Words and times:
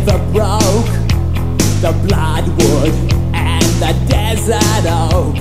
river 0.00 0.18
broke, 0.32 0.86
the 1.82 1.92
bloodwood 2.06 2.94
and 3.34 3.64
the 3.82 3.92
desert 4.08 4.86
oak. 4.88 5.36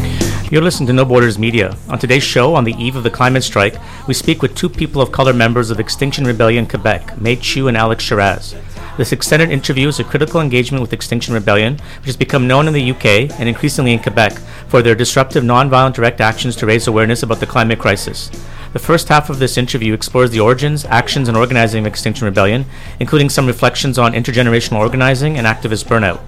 You're 0.51 0.61
listening 0.61 0.87
to 0.87 0.93
No 0.93 1.05
Borders 1.05 1.39
Media. 1.39 1.77
On 1.87 1.97
today's 1.97 2.23
show, 2.23 2.55
on 2.55 2.65
the 2.65 2.73
eve 2.73 2.97
of 2.97 3.03
the 3.03 3.09
climate 3.09 3.43
strike, 3.43 3.77
we 4.07 4.13
speak 4.13 4.41
with 4.41 4.55
two 4.55 4.67
people 4.67 5.01
of 5.01 5.13
color 5.13 5.31
members 5.31 5.69
of 5.69 5.79
Extinction 5.79 6.25
Rebellion 6.25 6.65
Quebec, 6.65 7.21
May 7.21 7.37
Chu 7.37 7.69
and 7.69 7.77
Alex 7.77 8.03
Shiraz. 8.03 8.53
This 8.97 9.13
extended 9.13 9.49
interview 9.49 9.87
is 9.87 9.99
a 9.99 10.03
critical 10.03 10.41
engagement 10.41 10.81
with 10.81 10.91
Extinction 10.91 11.33
Rebellion, 11.33 11.75
which 11.99 12.07
has 12.07 12.17
become 12.17 12.47
known 12.47 12.67
in 12.67 12.73
the 12.73 12.91
UK 12.91 13.31
and 13.39 13.47
increasingly 13.47 13.93
in 13.93 13.99
Quebec 13.99 14.33
for 14.67 14.81
their 14.81 14.95
disruptive, 14.95 15.43
nonviolent 15.43 15.93
direct 15.93 16.19
actions 16.19 16.57
to 16.57 16.65
raise 16.65 16.87
awareness 16.87 17.23
about 17.23 17.39
the 17.39 17.45
climate 17.45 17.79
crisis. 17.79 18.29
The 18.71 18.79
first 18.79 19.09
half 19.09 19.31
of 19.31 19.39
this 19.39 19.57
interview 19.57 19.95
explores 19.95 20.29
the 20.29 20.41
origins, 20.41 20.85
actions, 20.85 21.27
and 21.27 21.35
organizing 21.35 21.81
of 21.81 21.87
Extinction 21.87 22.25
Rebellion, 22.25 22.65
including 22.99 23.29
some 23.29 23.47
reflections 23.47 23.97
on 23.97 24.13
intergenerational 24.13 24.77
organizing 24.77 25.37
and 25.37 25.47
activist 25.47 25.85
burnout. 25.85 26.21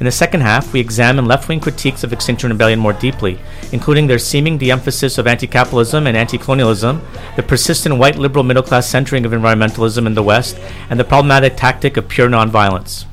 In 0.00 0.06
the 0.06 0.10
second 0.10 0.40
half, 0.40 0.72
we 0.72 0.80
examine 0.80 1.26
left 1.26 1.48
wing 1.48 1.60
critiques 1.60 2.02
of 2.02 2.12
Extinction 2.12 2.50
Rebellion 2.50 2.78
more 2.78 2.94
deeply, 2.94 3.38
including 3.72 4.06
their 4.06 4.18
seeming 4.18 4.56
de 4.56 4.70
emphasis 4.70 5.18
of 5.18 5.26
anti 5.26 5.46
capitalism 5.46 6.06
and 6.06 6.16
anti 6.16 6.38
colonialism, 6.38 7.02
the 7.36 7.42
persistent 7.42 7.98
white 7.98 8.16
liberal 8.16 8.42
middle 8.42 8.62
class 8.62 8.88
centering 8.88 9.26
of 9.26 9.32
environmentalism 9.32 10.06
in 10.06 10.14
the 10.14 10.22
West, 10.22 10.58
and 10.88 10.98
the 10.98 11.04
problematic 11.04 11.58
tactic 11.58 11.98
of 11.98 12.08
pure 12.08 12.28
nonviolence. 12.28 13.04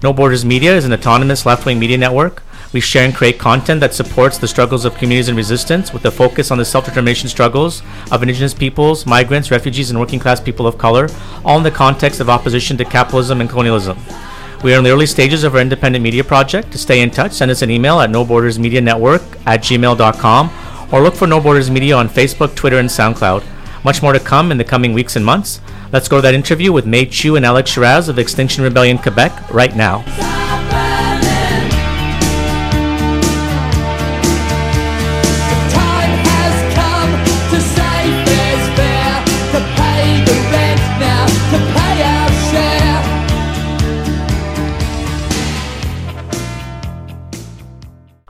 No 0.00 0.12
Borders 0.12 0.44
Media 0.44 0.76
is 0.76 0.84
an 0.84 0.92
autonomous 0.92 1.44
left 1.44 1.66
wing 1.66 1.80
media 1.80 1.98
network. 1.98 2.42
We 2.72 2.80
share 2.80 3.04
and 3.04 3.14
create 3.14 3.38
content 3.38 3.80
that 3.80 3.92
supports 3.92 4.38
the 4.38 4.48
struggles 4.48 4.84
of 4.84 4.94
communities 4.94 5.28
in 5.28 5.36
resistance 5.36 5.92
with 5.92 6.06
a 6.06 6.10
focus 6.10 6.50
on 6.50 6.58
the 6.58 6.64
self 6.64 6.86
determination 6.86 7.28
struggles 7.28 7.82
of 8.10 8.22
Indigenous 8.22 8.54
peoples, 8.54 9.04
migrants, 9.04 9.50
refugees, 9.50 9.90
and 9.90 10.00
working 10.00 10.18
class 10.18 10.40
people 10.40 10.66
of 10.66 10.78
color, 10.78 11.08
all 11.44 11.58
in 11.58 11.62
the 11.62 11.70
context 11.70 12.20
of 12.20 12.30
opposition 12.30 12.78
to 12.78 12.84
capitalism 12.84 13.40
and 13.42 13.50
colonialism. 13.50 13.98
We 14.64 14.72
are 14.74 14.78
in 14.78 14.84
the 14.84 14.90
early 14.90 15.06
stages 15.06 15.44
of 15.44 15.54
our 15.54 15.60
independent 15.60 16.02
media 16.02 16.24
project. 16.24 16.72
To 16.72 16.78
stay 16.78 17.02
in 17.02 17.10
touch, 17.10 17.32
send 17.32 17.50
us 17.50 17.62
an 17.62 17.70
email 17.70 18.00
at 18.00 18.10
nobordersmedianetwork 18.10 19.42
at 19.44 19.60
gmail.com 19.60 20.50
or 20.92 21.02
look 21.02 21.14
for 21.14 21.26
No 21.26 21.40
Borders 21.40 21.70
Media 21.70 21.96
on 21.96 22.08
Facebook, 22.08 22.54
Twitter, 22.54 22.78
and 22.78 22.88
SoundCloud. 22.88 23.44
Much 23.84 24.02
more 24.02 24.12
to 24.12 24.20
come 24.20 24.52
in 24.52 24.58
the 24.58 24.64
coming 24.64 24.92
weeks 24.92 25.16
and 25.16 25.24
months. 25.24 25.60
Let's 25.90 26.08
go 26.08 26.18
to 26.18 26.22
that 26.22 26.34
interview 26.34 26.72
with 26.72 26.86
May 26.86 27.06
Chu 27.06 27.36
and 27.36 27.44
Alex 27.44 27.70
Shiraz 27.70 28.08
of 28.08 28.18
Extinction 28.18 28.62
Rebellion 28.62 28.98
Quebec 28.98 29.50
right 29.50 29.74
now. 29.74 30.41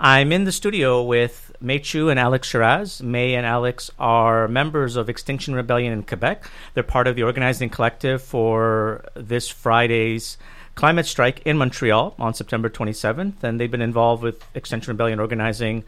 I'm 0.05 0.33
in 0.33 0.43
the 0.43 0.51
studio 0.51 1.01
with 1.05 1.53
May 1.61 1.79
Chu 1.79 2.09
and 2.09 2.19
Alex 2.19 2.49
Shiraz. 2.49 3.01
May 3.01 3.37
and 3.37 3.47
Alex 3.47 3.89
are 4.01 4.49
members 4.49 4.97
of 4.97 5.09
Extinction 5.09 5.55
Rebellion 5.55 5.93
in 5.93 6.03
Quebec. 6.03 6.43
They're 6.75 6.83
part 6.83 7.07
of 7.07 7.15
the 7.15 7.23
organizing 7.23 7.71
collective 7.71 8.21
for 8.21 9.05
this 9.15 9.49
Friday's 9.49 10.39
climate 10.75 11.07
strike 11.07 11.43
in 11.45 11.57
Montreal 11.57 12.17
on 12.19 12.35
September 12.35 12.69
27th. 12.69 13.45
And 13.45 13.61
they've 13.61 13.71
been 13.71 13.81
involved 13.81 14.25
with 14.25 14.45
Extinction 14.57 14.91
Rebellion 14.91 15.21
organizing 15.21 15.85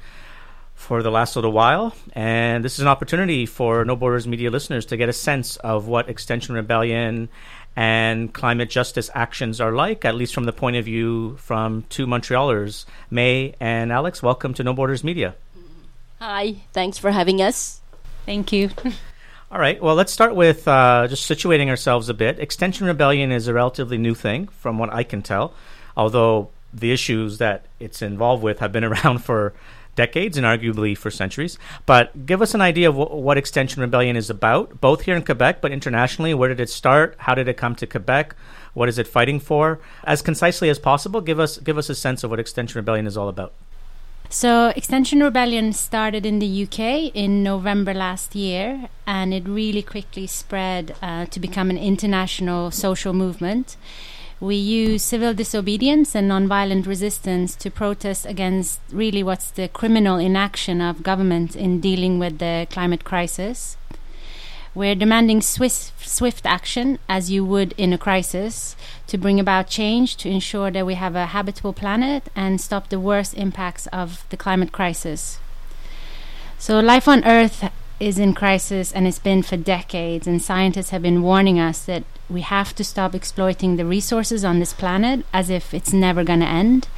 for 0.74 1.02
the 1.02 1.10
last 1.10 1.34
little 1.34 1.50
while. 1.50 1.92
And 2.12 2.64
this 2.64 2.74
is 2.74 2.80
an 2.82 2.88
opportunity 2.88 3.46
for 3.46 3.84
No 3.84 3.96
Borders 3.96 4.28
Media 4.28 4.48
listeners 4.48 4.86
to 4.86 4.96
get 4.96 5.08
a 5.08 5.12
sense 5.12 5.56
of 5.56 5.88
what 5.88 6.08
Extinction 6.08 6.54
Rebellion 6.54 7.30
and 7.76 8.32
climate 8.32 8.70
justice 8.70 9.10
actions 9.14 9.60
are 9.60 9.72
like, 9.72 10.04
at 10.04 10.14
least 10.14 10.34
from 10.34 10.44
the 10.44 10.52
point 10.52 10.76
of 10.76 10.84
view 10.84 11.36
from 11.36 11.84
two 11.88 12.06
Montrealers. 12.06 12.84
May 13.10 13.54
and 13.60 13.90
Alex, 13.90 14.22
welcome 14.22 14.54
to 14.54 14.62
No 14.62 14.72
Borders 14.72 15.02
Media. 15.02 15.34
Hi, 16.20 16.56
thanks 16.72 16.98
for 16.98 17.10
having 17.10 17.42
us. 17.42 17.80
Thank 18.26 18.52
you. 18.52 18.70
All 19.50 19.60
right, 19.60 19.80
well, 19.82 19.94
let's 19.94 20.12
start 20.12 20.34
with 20.34 20.66
uh, 20.66 21.06
just 21.08 21.30
situating 21.30 21.68
ourselves 21.68 22.08
a 22.08 22.14
bit. 22.14 22.38
Extinction 22.38 22.86
Rebellion 22.86 23.30
is 23.30 23.46
a 23.46 23.54
relatively 23.54 23.98
new 23.98 24.14
thing, 24.14 24.48
from 24.48 24.78
what 24.78 24.92
I 24.92 25.02
can 25.02 25.22
tell, 25.22 25.54
although 25.96 26.50
the 26.72 26.90
issues 26.90 27.38
that 27.38 27.66
it's 27.78 28.02
involved 28.02 28.42
with 28.42 28.58
have 28.58 28.72
been 28.72 28.84
around 28.92 29.18
for 29.18 29.54
decades 29.94 30.36
and 30.36 30.46
arguably 30.46 30.96
for 30.96 31.10
centuries. 31.10 31.58
But 31.86 32.26
give 32.26 32.42
us 32.42 32.54
an 32.54 32.60
idea 32.60 32.88
of 32.88 32.96
wh- 32.96 33.12
what 33.12 33.38
Extinction 33.38 33.82
Rebellion 33.82 34.16
is 34.16 34.30
about, 34.30 34.80
both 34.80 35.02
here 35.02 35.16
in 35.16 35.24
Quebec 35.24 35.60
but 35.60 35.72
internationally. 35.72 36.34
Where 36.34 36.48
did 36.48 36.60
it 36.60 36.70
start? 36.70 37.14
How 37.18 37.34
did 37.34 37.48
it 37.48 37.56
come 37.56 37.74
to 37.76 37.86
Quebec? 37.86 38.34
What 38.74 38.88
is 38.88 38.98
it 38.98 39.06
fighting 39.06 39.40
for? 39.40 39.80
As 40.04 40.22
concisely 40.22 40.68
as 40.68 40.78
possible, 40.78 41.20
give 41.20 41.38
us 41.38 41.58
give 41.58 41.78
us 41.78 41.88
a 41.88 41.94
sense 41.94 42.24
of 42.24 42.30
what 42.30 42.40
Extinction 42.40 42.78
Rebellion 42.78 43.06
is 43.06 43.16
all 43.16 43.28
about. 43.28 43.52
So, 44.30 44.72
Extinction 44.74 45.22
Rebellion 45.22 45.72
started 45.72 46.26
in 46.26 46.40
the 46.40 46.64
UK 46.64 47.14
in 47.14 47.42
November 47.42 47.94
last 47.94 48.34
year, 48.34 48.88
and 49.06 49.32
it 49.32 49.46
really 49.46 49.82
quickly 49.82 50.26
spread 50.26 50.96
uh, 51.00 51.26
to 51.26 51.38
become 51.38 51.70
an 51.70 51.78
international 51.78 52.70
social 52.72 53.12
movement. 53.12 53.76
We 54.40 54.56
use 54.56 55.02
civil 55.02 55.32
disobedience 55.32 56.14
and 56.14 56.30
nonviolent 56.30 56.86
resistance 56.86 57.54
to 57.56 57.70
protest 57.70 58.26
against 58.26 58.80
really 58.90 59.22
what's 59.22 59.50
the 59.50 59.68
criminal 59.68 60.18
inaction 60.18 60.80
of 60.80 61.02
government 61.02 61.54
in 61.54 61.80
dealing 61.80 62.18
with 62.18 62.38
the 62.38 62.66
climate 62.70 63.04
crisis. 63.04 63.76
We're 64.74 64.96
demanding 64.96 65.40
swift, 65.40 65.92
swift 66.04 66.46
action, 66.46 66.98
as 67.08 67.30
you 67.30 67.44
would 67.44 67.74
in 67.78 67.92
a 67.92 67.98
crisis, 67.98 68.74
to 69.06 69.16
bring 69.16 69.38
about 69.38 69.68
change 69.68 70.16
to 70.16 70.28
ensure 70.28 70.68
that 70.72 70.84
we 70.84 70.94
have 70.94 71.14
a 71.14 71.26
habitable 71.26 71.72
planet 71.72 72.24
and 72.34 72.60
stop 72.60 72.88
the 72.88 72.98
worst 72.98 73.34
impacts 73.34 73.86
of 73.88 74.24
the 74.30 74.36
climate 74.36 74.72
crisis. 74.72 75.38
So, 76.58 76.80
life 76.80 77.06
on 77.06 77.24
Earth 77.24 77.70
is 78.04 78.18
in 78.18 78.34
crisis 78.34 78.92
and 78.92 79.06
it's 79.06 79.18
been 79.18 79.42
for 79.42 79.56
decades, 79.56 80.26
and 80.26 80.42
scientists 80.42 80.90
have 80.90 81.02
been 81.02 81.22
warning 81.22 81.58
us 81.58 81.84
that 81.86 82.04
we 82.28 82.42
have 82.42 82.74
to 82.74 82.84
stop 82.84 83.14
exploiting 83.14 83.76
the 83.76 83.86
resources 83.86 84.44
on 84.44 84.58
this 84.58 84.72
planet 84.72 85.24
as 85.32 85.48
if 85.48 85.72
it's 85.72 85.92
never 85.92 86.22
going 86.22 86.40
to 86.40 86.46
end. 86.46 86.88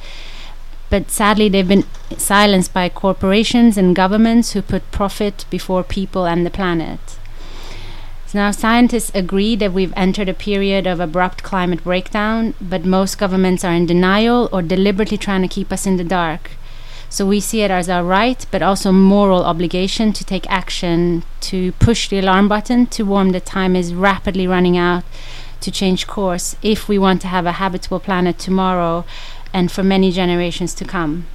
But 0.89 1.09
sadly, 1.09 1.49
they've 1.49 1.67
been 1.67 1.85
silenced 2.17 2.73
by 2.73 2.89
corporations 2.89 3.77
and 3.77 3.95
governments 3.95 4.51
who 4.51 4.61
put 4.61 4.91
profit 4.91 5.45
before 5.49 5.83
people 5.83 6.25
and 6.25 6.45
the 6.45 6.49
planet. 6.49 6.99
So 8.27 8.39
now 8.39 8.51
scientists 8.51 9.11
agree 9.15 9.55
that 9.55 9.71
we've 9.71 9.93
entered 9.95 10.27
a 10.27 10.33
period 10.33 10.85
of 10.85 10.99
abrupt 10.99 11.43
climate 11.43 11.85
breakdown, 11.85 12.53
but 12.59 12.83
most 12.83 13.17
governments 13.17 13.63
are 13.63 13.73
in 13.73 13.85
denial 13.85 14.49
or 14.51 14.61
deliberately 14.61 15.17
trying 15.17 15.41
to 15.43 15.47
keep 15.47 15.71
us 15.71 15.85
in 15.85 15.95
the 15.95 16.03
dark. 16.03 16.51
So 17.09 17.25
we 17.25 17.39
see 17.39 17.61
it 17.61 17.71
as 17.71 17.89
our 17.89 18.03
right, 18.03 18.45
but 18.51 18.61
also 18.61 18.91
moral 18.91 19.45
obligation 19.45 20.11
to 20.13 20.25
take 20.25 20.49
action 20.49 21.23
to 21.41 21.71
push 21.73 22.09
the 22.09 22.19
alarm 22.19 22.47
button 22.47 22.85
to 22.87 23.03
warn 23.03 23.31
that 23.31 23.45
time 23.45 23.75
is 23.75 23.93
rapidly 23.93 24.45
running 24.45 24.77
out 24.77 25.03
to 25.61 25.71
change 25.71 26.05
course 26.05 26.55
if 26.61 26.87
we 26.87 26.99
want 26.99 27.21
to 27.21 27.27
have 27.27 27.45
a 27.45 27.53
habitable 27.53 27.99
planet 27.99 28.37
tomorrow 28.37 29.05
and 29.53 29.71
for 29.71 29.83
many 29.83 30.11
generations 30.11 30.73
to 30.75 30.85
come. 30.85 31.25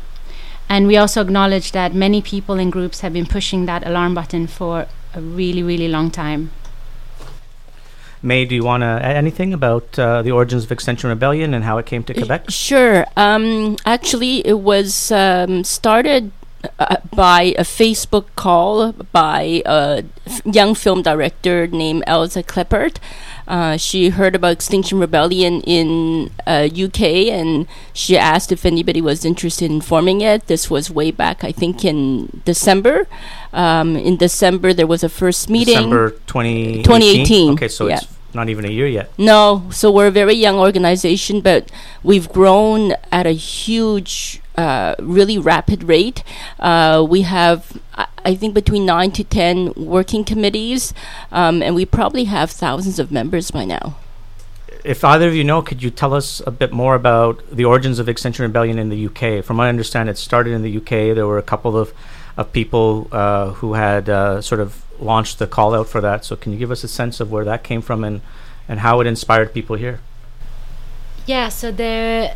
And 0.68 0.86
we 0.86 0.96
also 0.96 1.20
acknowledge 1.20 1.72
that 1.72 1.94
many 1.94 2.22
people 2.22 2.58
and 2.58 2.70
groups 2.70 3.00
have 3.00 3.12
been 3.12 3.26
pushing 3.26 3.66
that 3.66 3.86
alarm 3.86 4.14
button 4.14 4.46
for 4.46 4.86
a 5.14 5.20
really, 5.20 5.62
really 5.62 5.88
long 5.88 6.10
time. 6.10 6.50
May, 8.22 8.44
do 8.44 8.54
you 8.54 8.62
want 8.62 8.82
to 8.82 8.86
add 8.86 9.16
anything 9.16 9.52
about 9.52 9.98
uh, 9.98 10.22
the 10.22 10.30
origins 10.30 10.64
of 10.64 10.70
Extinction 10.70 11.10
Rebellion 11.10 11.54
and 11.54 11.64
how 11.64 11.78
it 11.78 11.86
came 11.86 12.04
to 12.04 12.14
Quebec? 12.14 12.50
Sure. 12.50 13.04
Um, 13.16 13.76
actually, 13.84 14.46
it 14.46 14.60
was 14.60 15.10
um, 15.10 15.64
started 15.64 16.30
uh, 16.78 16.96
by 17.14 17.54
a 17.58 17.62
Facebook 17.62 18.26
call 18.36 18.92
by 18.92 19.62
a 19.66 20.04
f- 20.26 20.42
young 20.46 20.76
film 20.76 21.02
director 21.02 21.66
named 21.66 22.04
Elsa 22.06 22.44
Kleppert. 22.44 22.98
Uh, 23.52 23.76
she 23.76 24.08
heard 24.08 24.34
about 24.34 24.50
Extinction 24.52 24.98
Rebellion 24.98 25.60
in 25.60 26.30
uh, 26.46 26.66
UK 26.72 27.28
and 27.28 27.66
she 27.92 28.16
asked 28.16 28.50
if 28.50 28.64
anybody 28.64 29.02
was 29.02 29.26
interested 29.26 29.70
in 29.70 29.82
forming 29.82 30.22
it. 30.22 30.46
This 30.46 30.70
was 30.70 30.90
way 30.90 31.10
back, 31.10 31.44
I 31.44 31.52
think, 31.52 31.84
in 31.84 32.40
December. 32.46 33.06
Um, 33.52 33.94
in 33.94 34.16
December, 34.16 34.72
there 34.72 34.86
was 34.86 35.04
a 35.04 35.10
first 35.10 35.50
meeting. 35.50 35.74
December 35.74 36.12
2018? 36.32 36.82
2018, 36.82 37.52
Okay, 37.52 37.68
so 37.68 37.88
yeah. 37.88 37.96
it's 37.96 38.06
not 38.34 38.48
even 38.48 38.64
a 38.64 38.68
year 38.70 38.86
yet. 38.86 39.10
No, 39.18 39.64
so 39.70 39.90
we're 39.90 40.06
a 40.08 40.10
very 40.10 40.34
young 40.34 40.58
organization, 40.58 41.40
but 41.40 41.70
we've 42.02 42.28
grown 42.28 42.94
at 43.10 43.26
a 43.26 43.32
huge, 43.32 44.40
uh, 44.56 44.94
really 45.00 45.38
rapid 45.38 45.84
rate. 45.84 46.22
Uh, 46.58 47.04
we 47.08 47.22
have, 47.22 47.78
I- 47.94 48.06
I 48.24 48.34
think, 48.34 48.54
between 48.54 48.86
nine 48.86 49.10
to 49.12 49.24
ten 49.24 49.72
working 49.76 50.24
committees, 50.24 50.94
um, 51.30 51.62
and 51.62 51.74
we 51.74 51.84
probably 51.84 52.24
have 52.24 52.50
thousands 52.50 52.98
of 52.98 53.10
members 53.10 53.50
by 53.50 53.64
now. 53.64 53.96
If 54.84 55.04
either 55.04 55.28
of 55.28 55.34
you 55.34 55.44
know, 55.44 55.62
could 55.62 55.80
you 55.82 55.90
tell 55.90 56.12
us 56.12 56.42
a 56.46 56.50
bit 56.50 56.72
more 56.72 56.94
about 56.96 57.40
the 57.52 57.64
origins 57.64 57.98
of 58.00 58.08
Extinction 58.08 58.42
Rebellion 58.42 58.78
in 58.78 58.88
the 58.88 59.06
UK? 59.06 59.44
From 59.44 59.58
what 59.58 59.64
I 59.64 59.68
understand, 59.68 60.08
it 60.08 60.18
started 60.18 60.52
in 60.52 60.62
the 60.62 60.76
UK. 60.78 61.14
There 61.14 61.26
were 61.26 61.38
a 61.38 61.42
couple 61.42 61.76
of, 61.78 61.92
of 62.36 62.52
people 62.52 63.06
uh, 63.12 63.50
who 63.50 63.74
had 63.74 64.08
uh, 64.08 64.40
sort 64.40 64.60
of 64.60 64.82
launched 65.02 65.38
the 65.38 65.46
call 65.46 65.74
out 65.74 65.88
for 65.88 66.00
that. 66.00 66.24
So, 66.24 66.36
can 66.36 66.52
you 66.52 66.58
give 66.58 66.70
us 66.70 66.84
a 66.84 66.88
sense 66.88 67.20
of 67.20 67.30
where 67.30 67.44
that 67.44 67.62
came 67.62 67.82
from 67.82 68.04
and, 68.04 68.20
and 68.68 68.80
how 68.80 69.00
it 69.00 69.06
inspired 69.06 69.52
people 69.52 69.76
here? 69.76 70.00
Yeah, 71.26 71.48
so 71.50 71.70
the 71.70 72.34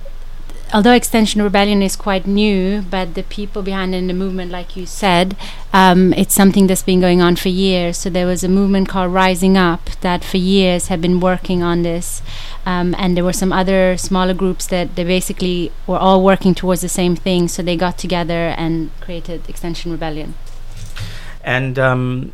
although 0.72 0.92
Extinction 0.92 1.42
Rebellion 1.42 1.82
is 1.82 1.96
quite 1.96 2.26
new, 2.26 2.82
but 2.82 3.14
the 3.14 3.22
people 3.22 3.62
behind 3.62 3.94
it 3.94 3.98
in 3.98 4.06
the 4.06 4.14
movement, 4.14 4.50
like 4.50 4.76
you 4.76 4.86
said, 4.86 5.36
um, 5.72 6.12
it's 6.14 6.34
something 6.34 6.66
that's 6.66 6.82
been 6.82 7.00
going 7.00 7.20
on 7.20 7.36
for 7.36 7.48
years. 7.48 7.96
So 7.98 8.10
there 8.10 8.26
was 8.26 8.42
a 8.42 8.48
movement 8.48 8.88
called 8.88 9.12
Rising 9.12 9.56
Up 9.56 9.90
that 10.00 10.24
for 10.24 10.36
years 10.36 10.88
had 10.88 11.00
been 11.00 11.20
working 11.20 11.62
on 11.62 11.82
this, 11.82 12.22
um, 12.64 12.94
and 12.98 13.16
there 13.16 13.24
were 13.24 13.32
some 13.32 13.52
other 13.52 13.96
smaller 13.96 14.34
groups 14.34 14.66
that 14.66 14.96
they 14.96 15.04
basically 15.04 15.72
were 15.86 15.98
all 15.98 16.22
working 16.22 16.54
towards 16.54 16.80
the 16.80 16.88
same 16.88 17.16
thing. 17.16 17.48
So 17.48 17.62
they 17.62 17.76
got 17.76 17.98
together 17.98 18.54
and 18.56 18.90
created 19.00 19.48
Extinction 19.48 19.92
Rebellion. 19.92 20.34
And 21.42 21.78
um, 21.78 22.32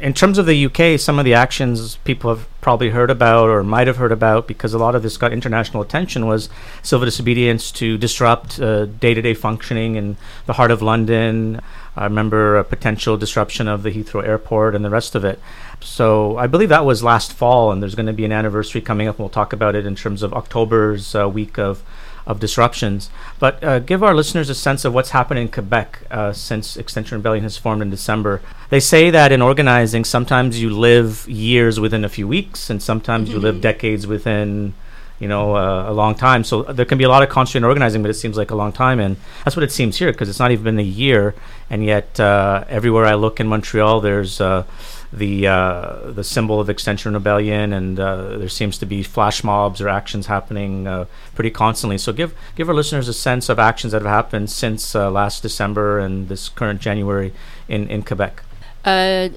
in 0.00 0.12
terms 0.12 0.36
of 0.36 0.46
the 0.46 0.66
UK, 0.66 0.98
some 1.00 1.18
of 1.18 1.24
the 1.24 1.34
actions 1.34 1.96
people 1.98 2.34
have 2.34 2.46
probably 2.60 2.90
heard 2.90 3.10
about 3.10 3.48
or 3.48 3.62
might 3.62 3.86
have 3.86 3.96
heard 3.96 4.12
about 4.12 4.46
because 4.46 4.74
a 4.74 4.78
lot 4.78 4.94
of 4.94 5.02
this 5.02 5.16
got 5.16 5.32
international 5.32 5.82
attention 5.82 6.26
was 6.26 6.48
civil 6.82 7.04
disobedience 7.04 7.72
to 7.72 7.96
disrupt 7.96 8.58
day 8.58 9.14
to 9.14 9.22
day 9.22 9.34
functioning 9.34 9.96
in 9.96 10.16
the 10.46 10.54
heart 10.54 10.70
of 10.70 10.82
London. 10.82 11.60
I 11.96 12.04
remember 12.04 12.56
a 12.56 12.64
potential 12.64 13.16
disruption 13.16 13.68
of 13.68 13.82
the 13.82 13.90
Heathrow 13.90 14.26
airport 14.26 14.74
and 14.74 14.84
the 14.84 14.90
rest 14.90 15.14
of 15.14 15.24
it. 15.24 15.40
So 15.80 16.36
I 16.36 16.46
believe 16.46 16.68
that 16.70 16.84
was 16.84 17.02
last 17.02 17.32
fall, 17.32 17.70
and 17.72 17.82
there's 17.82 17.94
going 17.94 18.06
to 18.06 18.12
be 18.12 18.24
an 18.24 18.32
anniversary 18.32 18.80
coming 18.80 19.08
up. 19.08 19.18
We'll 19.18 19.28
talk 19.28 19.52
about 19.52 19.74
it 19.74 19.84
in 19.84 19.94
terms 19.94 20.22
of 20.22 20.32
October's 20.32 21.14
uh, 21.14 21.28
week 21.28 21.58
of 21.58 21.82
of 22.26 22.40
disruptions. 22.40 23.10
But 23.38 23.62
uh, 23.62 23.78
give 23.80 24.02
our 24.02 24.14
listeners 24.14 24.48
a 24.48 24.54
sense 24.54 24.84
of 24.84 24.94
what's 24.94 25.10
happened 25.10 25.40
in 25.40 25.48
Quebec 25.48 26.02
uh, 26.10 26.32
since 26.32 26.76
Extinction 26.76 27.18
Rebellion 27.18 27.42
has 27.42 27.56
formed 27.56 27.82
in 27.82 27.90
December. 27.90 28.40
They 28.70 28.80
say 28.80 29.10
that 29.10 29.32
in 29.32 29.42
organizing, 29.42 30.04
sometimes 30.04 30.60
you 30.60 30.70
live 30.70 31.28
years 31.28 31.80
within 31.80 32.04
a 32.04 32.08
few 32.08 32.28
weeks, 32.28 32.70
and 32.70 32.82
sometimes 32.82 33.28
mm-hmm. 33.28 33.38
you 33.38 33.42
live 33.42 33.60
decades 33.60 34.06
within. 34.06 34.74
You 35.18 35.28
know, 35.28 35.54
uh, 35.54 35.88
a 35.88 35.92
long 35.92 36.16
time. 36.16 36.42
So 36.42 36.64
there 36.64 36.84
can 36.84 36.98
be 36.98 37.04
a 37.04 37.08
lot 37.08 37.22
of 37.22 37.28
concentrated 37.28 37.68
organizing, 37.68 38.02
but 38.02 38.10
it 38.10 38.14
seems 38.14 38.36
like 38.36 38.50
a 38.50 38.56
long 38.56 38.72
time, 38.72 38.98
and 38.98 39.16
that's 39.44 39.54
what 39.54 39.62
it 39.62 39.70
seems 39.70 39.96
here 39.96 40.10
because 40.10 40.28
it's 40.28 40.40
not 40.40 40.50
even 40.50 40.64
been 40.64 40.80
a 40.80 40.82
year, 40.82 41.36
and 41.70 41.84
yet 41.84 42.18
uh, 42.18 42.64
everywhere 42.68 43.04
I 43.04 43.14
look 43.14 43.38
in 43.38 43.46
Montreal, 43.46 44.00
there's 44.00 44.40
uh, 44.40 44.64
the 45.12 45.46
uh, 45.46 46.10
the 46.10 46.24
symbol 46.24 46.58
of 46.58 46.70
Extinction 46.70 47.12
Rebellion, 47.12 47.72
and 47.72 48.00
uh, 48.00 48.38
there 48.38 48.48
seems 48.48 48.78
to 48.78 48.86
be 48.86 49.02
flash 49.02 49.44
mobs 49.44 49.80
or 49.80 49.88
actions 49.88 50.26
happening 50.26 50.86
uh, 50.86 51.04
pretty 51.34 51.50
constantly. 51.50 51.98
So 51.98 52.12
give 52.12 52.34
give 52.56 52.68
our 52.68 52.74
listeners 52.74 53.08
a 53.08 53.12
sense 53.12 53.48
of 53.48 53.58
actions 53.58 53.92
that 53.92 54.02
have 54.02 54.10
happened 54.10 54.50
since 54.50 54.94
uh, 54.94 55.10
last 55.10 55.42
December 55.42 55.98
and 55.98 56.28
this 56.28 56.48
current 56.48 56.80
January 56.80 57.32
in 57.68 57.88
in 57.88 58.02
Quebec. 58.02 58.42
Uh, 58.84 59.28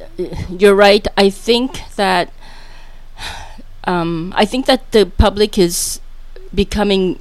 you're 0.49 0.75
right. 0.75 1.05
I 1.17 1.29
think 1.29 1.81
that 1.97 2.31
um, 3.83 4.33
I 4.35 4.45
think 4.45 4.65
that 4.65 4.91
the 4.91 5.05
public 5.05 5.57
is 5.57 5.99
becoming 6.53 7.19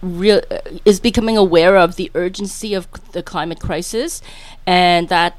real 0.00 0.40
is 0.84 1.00
becoming 1.00 1.36
aware 1.36 1.76
of 1.76 1.96
the 1.96 2.10
urgency 2.14 2.72
of 2.72 2.88
the 3.12 3.22
climate 3.22 3.60
crisis, 3.60 4.22
and 4.66 5.08
that 5.10 5.36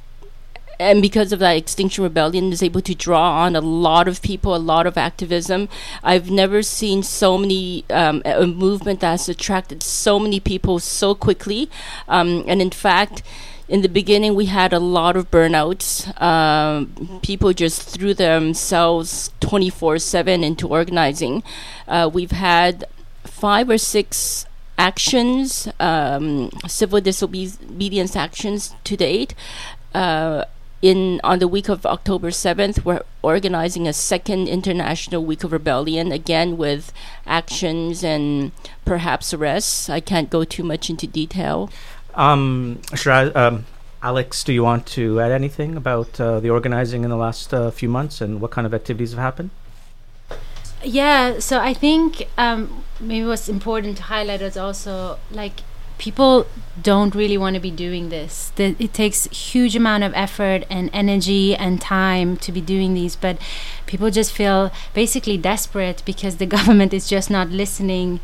and 0.79 1.01
because 1.01 1.31
of 1.31 1.39
that 1.39 1.57
extinction 1.57 2.03
rebellion 2.03 2.51
is 2.51 2.61
able 2.63 2.81
to 2.81 2.95
draw 2.95 3.43
on 3.43 3.55
a 3.55 3.61
lot 3.61 4.07
of 4.07 4.21
people 4.21 4.55
a 4.55 4.57
lot 4.57 4.87
of 4.87 4.97
activism. 4.97 5.69
I've 6.03 6.29
never 6.29 6.61
seen 6.61 7.03
so 7.03 7.37
many 7.37 7.85
um, 7.89 8.21
a 8.25 8.47
movement 8.47 8.99
that's 9.01 9.29
attracted 9.29 9.83
so 9.83 10.19
many 10.19 10.39
people 10.39 10.79
so 10.79 11.15
quickly. 11.15 11.69
Um, 12.07 12.43
and 12.47 12.61
in 12.61 12.71
fact 12.71 13.23
in 13.67 13.81
the 13.81 13.89
beginning 13.89 14.35
we 14.35 14.45
had 14.45 14.73
a 14.73 14.79
lot 14.79 15.15
of 15.15 15.31
burnouts. 15.31 16.09
Um, 16.21 17.19
people 17.23 17.53
just 17.53 17.81
threw 17.81 18.13
themselves 18.13 19.31
24-7 19.41 20.43
into 20.43 20.67
organizing. 20.67 21.43
Uh, 21.87 22.09
we've 22.11 22.31
had 22.31 22.85
five 23.23 23.69
or 23.69 23.77
six 23.77 24.45
actions 24.77 25.69
um, 25.79 26.49
civil 26.67 27.01
disobedience 27.01 28.15
actions 28.15 28.75
to 28.83 28.97
date. 28.97 29.33
Uh, 29.93 30.45
in 30.81 31.19
on 31.23 31.39
the 31.39 31.47
week 31.47 31.69
of 31.69 31.85
October 31.85 32.29
7th, 32.29 32.85
we're 32.85 33.01
organizing 33.21 33.87
a 33.87 33.93
second 33.93 34.47
international 34.47 35.23
week 35.23 35.43
of 35.43 35.51
rebellion 35.51 36.11
again 36.11 36.57
with 36.57 36.91
actions 37.25 38.03
and 38.03 38.51
perhaps 38.83 39.33
arrests. 39.33 39.89
I 39.89 39.99
can't 39.99 40.29
go 40.29 40.43
too 40.43 40.63
much 40.63 40.89
into 40.89 41.07
detail. 41.07 41.69
Um, 42.13 42.81
Shiraz, 42.93 43.35
um, 43.35 43.65
Alex, 44.01 44.43
do 44.43 44.53
you 44.53 44.63
want 44.63 44.85
to 44.87 45.19
add 45.19 45.31
anything 45.31 45.75
about 45.75 46.19
uh, 46.19 46.39
the 46.39 46.49
organizing 46.49 47.03
in 47.03 47.09
the 47.09 47.17
last 47.17 47.53
uh, 47.53 47.71
few 47.71 47.89
months 47.89 48.21
and 48.21 48.39
what 48.39 48.51
kind 48.51 48.67
of 48.67 48.73
activities 48.73 49.11
have 49.11 49.19
happened? 49.19 49.49
Yeah, 50.83 51.39
so 51.39 51.59
I 51.59 51.73
think 51.73 52.27
um, 52.37 52.83
maybe 52.99 53.25
what's 53.25 53.49
important 53.49 53.97
to 53.97 54.03
highlight 54.03 54.41
is 54.41 54.55
also 54.55 55.17
like 55.31 55.61
people 55.97 56.47
don't 56.81 57.15
really 57.15 57.37
want 57.37 57.53
to 57.53 57.59
be 57.59 57.71
doing 57.71 58.09
this. 58.09 58.51
The, 58.55 58.75
it 58.79 58.93
takes 58.93 59.25
huge 59.25 59.75
amount 59.75 60.03
of 60.03 60.13
effort 60.13 60.65
and 60.69 60.89
energy 60.93 61.55
and 61.55 61.79
time 61.79 62.37
to 62.37 62.51
be 62.51 62.61
doing 62.61 62.93
these, 62.93 63.15
but 63.15 63.37
people 63.85 64.11
just 64.11 64.31
feel 64.31 64.71
basically 64.93 65.37
desperate 65.37 66.03
because 66.05 66.37
the 66.37 66.45
government 66.57 66.93
is 66.93 67.07
just 67.07 67.29
not 67.29 67.49
listening 67.49 68.19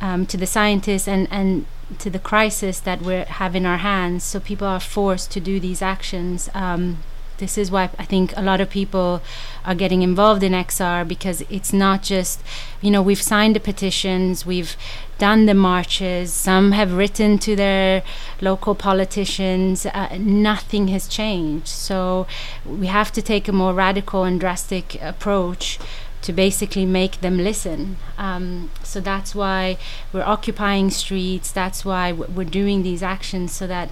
um, 0.00 0.26
to 0.26 0.36
the 0.36 0.46
scientists 0.46 1.08
and 1.08 1.26
and 1.30 1.66
to 1.98 2.10
the 2.10 2.18
crisis 2.18 2.80
that 2.80 3.00
we 3.00 3.14
have 3.14 3.54
in 3.54 3.64
our 3.64 3.78
hands. 3.78 4.24
So 4.24 4.40
people 4.40 4.66
are 4.66 4.80
forced 4.80 5.30
to 5.32 5.40
do 5.40 5.60
these 5.60 5.82
actions. 5.82 6.50
Um, 6.52 6.98
this 7.38 7.58
is 7.58 7.70
why 7.70 7.90
I 7.98 8.04
think 8.04 8.32
a 8.36 8.42
lot 8.42 8.60
of 8.60 8.70
people 8.70 9.22
are 9.64 9.74
getting 9.74 10.02
involved 10.02 10.42
in 10.42 10.52
XR 10.52 11.06
because 11.06 11.42
it's 11.50 11.72
not 11.72 12.02
just, 12.02 12.42
you 12.80 12.90
know, 12.90 13.02
we've 13.02 13.22
signed 13.22 13.56
the 13.56 13.60
petitions, 13.60 14.46
we've 14.46 14.76
done 15.18 15.46
the 15.46 15.54
marches, 15.54 16.32
some 16.32 16.72
have 16.72 16.92
written 16.92 17.38
to 17.38 17.56
their 17.56 18.02
local 18.40 18.74
politicians. 18.74 19.86
Uh, 19.86 20.16
nothing 20.18 20.88
has 20.88 21.08
changed. 21.08 21.68
So 21.68 22.26
we 22.64 22.86
have 22.86 23.12
to 23.12 23.22
take 23.22 23.48
a 23.48 23.52
more 23.52 23.74
radical 23.74 24.24
and 24.24 24.38
drastic 24.38 25.00
approach 25.02 25.78
to 26.22 26.32
basically 26.32 26.84
make 26.84 27.20
them 27.20 27.38
listen. 27.38 27.96
Um, 28.18 28.70
so 28.82 29.00
that's 29.00 29.34
why 29.34 29.78
we're 30.12 30.24
occupying 30.24 30.90
streets. 30.90 31.52
That's 31.52 31.84
why 31.84 32.12
we're 32.12 32.44
doing 32.44 32.82
these 32.82 33.02
actions 33.02 33.52
so 33.52 33.66
that 33.66 33.90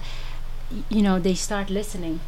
you 0.89 1.01
know 1.01 1.19
they 1.19 1.33
start 1.33 1.69
listening. 1.69 2.19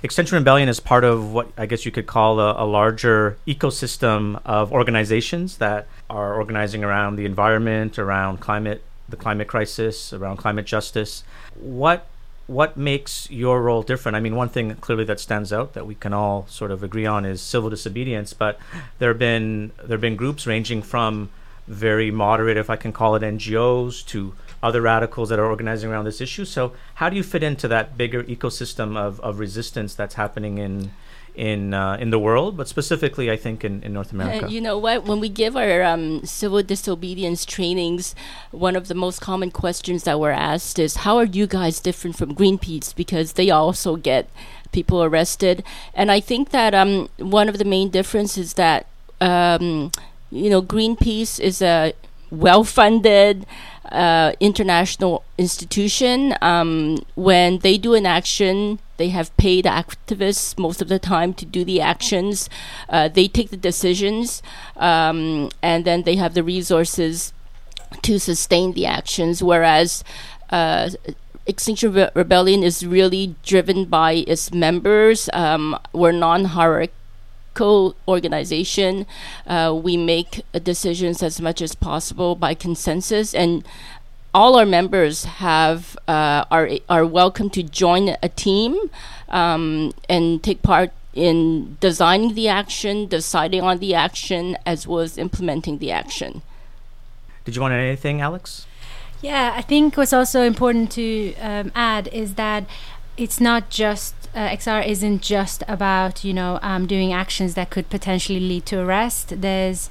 Extinction 0.00 0.38
Rebellion 0.38 0.68
is 0.68 0.78
part 0.78 1.02
of 1.02 1.32
what 1.32 1.48
I 1.56 1.66
guess 1.66 1.84
you 1.84 1.90
could 1.90 2.06
call 2.06 2.38
a, 2.38 2.62
a, 2.62 2.66
larger 2.66 3.36
ecosystem 3.48 4.40
of 4.44 4.72
organizations 4.72 5.58
that 5.58 5.88
are 6.08 6.36
organizing 6.36 6.84
around 6.84 7.16
the 7.16 7.24
environment, 7.24 7.98
around 7.98 8.38
climate, 8.38 8.82
the 9.08 9.16
climate 9.16 9.48
crisis, 9.48 10.12
around 10.12 10.36
climate 10.36 10.66
justice. 10.66 11.24
What 11.56 12.06
what 12.46 12.76
makes 12.76 13.28
your 13.28 13.60
role 13.60 13.82
different? 13.82 14.14
I 14.14 14.20
mean, 14.20 14.36
one 14.36 14.48
thing 14.48 14.74
clearly 14.76 15.04
that 15.04 15.18
stands 15.18 15.52
out 15.52 15.74
that 15.74 15.86
we 15.86 15.96
can 15.96 16.12
all 16.12 16.46
sort 16.48 16.70
of 16.70 16.82
agree 16.84 17.04
on 17.04 17.24
is 17.24 17.40
civil 17.40 17.68
disobedience, 17.68 18.32
but 18.32 18.58
there 19.00 19.10
have 19.10 19.18
been 19.18 19.72
there 19.78 19.96
have 19.96 20.00
been 20.00 20.16
groups 20.16 20.46
ranging 20.46 20.80
from 20.80 21.28
very 21.66 22.10
moderate, 22.10 22.56
if 22.56 22.70
I 22.70 22.76
can 22.76 22.92
call 22.92 23.16
it 23.16 23.22
NGOs, 23.22 24.06
to 24.06 24.34
other 24.62 24.80
radicals 24.82 25.28
that 25.28 25.38
are 25.38 25.46
organizing 25.46 25.90
around 25.90 26.04
this 26.04 26.20
issue. 26.20 26.44
So, 26.44 26.72
how 26.96 27.08
do 27.08 27.16
you 27.16 27.22
fit 27.22 27.42
into 27.42 27.68
that 27.68 27.96
bigger 27.96 28.24
ecosystem 28.24 28.96
of, 28.96 29.20
of 29.20 29.38
resistance 29.38 29.94
that's 29.94 30.14
happening 30.14 30.58
in 30.58 30.90
in 31.38 31.72
uh, 31.72 31.96
in 32.00 32.10
the 32.10 32.18
world, 32.18 32.56
but 32.56 32.66
specifically, 32.66 33.30
I 33.30 33.36
think 33.36 33.64
in, 33.64 33.80
in 33.84 33.92
North 33.92 34.12
America. 34.12 34.46
Uh, 34.46 34.48
you 34.48 34.60
know 34.60 34.76
what? 34.76 35.04
When 35.04 35.20
we 35.20 35.28
give 35.28 35.56
our 35.56 35.84
um, 35.84 36.24
civil 36.24 36.64
disobedience 36.64 37.44
trainings, 37.44 38.16
one 38.50 38.74
of 38.74 38.88
the 38.88 38.94
most 38.94 39.20
common 39.20 39.52
questions 39.52 40.02
that 40.02 40.18
we're 40.18 40.32
asked 40.32 40.80
is, 40.80 40.96
"How 41.06 41.16
are 41.16 41.24
you 41.24 41.46
guys 41.46 41.78
different 41.78 42.16
from 42.16 42.34
Greenpeace?" 42.34 42.92
Because 42.94 43.34
they 43.34 43.50
also 43.50 43.94
get 43.94 44.28
people 44.72 45.02
arrested, 45.02 45.62
and 45.94 46.10
I 46.10 46.18
think 46.18 46.50
that 46.50 46.74
um, 46.74 47.08
one 47.18 47.48
of 47.48 47.58
the 47.58 47.64
main 47.64 47.88
differences 47.90 48.48
is 48.48 48.54
that 48.54 48.86
um, 49.20 49.92
you 50.32 50.50
know 50.50 50.60
Greenpeace 50.60 51.38
is 51.38 51.62
a 51.62 51.92
well-funded 52.30 53.46
uh, 53.90 54.32
international 54.40 55.24
institution. 55.38 56.34
Um, 56.42 56.98
when 57.14 57.58
they 57.60 57.78
do 57.78 57.94
an 57.94 58.06
action, 58.06 58.78
they 58.98 59.08
have 59.10 59.34
paid 59.36 59.64
activists 59.64 60.58
most 60.58 60.82
of 60.82 60.88
the 60.88 60.98
time 60.98 61.32
to 61.34 61.46
do 61.46 61.64
the 61.64 61.80
actions. 61.80 62.50
Uh, 62.88 63.08
they 63.08 63.28
take 63.28 63.50
the 63.50 63.56
decisions, 63.56 64.42
um, 64.76 65.50
and 65.62 65.84
then 65.84 66.02
they 66.02 66.16
have 66.16 66.34
the 66.34 66.42
resources 66.42 67.32
to 68.02 68.18
sustain 68.18 68.72
the 68.72 68.86
actions. 68.86 69.42
Whereas 69.42 70.04
uh, 70.50 70.90
Extinction 71.46 71.94
Re- 71.94 72.10
Rebellion 72.14 72.62
is 72.62 72.84
really 72.86 73.34
driven 73.42 73.86
by 73.86 74.24
its 74.26 74.52
members. 74.52 75.30
Um, 75.32 75.78
we're 75.94 76.12
non-hierarchical 77.58 77.96
organization. 78.06 79.06
Uh, 79.46 79.78
we 79.82 79.96
make 79.96 80.42
decisions 80.62 81.22
as 81.22 81.40
much 81.40 81.62
as 81.62 81.74
possible 81.74 82.34
by 82.34 82.54
consensus, 82.54 83.34
and 83.34 83.64
all 84.34 84.56
our 84.56 84.66
members 84.66 85.24
have 85.24 85.96
uh, 86.06 86.44
are 86.50 86.70
are 86.88 87.06
welcome 87.06 87.50
to 87.50 87.62
join 87.62 88.16
a 88.22 88.28
team 88.28 88.90
um, 89.28 89.92
and 90.08 90.42
take 90.42 90.62
part 90.62 90.90
in 91.14 91.76
designing 91.80 92.34
the 92.34 92.48
action, 92.48 93.08
deciding 93.08 93.62
on 93.62 93.78
the 93.78 93.94
action, 93.94 94.56
as 94.64 94.86
well 94.86 95.00
as 95.00 95.18
implementing 95.18 95.78
the 95.78 95.90
action. 95.90 96.42
Did 97.44 97.56
you 97.56 97.62
want 97.62 97.72
to 97.72 97.76
add 97.76 97.86
anything, 97.86 98.20
Alex? 98.20 98.66
Yeah, 99.20 99.52
I 99.56 99.62
think 99.62 99.96
what's 99.96 100.12
also 100.12 100.42
important 100.42 100.92
to 100.92 101.34
um, 101.40 101.72
add 101.74 102.08
is 102.12 102.34
that 102.34 102.64
it's 103.16 103.40
not 103.40 103.68
just 103.68 104.14
uh, 104.38 104.48
XR 104.50 104.86
isn't 104.86 105.20
just 105.20 105.64
about 105.66 106.22
you 106.22 106.32
know 106.32 106.60
um, 106.62 106.86
doing 106.86 107.12
actions 107.12 107.54
that 107.54 107.70
could 107.70 107.90
potentially 107.90 108.38
lead 108.38 108.64
to 108.66 108.78
arrest. 108.78 109.40
There's 109.40 109.90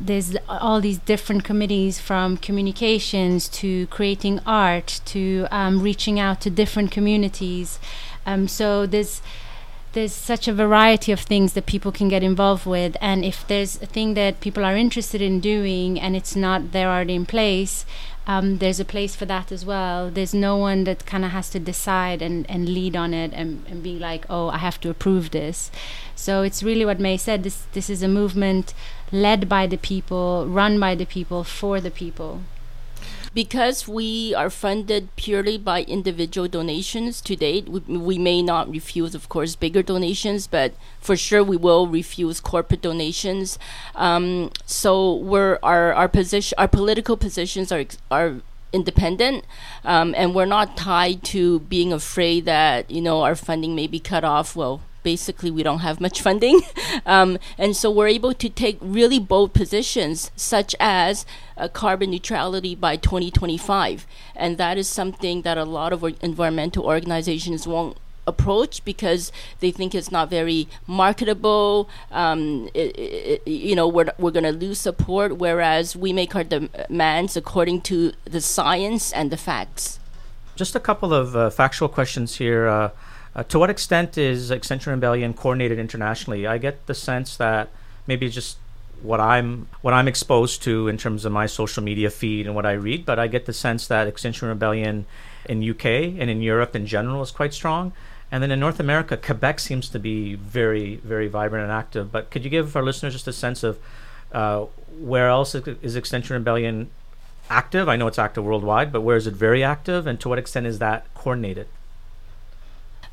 there's 0.00 0.34
all 0.48 0.80
these 0.80 0.98
different 0.98 1.44
committees 1.44 2.00
from 2.00 2.38
communications 2.38 3.50
to 3.50 3.86
creating 3.88 4.40
art 4.46 5.02
to 5.04 5.46
um, 5.50 5.82
reaching 5.82 6.18
out 6.18 6.40
to 6.40 6.48
different 6.48 6.90
communities. 6.90 7.78
Um, 8.24 8.48
so 8.48 8.86
there's 8.86 9.20
there's 9.92 10.14
such 10.14 10.48
a 10.48 10.54
variety 10.54 11.12
of 11.12 11.20
things 11.20 11.52
that 11.52 11.66
people 11.66 11.92
can 11.92 12.08
get 12.08 12.22
involved 12.22 12.64
with 12.64 12.96
and 13.02 13.26
if 13.26 13.46
there's 13.46 13.80
a 13.82 13.86
thing 13.86 14.14
that 14.14 14.40
people 14.40 14.64
are 14.64 14.74
interested 14.74 15.20
in 15.20 15.38
doing 15.38 16.00
and 16.00 16.16
it's 16.16 16.34
not 16.34 16.72
there 16.72 16.88
already 16.88 17.14
in 17.14 17.26
place 17.26 17.84
um, 18.26 18.58
there's 18.58 18.78
a 18.78 18.84
place 18.84 19.16
for 19.16 19.26
that 19.26 19.50
as 19.50 19.64
well. 19.64 20.10
There's 20.10 20.34
no 20.34 20.56
one 20.56 20.84
that 20.84 21.06
kind 21.06 21.24
of 21.24 21.32
has 21.32 21.50
to 21.50 21.58
decide 21.58 22.22
and, 22.22 22.48
and 22.48 22.68
lead 22.68 22.94
on 22.94 23.12
it 23.12 23.32
and, 23.34 23.64
and 23.68 23.82
be 23.82 23.98
like 23.98 24.24
oh 24.30 24.48
i 24.48 24.58
have 24.58 24.80
to 24.82 24.90
approve 24.90 25.30
this. 25.30 25.70
So 26.14 26.42
it's 26.42 26.62
really 26.62 26.84
what 26.84 27.00
may 27.00 27.16
said 27.16 27.42
this 27.42 27.64
this 27.72 27.90
is 27.90 28.02
a 28.02 28.08
movement 28.08 28.74
led 29.10 29.48
by 29.48 29.66
the 29.66 29.76
people 29.76 30.46
run 30.46 30.78
by 30.78 30.94
the 30.94 31.06
people 31.06 31.44
for 31.44 31.80
the 31.80 31.90
people 31.90 32.42
because 33.34 33.88
we 33.88 34.34
are 34.34 34.50
funded 34.50 35.14
purely 35.16 35.56
by 35.56 35.82
individual 35.82 36.48
donations 36.48 37.20
to 37.22 37.36
date, 37.36 37.68
we, 37.68 37.80
we, 37.80 38.18
may 38.18 38.42
not 38.42 38.70
refuse, 38.70 39.14
of 39.14 39.28
course, 39.28 39.56
bigger 39.56 39.82
donations, 39.82 40.46
but 40.46 40.74
for 41.00 41.16
sure 41.16 41.42
we 41.42 41.56
will 41.56 41.86
refuse 41.86 42.40
corporate 42.40 42.82
donations. 42.82 43.58
Um, 43.94 44.50
so 44.66 45.14
we're 45.14 45.58
our 45.62 45.92
our 45.94 46.08
position, 46.08 46.54
our 46.58 46.68
political 46.68 47.16
positions 47.16 47.72
are 47.72 47.84
are 48.10 48.40
independent, 48.72 49.44
um, 49.84 50.14
and 50.16 50.34
we're 50.34 50.46
not 50.46 50.76
tied 50.76 51.22
to 51.24 51.60
being 51.60 51.92
afraid 51.92 52.44
that 52.44 52.90
you 52.90 53.00
know 53.00 53.22
our 53.22 53.34
funding 53.34 53.74
may 53.74 53.86
be 53.86 54.00
cut 54.00 54.24
off. 54.24 54.54
Well, 54.54 54.82
basically 55.02 55.50
we 55.50 55.62
don't 55.62 55.80
have 55.80 56.00
much 56.00 56.20
funding. 56.20 56.62
Um, 57.04 57.38
and 57.58 57.74
so 57.74 57.90
we're 57.90 58.08
able 58.08 58.34
to 58.34 58.48
take 58.48 58.78
really 58.80 59.18
bold 59.18 59.54
positions, 59.54 60.30
such 60.36 60.74
as 60.78 61.24
uh, 61.56 61.68
carbon 61.68 62.10
neutrality 62.10 62.74
by 62.74 62.96
2025. 62.96 64.06
And 64.36 64.58
that 64.58 64.78
is 64.78 64.88
something 64.88 65.42
that 65.42 65.58
a 65.58 65.64
lot 65.64 65.92
of 65.92 66.04
environmental 66.22 66.84
organizations 66.84 67.66
won't 67.66 67.96
approach 68.26 68.84
because 68.84 69.32
they 69.60 69.70
think 69.70 69.94
it's 69.94 70.12
not 70.12 70.30
very 70.30 70.68
marketable. 70.86 71.88
Um, 72.10 72.68
it, 72.74 72.96
it, 72.96 73.48
you 73.48 73.74
know, 73.74 73.88
we're, 73.88 74.12
we're 74.18 74.30
going 74.30 74.44
to 74.44 74.52
lose 74.52 74.78
support, 74.78 75.38
whereas 75.38 75.96
we 75.96 76.12
make 76.12 76.34
our 76.34 76.44
demands 76.44 77.36
according 77.36 77.82
to 77.82 78.12
the 78.24 78.40
science 78.40 79.12
and 79.12 79.30
the 79.30 79.36
facts. 79.36 79.98
Just 80.54 80.76
a 80.76 80.80
couple 80.80 81.12
of 81.14 81.34
uh, 81.34 81.50
factual 81.50 81.88
questions 81.88 82.36
here. 82.36 82.68
Uh, 82.68 82.90
uh, 83.34 83.42
to 83.44 83.58
what 83.58 83.70
extent 83.70 84.18
is 84.18 84.50
Extinction 84.50 84.92
Rebellion 84.92 85.32
coordinated 85.34 85.78
internationally? 85.78 86.46
I 86.46 86.58
get 86.58 86.86
the 86.86 86.94
sense 86.94 87.36
that 87.36 87.68
maybe 88.06 88.28
just 88.28 88.58
what 89.02 89.20
I'm 89.20 89.68
what 89.80 89.94
I'm 89.94 90.06
exposed 90.06 90.62
to 90.62 90.88
in 90.88 90.96
terms 90.96 91.24
of 91.24 91.32
my 91.32 91.46
social 91.46 91.82
media 91.82 92.10
feed 92.10 92.46
and 92.46 92.54
what 92.54 92.66
I 92.66 92.72
read, 92.72 93.04
but 93.04 93.18
I 93.18 93.26
get 93.26 93.46
the 93.46 93.52
sense 93.52 93.86
that 93.88 94.06
Extinction 94.06 94.48
Rebellion 94.48 95.06
in 95.48 95.68
UK 95.68 95.84
and 95.84 96.30
in 96.30 96.42
Europe 96.42 96.76
in 96.76 96.86
general 96.86 97.22
is 97.22 97.30
quite 97.30 97.52
strong. 97.52 97.92
And 98.30 98.42
then 98.42 98.50
in 98.50 98.60
North 98.60 98.80
America, 98.80 99.16
Quebec 99.16 99.60
seems 99.60 99.88
to 99.90 99.98
be 99.98 100.34
very, 100.34 100.96
very 100.96 101.28
vibrant 101.28 101.64
and 101.64 101.72
active. 101.72 102.10
But 102.10 102.30
could 102.30 102.44
you 102.44 102.50
give 102.50 102.74
our 102.74 102.82
listeners 102.82 103.12
just 103.12 103.28
a 103.28 103.32
sense 103.32 103.62
of 103.62 103.78
uh, 104.32 104.66
where 104.98 105.28
else 105.28 105.54
is 105.54 105.96
Extinction 105.96 106.34
Rebellion 106.34 106.90
active? 107.50 107.88
I 107.88 107.96
know 107.96 108.06
it's 108.06 108.18
active 108.18 108.44
worldwide, 108.44 108.90
but 108.90 109.02
where 109.02 109.16
is 109.16 109.26
it 109.26 109.34
very 109.34 109.62
active, 109.62 110.06
and 110.06 110.18
to 110.20 110.28
what 110.28 110.38
extent 110.38 110.66
is 110.66 110.78
that 110.78 111.12
coordinated? 111.14 111.66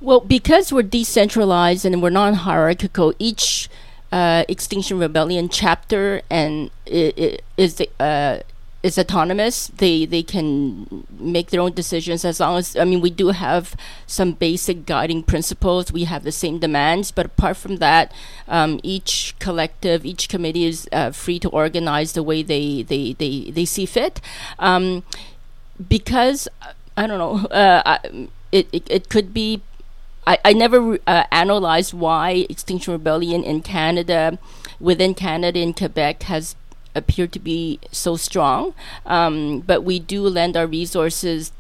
Well, 0.01 0.22
because 0.22 0.72
we're 0.72 0.84
decentralized 0.84 1.86
and 1.86 2.01
we're 2.01 2.10
non 2.10 2.34
hierarchical, 2.36 3.13
each 3.20 3.70
uh, 4.12 4.46
Extinction 4.48 4.98
Rebellion 4.98 5.50
chapter 5.50 6.22
and 6.29 6.72
it, 6.86 7.18
it 7.18 7.44
is 7.58 7.82
uh, 8.00 8.39
is 8.82 8.98
autonomous. 8.98 9.68
They 9.68 10.06
they 10.06 10.24
can 10.24 11.06
make 11.20 11.50
their 11.50 11.60
own 11.60 11.74
decisions 11.74 12.24
as 12.24 12.39
long 12.39 12.58
as 12.58 12.77
I 12.77 12.86
mean 12.86 13.01
we 13.01 13.10
do 13.10 13.29
have 13.29 13.75
some 14.08 14.32
basic 14.32 14.86
guiding 14.86 15.22
principles. 15.22 15.91
We 15.91 16.06
have 16.06 16.24
the 16.24 16.32
same 16.32 16.60
demands, 16.60 17.12
but 17.12 17.25
apart 17.25 17.58
from 17.58 17.77
that, 17.77 18.13
um, 18.48 18.79
each 18.84 19.36
collective, 19.39 20.06
each 20.06 20.29
committee 20.29 20.63
is 20.63 20.88
uh, 20.94 21.12
free 21.12 21.39
to 21.39 21.50
organize 21.50 22.13
the 22.13 22.24
way 22.24 22.41
they 22.41 22.84
they 22.84 23.13
they, 23.13 23.51
they 23.51 23.65
see 23.65 23.86
fit. 23.86 24.22
Um, 24.60 25.03
because 25.89 26.48
I 26.96 27.06
don't 27.06 27.18
know, 27.18 27.48
uh, 27.50 27.98
it, 28.51 28.68
it 28.72 28.88
it 28.89 29.10
could 29.10 29.34
be 29.34 29.62
I, 30.29 30.38
I 30.45 30.53
never 30.53 31.00
uh, 31.07 31.24
analyzed 31.31 31.91
why 31.95 32.45
Extinction 32.51 32.93
Rebellion 32.93 33.43
in 33.43 33.62
Canada, 33.62 34.38
within 34.79 35.15
Canada 35.15 35.59
in 35.59 35.74
Quebec, 35.74 36.21
has 36.24 36.55
appeared 36.93 37.31
to 37.33 37.39
be 37.39 37.79
so 37.91 38.15
strong. 38.15 38.75
Um, 39.07 39.62
but 39.62 39.83
we 39.83 39.98
do 40.00 40.21
lend 40.21 40.55
our 40.55 40.67
resources 40.67 41.51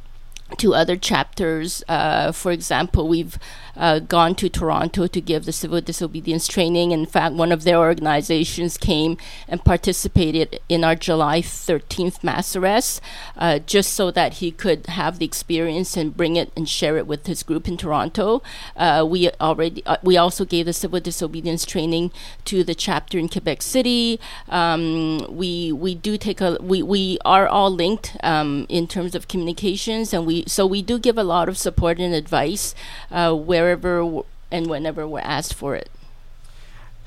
to 0.57 0.75
other 0.75 0.95
chapters. 0.95 1.83
Uh, 1.87 2.31
for 2.31 2.51
example, 2.51 3.07
we've 3.07 3.39
uh, 3.79 3.99
gone 3.99 4.35
to 4.35 4.49
Toronto 4.49 5.07
to 5.07 5.21
give 5.21 5.45
the 5.45 5.51
civil 5.51 5.81
disobedience 5.81 6.47
training. 6.47 6.91
In 6.91 7.05
fact, 7.05 7.33
one 7.33 7.51
of 7.51 7.63
their 7.63 7.77
organizations 7.77 8.77
came 8.77 9.17
and 9.47 9.63
participated 9.63 10.59
in 10.67 10.83
our 10.83 10.95
July 10.95 11.41
13th 11.41 12.23
mass 12.23 12.55
arrest 12.55 13.01
uh, 13.37 13.59
just 13.59 13.93
so 13.93 14.11
that 14.11 14.35
he 14.35 14.51
could 14.51 14.85
have 14.87 15.17
the 15.17 15.25
experience 15.25 15.95
and 15.95 16.15
bring 16.15 16.35
it 16.35 16.51
and 16.55 16.67
share 16.67 16.97
it 16.97 17.07
with 17.07 17.25
his 17.25 17.41
group 17.41 17.67
in 17.67 17.77
Toronto. 17.77 18.43
Uh, 18.75 19.05
we 19.07 19.29
already 19.39 19.83
uh, 19.85 19.97
we 20.03 20.17
also 20.17 20.43
gave 20.43 20.65
the 20.65 20.73
civil 20.73 20.99
disobedience 20.99 21.65
training 21.65 22.11
to 22.43 22.63
the 22.63 22.75
chapter 22.75 23.17
in 23.17 23.29
Quebec 23.29 23.61
City. 23.61 24.19
Um, 24.49 25.25
we 25.29 25.71
we 25.71 25.95
do 25.95 26.17
take 26.17 26.41
a 26.41 26.57
we, 26.59 26.83
we 26.83 27.17
are 27.23 27.47
all 27.47 27.71
linked 27.71 28.17
um, 28.23 28.65
in 28.67 28.87
terms 28.87 29.15
of 29.15 29.27
communications 29.29 30.13
and 30.13 30.25
we 30.25 30.43
so 30.47 30.65
we 30.65 30.81
do 30.81 30.99
give 30.99 31.17
a 31.17 31.23
lot 31.23 31.47
of 31.47 31.57
support 31.57 31.99
and 31.99 32.13
advice 32.13 32.75
uh, 33.11 33.33
where 33.33 33.68
wherever 33.77 34.23
and 34.51 34.67
whenever 34.67 35.07
we're 35.07 35.19
asked 35.19 35.53
for 35.53 35.75
it. 35.75 35.89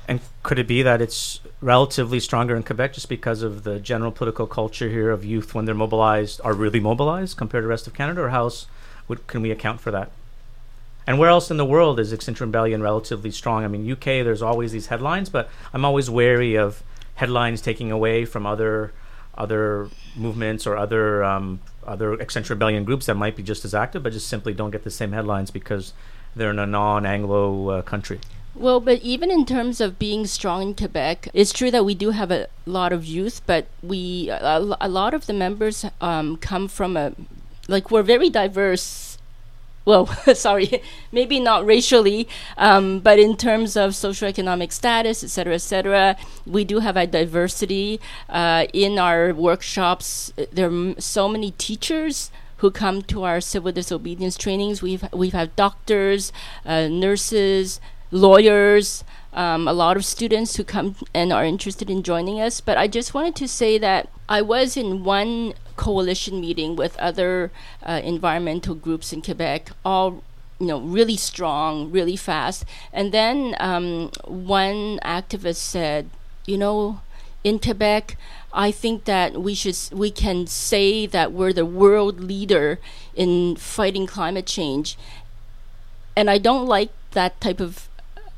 And 0.07 0.19
could 0.43 0.59
it 0.59 0.67
be 0.67 0.81
that 0.81 1.01
it's 1.01 1.39
relatively 1.61 2.19
stronger 2.19 2.55
in 2.55 2.63
Quebec 2.63 2.93
just 2.93 3.07
because 3.07 3.41
of 3.41 3.63
the 3.63 3.79
general 3.79 4.11
political 4.11 4.47
culture 4.47 4.89
here 4.89 5.11
of 5.11 5.23
youth 5.23 5.53
when 5.53 5.65
they're 5.65 5.75
mobilized 5.75 6.41
are 6.43 6.53
really 6.53 6.79
mobilized 6.79 7.37
compared 7.37 7.61
to 7.61 7.65
the 7.65 7.69
rest 7.69 7.87
of 7.87 7.93
Canada, 7.93 8.21
or 8.21 8.29
how 8.29 8.43
else 8.43 8.67
would, 9.07 9.25
can 9.27 9.41
we 9.41 9.51
account 9.51 9.79
for 9.79 9.91
that? 9.91 10.11
And 11.07 11.19
where 11.19 11.29
else 11.29 11.51
in 11.51 11.57
the 11.57 11.65
world 11.65 11.99
is 11.99 12.13
Extinction 12.13 12.47
Rebellion 12.47 12.81
relatively 12.81 13.31
strong? 13.31 13.63
I 13.63 13.67
mean, 13.67 13.89
UK, 13.89 14.23
there's 14.23 14.41
always 14.41 14.71
these 14.71 14.87
headlines, 14.87 15.29
but 15.29 15.49
I'm 15.73 15.83
always 15.83 16.09
wary 16.09 16.55
of 16.55 16.81
headlines 17.15 17.61
taking 17.61 17.91
away 17.91 18.25
from 18.25 18.45
other 18.45 18.93
other 19.35 19.89
movements 20.15 20.67
or 20.67 20.77
other 20.77 21.23
um, 21.23 21.59
other 21.85 22.13
Extinction 22.13 22.53
Rebellion 22.53 22.83
groups 22.83 23.05
that 23.07 23.15
might 23.15 23.35
be 23.35 23.43
just 23.43 23.65
as 23.65 23.73
active, 23.73 24.03
but 24.03 24.13
just 24.13 24.27
simply 24.27 24.53
don't 24.53 24.71
get 24.71 24.83
the 24.83 24.91
same 24.91 25.11
headlines 25.11 25.51
because 25.51 25.93
they're 26.35 26.51
in 26.51 26.59
a 26.59 26.65
non-Anglo 26.65 27.69
uh, 27.69 27.81
country. 27.81 28.19
Well, 28.55 28.79
but 28.79 29.01
even 29.01 29.31
in 29.31 29.45
terms 29.45 29.81
of 29.81 29.97
being 29.97 30.27
strong 30.27 30.61
in 30.61 30.75
Quebec, 30.75 31.29
it's 31.33 31.51
true 31.51 31.71
that 31.71 31.85
we 31.85 31.95
do 31.95 32.11
have 32.11 32.29
a 32.29 32.47
lot 32.67 32.93
of 32.93 33.03
youth, 33.03 33.41
but 33.47 33.65
we 33.81 34.29
a, 34.29 34.77
a 34.79 34.87
lot 34.87 35.15
of 35.15 35.25
the 35.25 35.33
members 35.33 35.85
um, 36.01 36.37
come 36.37 36.67
from 36.67 36.95
a 36.95 37.13
like 37.67 37.89
we're 37.89 38.03
very 38.03 38.29
diverse. 38.29 39.17
Well, 39.85 40.05
sorry, 40.35 40.83
maybe 41.11 41.39
not 41.39 41.65
racially, 41.65 42.27
um, 42.55 42.99
but 42.99 43.17
in 43.17 43.37
terms 43.37 43.75
of 43.75 43.91
socioeconomic 43.91 44.71
status, 44.71 45.23
etc., 45.23 45.55
etc., 45.55 46.15
we 46.45 46.63
do 46.63 46.79
have 46.79 46.95
a 46.95 47.07
diversity 47.07 47.99
uh, 48.29 48.67
in 48.71 48.99
our 48.99 49.33
workshops. 49.33 50.31
There 50.51 50.71
are 50.71 50.93
so 51.01 51.27
many 51.27 51.51
teachers 51.51 52.29
who 52.63 52.71
come 52.71 53.01
to 53.01 53.23
our 53.23 53.41
civil 53.41 53.73
disobedience 53.73 54.37
trainings. 54.37 54.81
We've 54.81 55.03
we've 55.11 55.33
had 55.33 55.53
doctors, 55.57 56.31
uh, 56.65 56.87
nurses, 56.87 57.81
lawyers, 58.09 59.03
um, 59.33 59.67
a 59.67 59.73
lot 59.73 59.97
of 59.97 60.05
students 60.05 60.55
who 60.55 60.63
come 60.63 60.95
and 61.13 61.33
are 61.33 61.43
interested 61.43 61.89
in 61.89 62.03
joining 62.03 62.39
us. 62.39 62.61
But 62.61 62.77
I 62.77 62.87
just 62.87 63.13
wanted 63.13 63.35
to 63.35 63.49
say 63.49 63.77
that 63.79 64.07
I 64.29 64.41
was 64.41 64.77
in 64.77 65.03
one 65.03 65.55
coalition 65.75 66.39
meeting 66.39 66.77
with 66.77 66.95
other 66.99 67.51
uh, 67.85 67.99
environmental 68.01 68.75
groups 68.75 69.11
in 69.11 69.21
Quebec, 69.21 69.71
all 69.83 70.23
you 70.57 70.67
know 70.67 70.79
really 70.79 71.17
strong, 71.17 71.91
really 71.91 72.15
fast. 72.15 72.63
And 72.93 73.11
then 73.11 73.57
um, 73.59 74.09
one 74.23 74.99
activist 75.03 75.57
said, 75.57 76.09
you 76.45 76.57
know, 76.57 77.01
in 77.43 77.59
Quebec 77.59 78.15
I 78.53 78.71
think 78.71 79.05
that 79.05 79.41
we 79.41 79.55
should 79.55 79.77
we 79.91 80.11
can 80.11 80.45
say 80.47 81.07
that 81.07 81.31
we're 81.31 81.53
the 81.53 81.65
world 81.65 82.19
leader 82.19 82.79
in 83.15 83.55
fighting 83.55 84.05
climate 84.05 84.45
change, 84.45 84.97
and 86.15 86.29
I 86.29 86.37
don't 86.37 86.67
like 86.67 86.91
that 87.11 87.41
type 87.41 87.59
of 87.59 87.89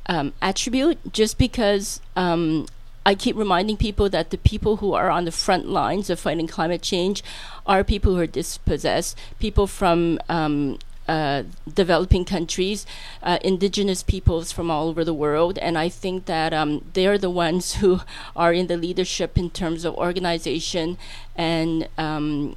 um, 0.07 0.33
attribute 0.41 1.11
just 1.11 1.37
because 1.37 1.99
um, 2.15 2.67
I 3.05 3.13
keep 3.13 3.35
reminding 3.35 3.77
people 3.77 4.09
that 4.09 4.29
the 4.29 4.37
people 4.37 4.77
who 4.77 4.93
are 4.93 5.09
on 5.09 5.25
the 5.25 5.31
front 5.31 5.67
lines 5.67 6.09
of 6.09 6.19
fighting 6.19 6.47
climate 6.47 6.81
change 6.81 7.23
are 7.67 7.83
people 7.83 8.15
who 8.15 8.21
are 8.21 8.27
dispossessed, 8.27 9.17
people 9.39 9.67
from 9.67 10.19
um, 10.29 10.79
uh, 11.07 11.43
developing 11.71 12.25
countries, 12.25 12.85
uh, 13.21 13.37
indigenous 13.41 14.03
peoples 14.03 14.51
from 14.51 14.71
all 14.71 14.89
over 14.89 15.03
the 15.03 15.13
world, 15.13 15.57
and 15.59 15.77
I 15.77 15.89
think 15.89 16.25
that 16.25 16.53
um, 16.53 16.83
they're 16.93 17.17
the 17.17 17.29
ones 17.29 17.75
who 17.75 18.01
are 18.35 18.53
in 18.53 18.67
the 18.67 18.77
leadership 18.77 19.37
in 19.37 19.49
terms 19.49 19.85
of 19.85 19.95
organization 19.95 20.97
and 21.35 21.87
um, 21.97 22.55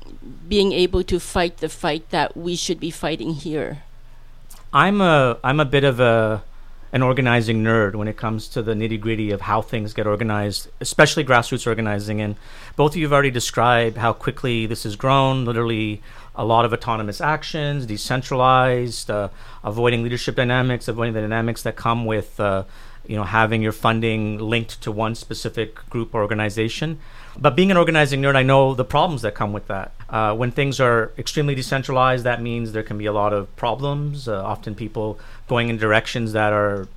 being 0.49 0.73
able 0.73 1.03
to 1.05 1.19
fight 1.19 1.59
the 1.59 1.69
fight 1.69 2.09
that 2.11 2.37
we 2.37 2.57
should 2.57 2.81
be 2.81 2.91
fighting 2.91 3.35
here. 3.35 3.83
I'm 4.73 5.01
a 5.01 5.39
I'm 5.43 5.61
a 5.61 5.65
bit 5.65 5.85
of 5.85 5.99
a 5.99 6.43
an 6.93 7.03
organizing 7.03 7.63
nerd 7.63 7.95
when 7.95 8.09
it 8.09 8.17
comes 8.17 8.49
to 8.49 8.63
the 8.63 8.73
nitty 8.73 9.01
gritty 9.01 9.31
of 9.31 9.43
how 9.43 9.61
things 9.61 9.93
get 9.93 10.07
organized, 10.07 10.69
especially 10.81 11.25
grassroots 11.25 11.67
organizing. 11.67 12.21
And 12.21 12.37
both 12.77 12.93
of 12.93 12.97
you 12.97 13.05
have 13.05 13.13
already 13.13 13.31
described 13.31 13.99
how 13.99 14.13
quickly 14.13 14.67
this 14.67 14.85
has 14.85 14.97
grown. 14.97 15.45
Literally, 15.45 16.03
a 16.39 16.45
lot 16.45 16.65
of 16.65 16.73
autonomous 16.73 17.21
actions, 17.21 17.85
decentralized, 17.85 19.11
uh, 19.11 19.29
avoiding 19.65 20.05
leadership 20.05 20.37
dynamics, 20.37 20.87
avoiding 20.87 21.13
the 21.13 21.21
dynamics 21.21 21.63
that 21.65 21.75
come 21.75 22.07
with, 22.07 22.39
uh, 22.39 22.63
you 23.07 23.17
know, 23.17 23.25
having 23.25 23.61
your 23.61 23.73
funding 23.73 24.39
linked 24.39 24.81
to 24.81 24.93
one 24.93 25.17
specific 25.17 25.75
group 25.91 26.15
or 26.15 26.23
organization. 26.23 26.99
But 27.37 27.57
being 27.57 27.73
an 27.73 27.77
organizing 27.77 28.23
nerd, 28.23 28.37
I 28.37 28.45
know 28.45 28.75
the 28.75 28.85
problems 28.85 29.23
that 29.23 29.35
come 29.35 29.53
with 29.53 29.67
that. 29.67 29.93
Uh, 30.09 30.35
when 30.35 30.53
things 30.53 30.81
are 30.81 31.13
extremely 31.19 31.55
decentralized, 31.57 32.25
that 32.25 32.41
means 32.41 32.73
there 32.73 32.83
can 32.85 32.99
be 32.99 33.07
a 33.07 33.13
lot 33.13 33.33
of 33.33 33.55
problems. 33.57 34.29
Uh, 34.29 34.43
often 34.45 34.75
people 34.75 35.19
going 35.49 35.69
in 35.69 35.77
directions 35.77 36.33
that 36.33 36.53
are 36.53 36.89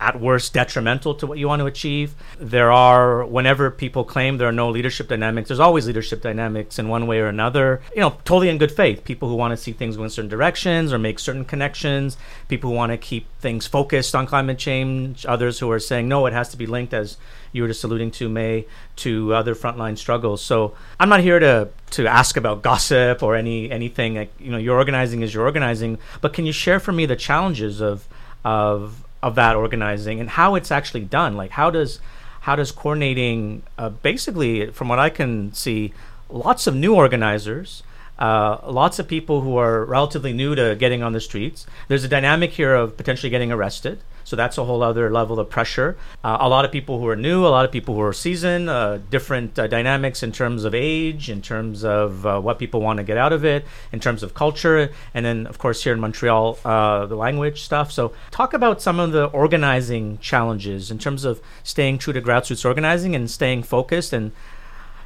at 0.00 0.20
worst 0.20 0.52
detrimental 0.52 1.14
to 1.16 1.26
what 1.26 1.38
you 1.38 1.48
want 1.48 1.60
to 1.60 1.66
achieve. 1.66 2.14
There 2.38 2.70
are, 2.72 3.24
whenever 3.24 3.70
people 3.70 4.04
claim 4.04 4.38
there 4.38 4.48
are 4.48 4.52
no 4.52 4.70
leadership 4.70 5.08
dynamics, 5.08 5.48
there's 5.48 5.60
always 5.60 5.86
leadership 5.86 6.22
dynamics 6.22 6.78
in 6.78 6.88
one 6.88 7.06
way 7.06 7.20
or 7.20 7.26
another. 7.26 7.80
You 7.94 8.00
know, 8.00 8.16
totally 8.24 8.48
in 8.48 8.58
good 8.58 8.72
faith. 8.72 9.04
People 9.04 9.28
who 9.28 9.34
want 9.36 9.52
to 9.52 9.56
see 9.56 9.72
things 9.72 9.96
go 9.96 10.04
in 10.04 10.10
certain 10.10 10.28
directions 10.28 10.92
or 10.92 10.98
make 10.98 11.18
certain 11.18 11.44
connections, 11.44 12.16
people 12.48 12.70
who 12.70 12.76
want 12.76 12.92
to 12.92 12.98
keep 12.98 13.26
things 13.40 13.66
focused 13.66 14.14
on 14.14 14.26
climate 14.26 14.58
change, 14.58 15.24
others 15.26 15.58
who 15.58 15.70
are 15.70 15.80
saying, 15.80 16.08
no, 16.08 16.26
it 16.26 16.32
has 16.32 16.48
to 16.50 16.56
be 16.56 16.66
linked, 16.66 16.94
as 16.94 17.16
you 17.52 17.62
were 17.62 17.68
just 17.68 17.84
alluding 17.84 18.10
to, 18.10 18.28
May, 18.28 18.66
to 18.96 19.32
other 19.32 19.54
frontline 19.54 19.96
struggles. 19.96 20.42
So 20.42 20.74
I'm 20.98 21.08
not 21.08 21.20
here 21.20 21.38
to, 21.38 21.68
to 21.92 22.06
ask 22.06 22.36
about 22.36 22.62
gossip 22.62 23.22
or 23.22 23.36
any 23.36 23.70
anything. 23.70 24.16
Like, 24.16 24.32
you 24.40 24.50
know, 24.50 24.58
your 24.58 24.76
organizing 24.76 25.22
is 25.22 25.32
your 25.32 25.44
organizing, 25.44 25.98
but 26.20 26.32
can 26.32 26.46
you 26.46 26.52
share 26.52 26.80
for 26.80 26.92
me 26.92 27.06
the 27.06 27.16
challenges 27.16 27.80
of 27.80 28.08
of 28.44 29.04
of 29.24 29.34
that 29.36 29.56
organizing 29.56 30.20
and 30.20 30.28
how 30.28 30.54
it's 30.54 30.70
actually 30.70 31.04
done. 31.04 31.34
Like 31.34 31.52
how 31.52 31.70
does 31.70 31.98
how 32.40 32.54
does 32.56 32.70
coordinating 32.70 33.62
uh, 33.78 33.88
basically, 33.88 34.70
from 34.70 34.88
what 34.88 34.98
I 34.98 35.08
can 35.08 35.54
see, 35.54 35.94
lots 36.28 36.66
of 36.66 36.74
new 36.76 36.94
organizers. 36.94 37.82
Uh, 38.18 38.58
lots 38.70 38.98
of 38.98 39.08
people 39.08 39.40
who 39.40 39.56
are 39.56 39.84
relatively 39.86 40.32
new 40.32 40.54
to 40.54 40.76
getting 40.76 41.02
on 41.02 41.12
the 41.12 41.20
streets. 41.20 41.66
There's 41.88 42.04
a 42.04 42.08
dynamic 42.08 42.50
here 42.52 42.74
of 42.74 42.96
potentially 42.96 43.30
getting 43.30 43.50
arrested. 43.50 43.98
So 44.24 44.36
that's 44.36 44.58
a 44.58 44.64
whole 44.64 44.82
other 44.82 45.10
level 45.10 45.38
of 45.38 45.48
pressure. 45.48 45.96
Uh, 46.22 46.38
a 46.40 46.48
lot 46.48 46.64
of 46.64 46.72
people 46.72 46.98
who 46.98 47.06
are 47.08 47.16
new, 47.16 47.46
a 47.46 47.48
lot 47.48 47.64
of 47.64 47.70
people 47.70 47.94
who 47.94 48.00
are 48.00 48.12
seasoned, 48.12 48.68
uh, 48.68 48.98
different 49.10 49.58
uh, 49.58 49.66
dynamics 49.66 50.22
in 50.22 50.32
terms 50.32 50.64
of 50.64 50.74
age, 50.74 51.30
in 51.30 51.42
terms 51.42 51.84
of 51.84 52.26
uh, 52.26 52.40
what 52.40 52.58
people 52.58 52.80
want 52.80 52.96
to 52.96 53.04
get 53.04 53.16
out 53.16 53.32
of 53.32 53.44
it, 53.44 53.64
in 53.92 54.00
terms 54.00 54.22
of 54.22 54.34
culture, 54.34 54.90
and 55.12 55.24
then, 55.24 55.46
of 55.46 55.58
course, 55.58 55.84
here 55.84 55.92
in 55.92 56.00
Montreal, 56.00 56.58
uh, 56.64 57.06
the 57.06 57.16
language 57.16 57.62
stuff. 57.62 57.92
So, 57.92 58.12
talk 58.30 58.54
about 58.54 58.80
some 58.80 58.98
of 58.98 59.12
the 59.12 59.26
organizing 59.26 60.18
challenges 60.18 60.90
in 60.90 60.98
terms 60.98 61.24
of 61.24 61.40
staying 61.62 61.98
true 61.98 62.12
to 62.12 62.22
grassroots 62.22 62.64
organizing 62.64 63.14
and 63.14 63.30
staying 63.30 63.62
focused 63.62 64.12
and 64.12 64.32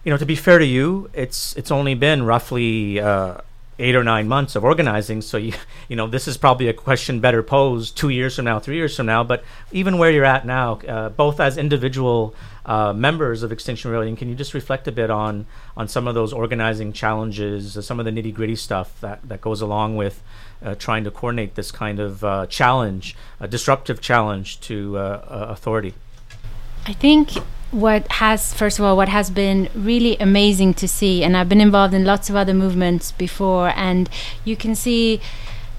you 0.04 0.12
know, 0.12 0.16
to 0.16 0.24
be 0.24 0.36
fair 0.36 0.58
to 0.58 0.64
you, 0.64 1.10
it's 1.12 1.54
it's 1.56 1.70
only 1.70 1.94
been 1.94 2.22
roughly 2.22 3.00
uh, 3.00 3.38
eight 3.78 3.94
or 3.94 4.02
nine 4.04 4.26
months 4.28 4.56
of 4.56 4.64
organizing. 4.64 5.22
So 5.22 5.36
you 5.36 5.52
you 5.88 5.96
know 5.96 6.06
this 6.06 6.28
is 6.28 6.36
probably 6.36 6.68
a 6.68 6.72
question 6.72 7.20
better 7.20 7.42
posed 7.42 7.96
two 7.96 8.08
years 8.08 8.36
from 8.36 8.44
now, 8.44 8.58
three 8.58 8.76
years 8.76 8.96
from 8.96 9.06
now. 9.06 9.24
But 9.24 9.44
even 9.72 9.98
where 9.98 10.10
you're 10.10 10.24
at 10.24 10.46
now, 10.46 10.80
uh, 10.80 11.08
both 11.10 11.40
as 11.40 11.56
individual 11.56 12.34
uh, 12.66 12.92
members 12.92 13.42
of 13.42 13.52
Extinction 13.52 13.90
Rebellion, 13.90 14.16
can 14.16 14.28
you 14.28 14.34
just 14.34 14.54
reflect 14.54 14.88
a 14.88 14.92
bit 14.92 15.10
on 15.10 15.46
on 15.76 15.88
some 15.88 16.08
of 16.08 16.14
those 16.14 16.32
organizing 16.32 16.92
challenges, 16.92 17.76
uh, 17.76 17.82
some 17.82 17.98
of 17.98 18.04
the 18.04 18.12
nitty 18.12 18.34
gritty 18.34 18.56
stuff 18.56 19.00
that 19.00 19.26
that 19.28 19.40
goes 19.40 19.60
along 19.60 19.96
with 19.96 20.22
uh, 20.62 20.74
trying 20.74 21.04
to 21.04 21.10
coordinate 21.10 21.54
this 21.54 21.70
kind 21.70 22.00
of 22.00 22.24
uh, 22.24 22.46
challenge, 22.46 23.16
a 23.40 23.48
disruptive 23.48 24.00
challenge 24.00 24.60
to 24.60 24.98
uh, 24.98 25.46
authority? 25.50 25.94
I 26.86 26.92
think 26.92 27.32
what 27.70 28.10
has 28.12 28.54
first 28.54 28.78
of 28.78 28.84
all 28.84 28.96
what 28.96 29.08
has 29.08 29.30
been 29.30 29.68
really 29.74 30.16
amazing 30.18 30.72
to 30.72 30.88
see 30.88 31.22
and 31.22 31.36
I've 31.36 31.48
been 31.48 31.60
involved 31.60 31.92
in 31.92 32.04
lots 32.04 32.30
of 32.30 32.36
other 32.36 32.54
movements 32.54 33.12
before 33.12 33.72
and 33.76 34.08
you 34.44 34.56
can 34.56 34.74
see 34.74 35.20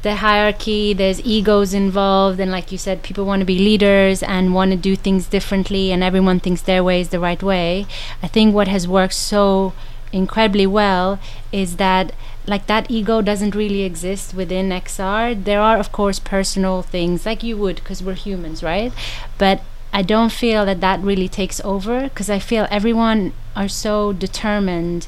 the 0.02 0.18
hierarchy 0.18 0.94
there's 0.94 1.20
egos 1.22 1.74
involved 1.74 2.40
and 2.40 2.52
like 2.52 2.72
you 2.72 2.78
said 2.78 3.04
people 3.04 3.26
want 3.26 3.42
to 3.42 3.46
be 3.46 3.60
leaders 3.60 4.24
and 4.24 4.54
want 4.54 4.72
to 4.72 4.78
do 4.78 4.96
things 4.96 5.28
differently 5.28 5.92
and 5.92 6.04
everyone 6.04 6.40
thinks 6.40 6.62
their 6.62 6.84
way 6.84 7.02
is 7.02 7.10
the 7.10 7.20
right 7.20 7.44
way. 7.44 7.86
I 8.24 8.28
think 8.28 8.56
what 8.56 8.68
has 8.68 8.88
worked 8.88 9.14
so 9.14 9.74
incredibly 10.14 10.66
well 10.66 11.20
is 11.52 11.76
that 11.78 12.14
like 12.48 12.66
that 12.68 12.90
ego 12.90 13.22
doesn't 13.22 13.54
really 13.54 13.84
exist 13.84 14.34
within 14.34 14.70
xr 14.70 15.44
there 15.44 15.62
are 15.62 15.78
of 15.78 15.92
course 15.92 16.18
personal 16.18 16.82
things 16.82 17.28
like 17.28 17.44
you 17.44 17.56
would 17.56 17.76
because 17.76 18.02
we're 18.02 18.14
humans 18.14 18.64
right? 18.64 18.94
But 19.38 19.62
I 19.92 20.02
don't 20.02 20.32
feel 20.32 20.66
that 20.66 20.82
that 20.82 21.00
really 21.02 21.28
takes 21.28 21.60
over 21.62 22.04
because 22.04 22.30
I 22.30 22.40
feel 22.40 22.68
everyone 22.70 23.34
are 23.56 23.68
so 23.68 24.14
determined 24.14 25.08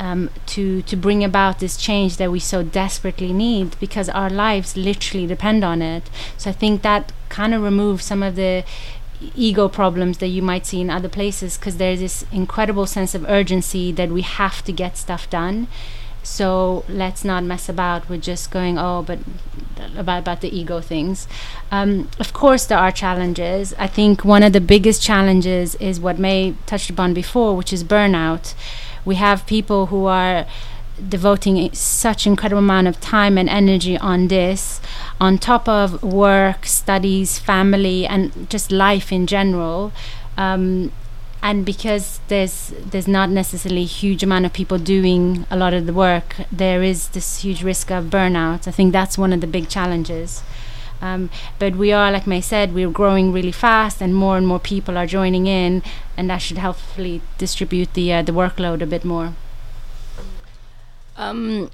um, 0.00 0.30
to 0.46 0.82
to 0.82 0.96
bring 0.96 1.24
about 1.24 1.58
this 1.58 1.76
change 1.76 2.18
that 2.18 2.30
we 2.30 2.38
so 2.38 2.62
desperately 2.62 3.32
need 3.32 3.78
because 3.80 4.08
our 4.08 4.30
lives 4.30 4.76
literally 4.76 5.26
depend 5.26 5.64
on 5.64 5.82
it. 5.82 6.08
So 6.36 6.50
I 6.50 6.52
think 6.52 6.82
that 6.82 7.12
kind 7.28 7.54
of 7.54 7.62
removes 7.62 8.04
some 8.04 8.22
of 8.22 8.36
the 8.36 8.64
ego 9.34 9.68
problems 9.68 10.18
that 10.18 10.28
you 10.28 10.42
might 10.42 10.66
see 10.66 10.80
in 10.80 10.90
other 10.90 11.08
places 11.08 11.58
because 11.58 11.78
there's 11.78 12.00
this 12.00 12.24
incredible 12.30 12.86
sense 12.86 13.14
of 13.14 13.24
urgency 13.28 13.90
that 13.92 14.10
we 14.10 14.22
have 14.22 14.62
to 14.64 14.72
get 14.72 14.96
stuff 14.96 15.28
done 15.28 15.66
so 16.28 16.84
let's 16.88 17.24
not 17.24 17.42
mess 17.42 17.68
about 17.68 18.08
with 18.08 18.22
just 18.22 18.50
going, 18.50 18.78
oh, 18.78 19.02
but 19.02 19.18
about 19.96 20.18
about 20.20 20.40
the 20.40 20.56
ego 20.56 20.80
things. 20.80 21.26
Um, 21.70 22.10
of 22.18 22.32
course, 22.32 22.66
there 22.66 22.78
are 22.78 22.92
challenges. 22.92 23.74
I 23.78 23.86
think 23.86 24.24
one 24.24 24.42
of 24.42 24.52
the 24.52 24.60
biggest 24.60 25.02
challenges 25.02 25.74
is 25.76 25.98
what 25.98 26.18
May 26.18 26.54
touched 26.66 26.90
upon 26.90 27.14
before, 27.14 27.56
which 27.56 27.72
is 27.72 27.82
burnout. 27.82 28.54
We 29.04 29.14
have 29.14 29.46
people 29.46 29.86
who 29.86 30.04
are 30.04 30.46
devoting 31.08 31.72
such 31.72 32.26
incredible 32.26 32.58
amount 32.58 32.88
of 32.88 33.00
time 33.00 33.38
and 33.38 33.48
energy 33.48 33.96
on 33.96 34.28
this 34.28 34.80
on 35.20 35.38
top 35.38 35.68
of 35.68 36.02
work 36.02 36.66
studies 36.66 37.38
family 37.38 38.04
and 38.04 38.50
just 38.50 38.72
life 38.72 39.12
in 39.12 39.26
general 39.26 39.92
um, 40.36 40.90
and 41.42 41.64
because 41.64 42.20
there's 42.28 42.72
there's 42.90 43.08
not 43.08 43.30
necessarily 43.30 43.82
a 43.82 43.86
huge 43.86 44.22
amount 44.22 44.46
of 44.46 44.52
people 44.52 44.78
doing 44.78 45.46
a 45.50 45.56
lot 45.56 45.74
of 45.74 45.86
the 45.86 45.92
work, 45.92 46.36
there 46.50 46.82
is 46.82 47.08
this 47.08 47.42
huge 47.42 47.62
risk 47.62 47.90
of 47.90 48.06
burnout. 48.06 48.66
I 48.66 48.70
think 48.70 48.92
that's 48.92 49.16
one 49.16 49.32
of 49.32 49.40
the 49.40 49.46
big 49.46 49.68
challenges. 49.68 50.42
Um, 51.00 51.30
but 51.60 51.76
we 51.76 51.92
are, 51.92 52.10
like 52.10 52.26
May 52.26 52.40
said, 52.40 52.74
we're 52.74 52.90
growing 52.90 53.32
really 53.32 53.52
fast, 53.52 54.02
and 54.02 54.14
more 54.14 54.36
and 54.36 54.46
more 54.46 54.58
people 54.58 54.98
are 54.98 55.06
joining 55.06 55.46
in, 55.46 55.82
and 56.16 56.28
that 56.28 56.38
should 56.38 56.58
hopefully 56.58 57.22
distribute 57.38 57.94
the 57.94 58.12
uh, 58.12 58.22
the 58.22 58.32
workload 58.32 58.82
a 58.82 58.86
bit 58.86 59.04
more. 59.04 59.34
Um, 61.16 61.70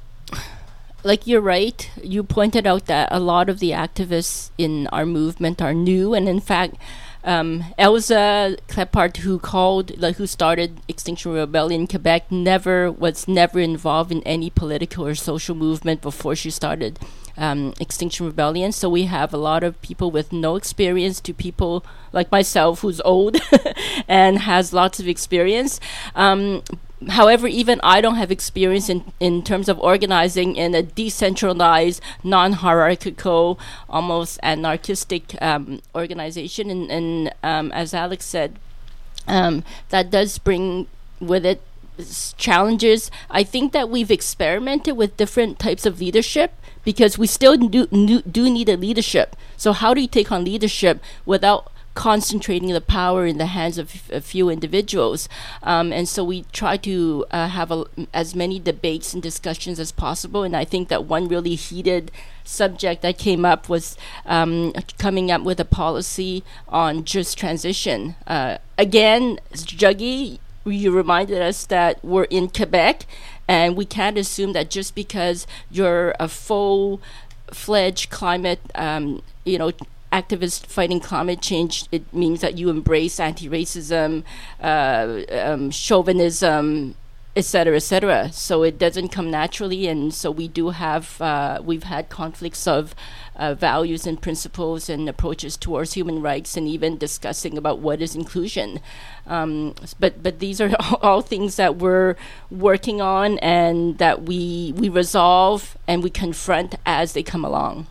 like 1.02 1.26
you're 1.26 1.40
right. 1.40 1.90
You 2.02 2.22
pointed 2.22 2.66
out 2.66 2.86
that 2.86 3.08
a 3.10 3.20
lot 3.20 3.48
of 3.48 3.60
the 3.60 3.70
activists 3.70 4.50
in 4.58 4.88
our 4.88 5.06
movement 5.06 5.62
are 5.62 5.74
new, 5.74 6.12
and 6.12 6.28
in 6.28 6.40
fact, 6.40 6.76
um, 7.24 7.64
Elsa 7.78 8.56
Clepart, 8.68 9.18
who 9.18 9.38
called, 9.38 9.98
like, 9.98 10.16
who 10.16 10.26
started 10.26 10.80
Extinction 10.88 11.32
Rebellion 11.32 11.82
in 11.82 11.86
Quebec, 11.86 12.30
never 12.30 12.92
was 12.92 13.26
never 13.26 13.58
involved 13.58 14.12
in 14.12 14.22
any 14.24 14.50
political 14.50 15.06
or 15.06 15.14
social 15.14 15.54
movement 15.54 16.02
before 16.02 16.36
she 16.36 16.50
started 16.50 16.98
um, 17.36 17.74
Extinction 17.80 18.26
Rebellion. 18.26 18.72
So 18.72 18.88
we 18.88 19.04
have 19.04 19.32
a 19.32 19.38
lot 19.38 19.64
of 19.64 19.80
people 19.82 20.10
with 20.10 20.32
no 20.32 20.56
experience 20.56 21.20
to 21.22 21.34
people 21.34 21.84
like 22.12 22.30
myself, 22.30 22.80
who's 22.80 23.00
old 23.00 23.36
and 24.08 24.40
has 24.40 24.72
lots 24.72 25.00
of 25.00 25.08
experience. 25.08 25.80
Um, 26.14 26.62
however, 27.08 27.46
even 27.46 27.80
I 27.82 28.00
don't 28.00 28.16
have 28.16 28.30
experience 28.30 28.88
in, 28.88 29.12
in 29.20 29.42
terms 29.42 29.68
of 29.68 29.78
organizing 29.80 30.56
in 30.56 30.74
a 30.74 30.82
decentralized, 30.82 32.00
non 32.22 32.52
hierarchical, 32.52 33.58
almost 33.88 34.38
anarchistic 34.42 35.40
um, 35.42 35.80
organization. 35.94 36.70
And, 36.70 36.90
and 36.90 37.34
um, 37.42 37.72
as 37.72 37.94
Alex 37.94 38.24
said, 38.24 38.58
um, 39.26 39.64
that 39.88 40.10
does 40.10 40.38
bring 40.38 40.86
with 41.20 41.46
it 41.46 41.62
challenges. 42.36 43.10
I 43.30 43.44
think 43.44 43.72
that 43.72 43.88
we've 43.88 44.10
experimented 44.10 44.96
with 44.96 45.16
different 45.16 45.58
types 45.58 45.86
of 45.86 46.00
leadership 46.00 46.52
because 46.84 47.16
we 47.16 47.26
still 47.26 47.56
do, 47.56 47.86
do 47.86 48.50
need 48.50 48.68
a 48.68 48.76
leadership. 48.76 49.36
So, 49.56 49.72
how 49.72 49.94
do 49.94 50.00
you 50.00 50.08
take 50.08 50.30
on 50.32 50.44
leadership 50.44 51.00
without 51.24 51.70
concentrating 51.94 52.70
the 52.70 52.80
power 52.80 53.24
in 53.24 53.38
the 53.38 53.46
hands 53.46 53.78
of 53.78 54.10
a 54.12 54.20
few 54.20 54.50
individuals. 54.50 55.28
Um, 55.62 55.92
and 55.92 56.08
so 56.08 56.24
we 56.24 56.44
try 56.52 56.76
to 56.78 57.24
uh, 57.30 57.48
have 57.48 57.70
a, 57.70 57.84
as 58.12 58.34
many 58.34 58.58
debates 58.58 59.14
and 59.14 59.22
discussions 59.22 59.78
as 59.78 59.92
possible. 59.92 60.42
And 60.42 60.56
I 60.56 60.64
think 60.64 60.88
that 60.88 61.04
one 61.04 61.28
really 61.28 61.54
heated 61.54 62.10
subject 62.42 63.02
that 63.02 63.16
came 63.16 63.44
up 63.44 63.68
was 63.68 63.96
um, 64.26 64.72
coming 64.98 65.30
up 65.30 65.42
with 65.42 65.60
a 65.60 65.64
policy 65.64 66.42
on 66.68 67.04
just 67.04 67.38
transition. 67.38 68.16
Uh, 68.26 68.58
again, 68.76 69.38
Jaggi, 69.52 70.38
you 70.66 70.90
reminded 70.90 71.40
us 71.42 71.64
that 71.66 72.04
we're 72.04 72.24
in 72.24 72.48
Quebec, 72.48 73.06
and 73.46 73.76
we 73.76 73.84
can't 73.84 74.18
assume 74.18 74.52
that 74.54 74.70
just 74.70 74.94
because 74.94 75.46
you're 75.70 76.14
a 76.18 76.28
full 76.28 77.00
fledged 77.52 78.10
climate, 78.10 78.60
um, 78.74 79.22
you 79.44 79.58
know, 79.58 79.72
activist 80.14 80.66
fighting 80.66 81.00
climate 81.00 81.40
change, 81.40 81.86
it 81.90 82.04
means 82.14 82.40
that 82.40 82.56
you 82.56 82.70
embrace 82.70 83.18
anti-racism, 83.18 84.22
uh, 84.60 85.22
um, 85.30 85.70
chauvinism, 85.70 86.94
et 87.36 87.44
cetera, 87.44 87.76
et 87.76 87.80
cetera. 87.80 88.32
So 88.32 88.62
it 88.62 88.78
doesn't 88.78 89.08
come 89.08 89.28
naturally, 89.30 89.88
and 89.88 90.14
so 90.14 90.30
we 90.30 90.46
do 90.46 90.70
have 90.70 91.20
uh, 91.20 91.60
we've 91.64 91.82
had 91.82 92.08
conflicts 92.08 92.66
of 92.66 92.94
uh, 93.34 93.54
values 93.54 94.06
and 94.06 94.22
principles 94.22 94.88
and 94.88 95.08
approaches 95.08 95.56
towards 95.56 95.94
human 95.94 96.22
rights, 96.22 96.56
and 96.56 96.68
even 96.68 96.96
discussing 96.96 97.58
about 97.58 97.80
what 97.80 98.00
is 98.00 98.14
inclusion. 98.14 98.80
Um, 99.26 99.74
but 99.98 100.22
but 100.22 100.38
these 100.38 100.60
are 100.60 100.70
all 101.02 101.22
things 101.22 101.56
that 101.56 101.76
we're 101.76 102.14
working 102.50 103.00
on 103.00 103.38
and 103.40 103.98
that 103.98 104.22
we 104.22 104.72
we 104.76 104.88
resolve 104.88 105.76
and 105.88 106.04
we 106.04 106.10
confront 106.10 106.76
as 106.86 107.14
they 107.14 107.24
come 107.24 107.44
along. 107.44 107.88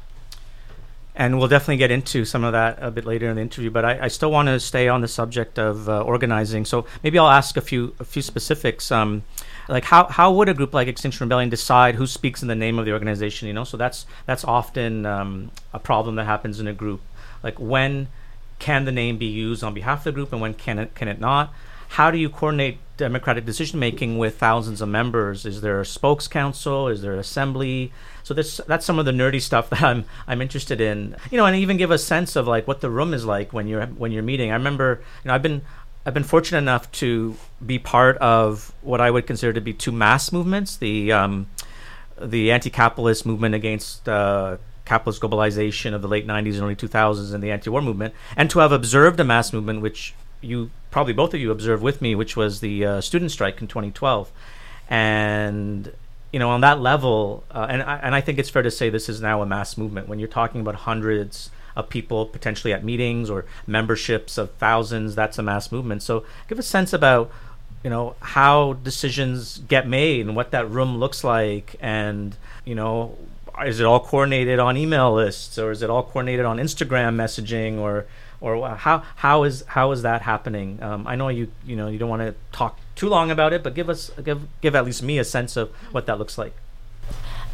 And 1.15 1.37
we'll 1.37 1.47
definitely 1.47 1.77
get 1.77 1.91
into 1.91 2.25
some 2.25 2.43
of 2.43 2.53
that 2.53 2.79
a 2.81 2.89
bit 2.89 3.05
later 3.05 3.29
in 3.29 3.35
the 3.35 3.41
interview. 3.41 3.69
But 3.69 3.85
I, 3.85 4.05
I 4.05 4.07
still 4.07 4.31
want 4.31 4.47
to 4.47 4.59
stay 4.59 4.87
on 4.87 5.01
the 5.01 5.07
subject 5.07 5.59
of 5.59 5.87
uh, 5.87 6.01
organizing. 6.01 6.65
So 6.65 6.87
maybe 7.03 7.19
I'll 7.19 7.29
ask 7.29 7.55
a 7.55 7.61
few 7.61 7.95
a 7.99 8.03
few 8.03 8.23
specifics. 8.23 8.91
Um, 8.91 9.23
like 9.69 9.85
how, 9.85 10.05
how 10.07 10.31
would 10.33 10.49
a 10.49 10.53
group 10.53 10.73
like 10.73 10.87
Extinction 10.87 11.25
Rebellion 11.25 11.49
decide 11.49 11.95
who 11.95 12.07
speaks 12.07 12.41
in 12.41 12.47
the 12.47 12.55
name 12.55 12.79
of 12.79 12.85
the 12.85 12.93
organization? 12.93 13.47
You 13.47 13.53
know, 13.53 13.63
so 13.63 13.77
that's 13.77 14.05
that's 14.25 14.43
often 14.43 15.05
um, 15.05 15.51
a 15.71 15.79
problem 15.79 16.15
that 16.15 16.25
happens 16.25 16.59
in 16.59 16.67
a 16.67 16.73
group. 16.73 17.01
Like 17.43 17.59
when 17.59 18.07
can 18.59 18.85
the 18.85 18.91
name 18.91 19.17
be 19.17 19.25
used 19.25 19.63
on 19.63 19.73
behalf 19.73 19.99
of 19.99 20.03
the 20.05 20.11
group, 20.13 20.31
and 20.31 20.41
when 20.41 20.53
can 20.53 20.79
it 20.79 20.95
can 20.95 21.07
it 21.07 21.19
not? 21.19 21.53
How 21.89 22.09
do 22.09 22.17
you 22.17 22.29
coordinate 22.29 22.79
democratic 22.97 23.45
decision 23.45 23.79
making 23.79 24.17
with 24.17 24.37
thousands 24.37 24.81
of 24.81 24.89
members? 24.89 25.45
Is 25.45 25.61
there 25.61 25.81
a 25.81 25.85
spokes 25.85 26.27
council? 26.27 26.87
Is 26.87 27.01
there 27.01 27.13
an 27.13 27.19
assembly? 27.19 27.91
So 28.23 28.33
this 28.33 28.61
that's 28.67 28.85
some 28.85 28.99
of 28.99 29.05
the 29.05 29.11
nerdy 29.11 29.41
stuff 29.41 29.69
that 29.71 29.83
I'm 29.83 30.05
I'm 30.27 30.41
interested 30.41 30.81
in. 30.81 31.15
You 31.31 31.37
know, 31.37 31.45
and 31.45 31.55
even 31.55 31.77
give 31.77 31.91
a 31.91 31.97
sense 31.97 32.35
of 32.35 32.47
like 32.47 32.67
what 32.67 32.81
the 32.81 32.89
room 32.89 33.13
is 33.13 33.25
like 33.25 33.53
when 33.53 33.67
you're 33.67 33.85
when 33.85 34.11
you're 34.11 34.23
meeting. 34.23 34.51
I 34.51 34.55
remember, 34.55 35.01
you 35.23 35.27
know, 35.27 35.35
I've 35.35 35.43
been 35.43 35.61
I've 36.05 36.13
been 36.13 36.23
fortunate 36.23 36.59
enough 36.59 36.91
to 36.93 37.35
be 37.65 37.79
part 37.79 38.17
of 38.17 38.73
what 38.81 38.99
I 38.99 39.09
would 39.09 39.25
consider 39.25 39.53
to 39.53 39.61
be 39.61 39.73
two 39.73 39.91
mass 39.91 40.31
movements: 40.31 40.75
the 40.75 41.11
um, 41.11 41.47
the 42.21 42.51
anti-capitalist 42.51 43.25
movement 43.25 43.55
against 43.55 44.07
uh, 44.07 44.57
capitalist 44.85 45.21
globalization 45.21 45.93
of 45.93 46.01
the 46.01 46.07
late 46.07 46.27
'90s 46.27 46.55
and 46.55 46.63
early 46.63 46.75
2000s, 46.75 47.33
and 47.33 47.41
the 47.41 47.51
anti-war 47.51 47.81
movement, 47.81 48.13
and 48.35 48.49
to 48.49 48.59
have 48.59 48.71
observed 48.71 49.19
a 49.19 49.23
mass 49.23 49.53
movement, 49.53 49.81
which 49.81 50.13
you 50.43 50.71
probably 50.91 51.13
both 51.13 51.33
of 51.33 51.39
you 51.39 51.51
observed 51.51 51.81
with 51.81 52.01
me, 52.01 52.15
which 52.15 52.35
was 52.35 52.59
the 52.59 52.85
uh, 52.85 53.01
student 53.01 53.31
strike 53.31 53.61
in 53.61 53.67
2012, 53.67 54.31
and 54.89 55.93
you 56.31 56.39
know, 56.39 56.49
on 56.49 56.61
that 56.61 56.81
level, 56.81 57.43
uh, 57.51 57.67
and 57.69 57.83
I, 57.83 57.97
and 57.97 58.15
I 58.15 58.21
think 58.21 58.39
it's 58.39 58.49
fair 58.49 58.63
to 58.63 58.71
say 58.71 58.89
this 58.89 59.07
is 59.07 59.21
now 59.21 59.43
a 59.43 59.45
mass 59.45 59.77
movement. 59.77 60.07
When 60.07 60.17
you're 60.17 60.27
talking 60.27 60.61
about 60.61 60.75
hundreds 60.75 61.51
of 61.75 61.89
people 61.89 62.25
potentially 62.25 62.73
at 62.73 62.83
meetings 62.83 63.29
or 63.29 63.45
memberships 63.67 64.37
of 64.37 64.51
thousands, 64.53 65.13
that's 65.15 65.37
a 65.37 65.43
mass 65.43 65.71
movement. 65.71 66.01
So 66.01 66.25
give 66.47 66.57
a 66.57 66.63
sense 66.63 66.91
about 66.91 67.31
you 67.83 67.89
know 67.89 68.15
how 68.19 68.73
decisions 68.73 69.59
get 69.67 69.87
made 69.87 70.25
and 70.25 70.35
what 70.35 70.51
that 70.51 70.69
room 70.69 70.97
looks 70.97 71.23
like, 71.23 71.75
and 71.79 72.35
you 72.65 72.73
know, 72.73 73.15
is 73.63 73.79
it 73.79 73.85
all 73.85 73.99
coordinated 73.99 74.57
on 74.57 74.75
email 74.75 75.13
lists 75.13 75.59
or 75.59 75.71
is 75.71 75.83
it 75.83 75.89
all 75.89 76.03
coordinated 76.03 76.45
on 76.45 76.57
Instagram 76.57 77.15
messaging 77.15 77.77
or 77.77 78.05
or 78.43 78.75
how 78.75 79.03
how 79.15 79.43
is 79.43 79.63
how 79.67 79.91
is 79.91 80.01
that 80.01 80.21
happening? 80.21 80.77
Um, 80.83 81.07
I 81.07 81.15
know 81.15 81.29
you 81.29 81.47
you 81.65 81.77
know 81.77 81.87
you 81.87 81.97
don't 81.97 82.09
want 82.09 82.21
to 82.21 82.35
talk 82.51 82.77
too 82.95 83.07
long 83.07 83.31
about 83.31 83.53
it, 83.53 83.63
but 83.63 83.73
give 83.73 83.89
us 83.89 84.11
give 84.23 84.41
give 84.61 84.75
at 84.75 84.85
least 84.85 85.01
me 85.01 85.17
a 85.17 85.23
sense 85.23 85.55
of 85.55 85.71
what 85.91 86.05
that 86.07 86.19
looks 86.19 86.37
like. 86.37 86.53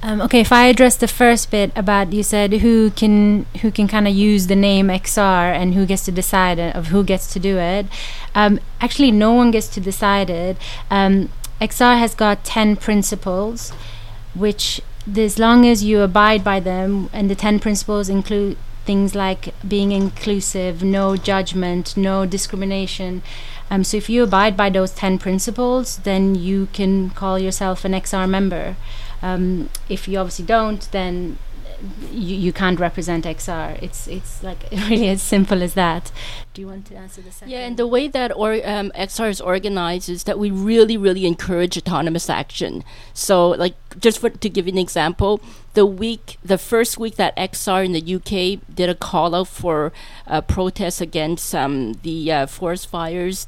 Um, 0.02 0.21
okay, 0.21 0.39
if 0.39 0.52
I 0.52 0.65
address 0.67 0.95
the 0.95 1.08
first 1.08 1.52
bit 1.52 1.71
about 1.75 2.12
you 2.12 2.23
said 2.23 2.54
who 2.54 2.89
can 2.89 3.45
who 3.62 3.69
can 3.69 3.88
kind 3.88 4.08
of 4.08 4.15
use 4.15 4.47
the 4.47 4.56
name 4.56 4.88
XR 4.88 5.54
and 5.54 5.75
who 5.75 5.86
gets 5.86 6.06
to 6.06 6.12
decide 6.12 6.58
of 6.58 6.88
who 6.88 7.04
gets 7.04 7.32
to 7.34 7.39
do 7.39 7.58
it. 7.60 7.86
Um, 8.34 8.60
actually, 8.82 9.12
no 9.12 9.34
one 9.34 9.52
gets 9.52 9.67
to 9.69 9.80
decide 9.80 10.30
it. 10.32 10.58
Um, 10.89 11.30
XR 11.62 11.99
has 11.99 12.15
got 12.15 12.43
ten 12.43 12.75
principles, 12.75 13.71
which 14.34 14.82
as 15.15 15.38
long 15.38 15.67
as 15.67 15.84
you 15.84 16.02
abide 16.02 16.43
by 16.43 16.60
them, 16.60 17.10
and 17.13 17.30
the 17.30 17.36
ten 17.36 17.60
principles 17.60 18.10
include 18.10 18.58
things 18.89 19.13
like 19.13 19.54
being 19.67 19.91
inclusive, 19.91 20.82
no 20.82 21.15
judgment, 21.15 21.95
no 21.95 22.25
discrimination. 22.25 23.21
Um, 23.69 23.84
so 23.84 23.97
if 23.97 24.10
you 24.10 24.23
abide 24.23 24.58
by 24.58 24.71
those 24.71 24.91
10 24.93 25.19
principles, 25.19 25.97
then 25.97 26.34
you 26.34 26.69
can 26.73 27.12
call 27.12 27.38
yourself 27.38 27.86
an 27.86 27.91
XR 27.91 28.28
member. 28.28 28.78
Um, 29.21 29.69
if 29.89 30.08
you 30.08 30.17
obviously 30.17 30.45
don't, 30.45 30.91
then 30.91 31.38
you, 32.12 32.36
you 32.36 32.52
can't 32.52 32.80
represent 32.80 33.25
XR. 33.25 33.82
It's 33.82 34.08
it's 34.08 34.41
like 34.41 34.65
really 34.71 35.10
as 35.10 35.21
simple 35.21 35.62
as 35.62 35.73
that. 35.75 36.12
Do 36.56 36.62
you 36.62 36.67
want 36.67 36.88
to 36.88 36.95
answer 36.95 37.21
the 37.21 37.32
second? 37.32 37.52
Yeah, 37.52 37.67
and 37.67 37.78
the 37.78 37.88
way 37.88 38.08
that 38.08 38.36
or, 38.36 38.54
um, 38.65 38.91
XR 38.95 39.30
is 39.30 39.39
organized 39.39 40.10
is 40.10 40.23
that 40.23 40.39
we 40.39 40.49
really, 40.52 40.97
really 40.97 41.25
encourage 41.25 41.78
autonomous 41.78 42.30
action. 42.30 42.84
So, 43.13 43.49
like, 43.49 43.75
just 43.99 44.19
for, 44.19 44.30
to 44.30 44.49
give 44.49 44.65
you 44.65 44.73
an 44.73 44.80
example, 44.80 45.41
the 45.80 45.86
week, 45.86 46.38
the 46.44 46.58
first 46.58 46.98
week 46.98 47.15
that 47.15 47.34
XR 47.38 47.86
in 47.86 47.94
the 47.94 48.04
UK 48.18 48.60
did 48.76 48.89
a 48.89 48.96
call 48.96 49.34
out 49.34 49.48
for 49.48 49.94
uh, 50.28 50.42
protests 50.42 51.00
against 51.00 51.56
um, 51.56 51.94
the 52.04 52.30
uh, 52.30 52.46
forest 52.46 52.86
fires 52.88 53.48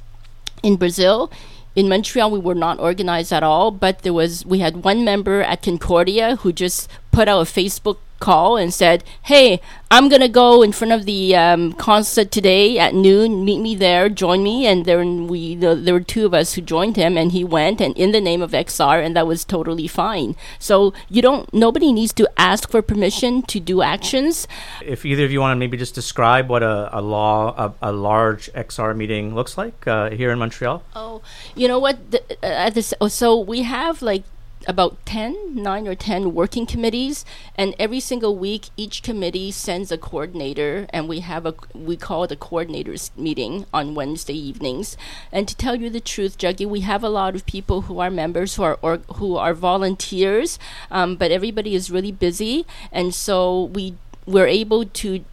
in 0.63 0.77
Brazil, 0.77 1.29
in 1.75 1.87
Montreal, 1.87 2.31
we 2.31 2.39
were 2.39 2.55
not 2.55 2.79
organized 2.79 3.31
at 3.31 3.43
all, 3.43 3.71
but 3.71 3.99
there 4.03 4.13
was 4.13 4.45
we 4.45 4.59
had 4.59 4.83
one 4.83 5.03
member 5.05 5.41
at 5.41 5.61
Concordia 5.61 6.37
who 6.37 6.51
just 6.51 6.89
put 7.11 7.27
out 7.27 7.41
a 7.41 7.45
Facebook 7.45 7.97
call 8.21 8.55
and 8.55 8.73
said, 8.73 9.03
"Hey, 9.23 9.59
I'm 9.89 10.07
gonna 10.07 10.29
go 10.29 10.61
in 10.61 10.71
front 10.71 10.93
of 10.93 11.05
the 11.05 11.35
um, 11.35 11.73
concert 11.73 12.31
today 12.31 12.79
at 12.79 12.93
noon. 12.93 13.43
Meet 13.43 13.59
me 13.59 13.75
there. 13.75 14.07
Join 14.07 14.43
me." 14.43 14.65
And 14.65 14.85
then 14.85 15.27
we 15.27 15.55
the, 15.55 15.75
there 15.75 15.93
were 15.93 16.07
two 16.15 16.25
of 16.25 16.33
us 16.33 16.53
who 16.53 16.61
joined 16.61 16.95
him, 16.95 17.17
and 17.17 17.33
he 17.33 17.43
went 17.43 17.81
and 17.81 17.97
in 17.97 18.11
the 18.13 18.21
name 18.21 18.41
of 18.41 18.51
XR, 18.51 19.03
and 19.03 19.15
that 19.15 19.27
was 19.27 19.43
totally 19.43 19.87
fine. 19.87 20.35
So 20.59 20.93
you 21.09 21.21
don't. 21.21 21.51
Nobody 21.53 21.91
needs 21.91 22.13
to 22.13 22.29
ask 22.37 22.69
for 22.69 22.81
permission 22.81 23.41
to 23.43 23.59
do 23.59 23.81
actions. 23.81 24.47
If 24.85 25.05
either 25.05 25.25
of 25.25 25.31
you 25.31 25.41
want 25.41 25.55
to 25.55 25.59
maybe 25.59 25.77
just 25.77 25.95
describe 25.95 26.49
what 26.49 26.63
a, 26.63 26.89
a 26.97 27.01
law 27.01 27.53
a, 27.57 27.89
a 27.89 27.91
large 27.91 28.51
XR 28.53 28.95
meeting 28.95 29.35
looks 29.35 29.57
like 29.57 29.87
uh, 29.87 30.11
here 30.11 30.31
in 30.31 30.39
Montreal. 30.39 30.83
Oh, 30.95 31.21
you 31.55 31.67
know 31.67 31.79
what? 31.79 32.11
The, 32.11 32.21
uh, 32.43 32.69
this, 32.69 32.93
so 33.09 33.37
we 33.39 33.63
have 33.63 34.01
like 34.01 34.23
about 34.67 35.05
10, 35.05 35.55
9 35.55 35.87
or 35.87 35.95
10 35.95 36.33
working 36.33 36.65
committees 36.65 37.25
and 37.55 37.75
every 37.79 37.99
single 37.99 38.35
week 38.35 38.69
each 38.77 39.03
committee 39.03 39.51
sends 39.51 39.91
a 39.91 39.97
coordinator 39.97 40.87
and 40.89 41.07
we 41.07 41.19
have 41.19 41.45
a 41.45 41.53
we 41.73 41.97
call 41.97 42.23
it 42.23 42.31
a 42.31 42.35
coordinators 42.35 43.09
meeting 43.17 43.65
on 43.73 43.95
Wednesday 43.95 44.37
evenings. 44.37 44.97
And 45.31 45.47
to 45.47 45.55
tell 45.55 45.75
you 45.75 45.89
the 45.89 45.99
truth 45.99 46.37
Jaggi 46.37 46.67
we 46.67 46.81
have 46.81 47.03
a 47.03 47.09
lot 47.09 47.35
of 47.35 47.45
people 47.45 47.81
who 47.81 47.99
are 47.99 48.09
members 48.09 48.55
who 48.55 48.63
are 48.63 48.77
or, 48.81 48.97
who 49.15 49.35
are 49.35 49.53
volunteers 49.53 50.59
um, 50.89 51.15
but 51.15 51.31
everybody 51.31 51.75
is 51.75 51.91
really 51.91 52.11
busy 52.11 52.65
and 52.91 53.13
so 53.13 53.65
we 53.65 53.95
we're 54.25 54.47
able 54.47 54.85
to 54.85 55.23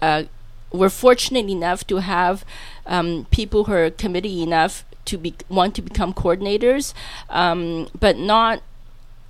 uh, 0.00 0.24
we're 0.72 0.90
fortunate 0.90 1.48
enough 1.48 1.86
to 1.86 1.96
have 1.96 2.44
um, 2.86 3.26
people 3.30 3.64
who 3.64 3.72
are 3.72 3.90
committee 3.90 4.42
enough 4.42 4.84
to 5.06 5.16
be 5.16 5.34
want 5.48 5.74
to 5.76 5.82
become 5.82 6.12
coordinators, 6.12 6.92
um, 7.30 7.88
but 7.98 8.18
not 8.18 8.62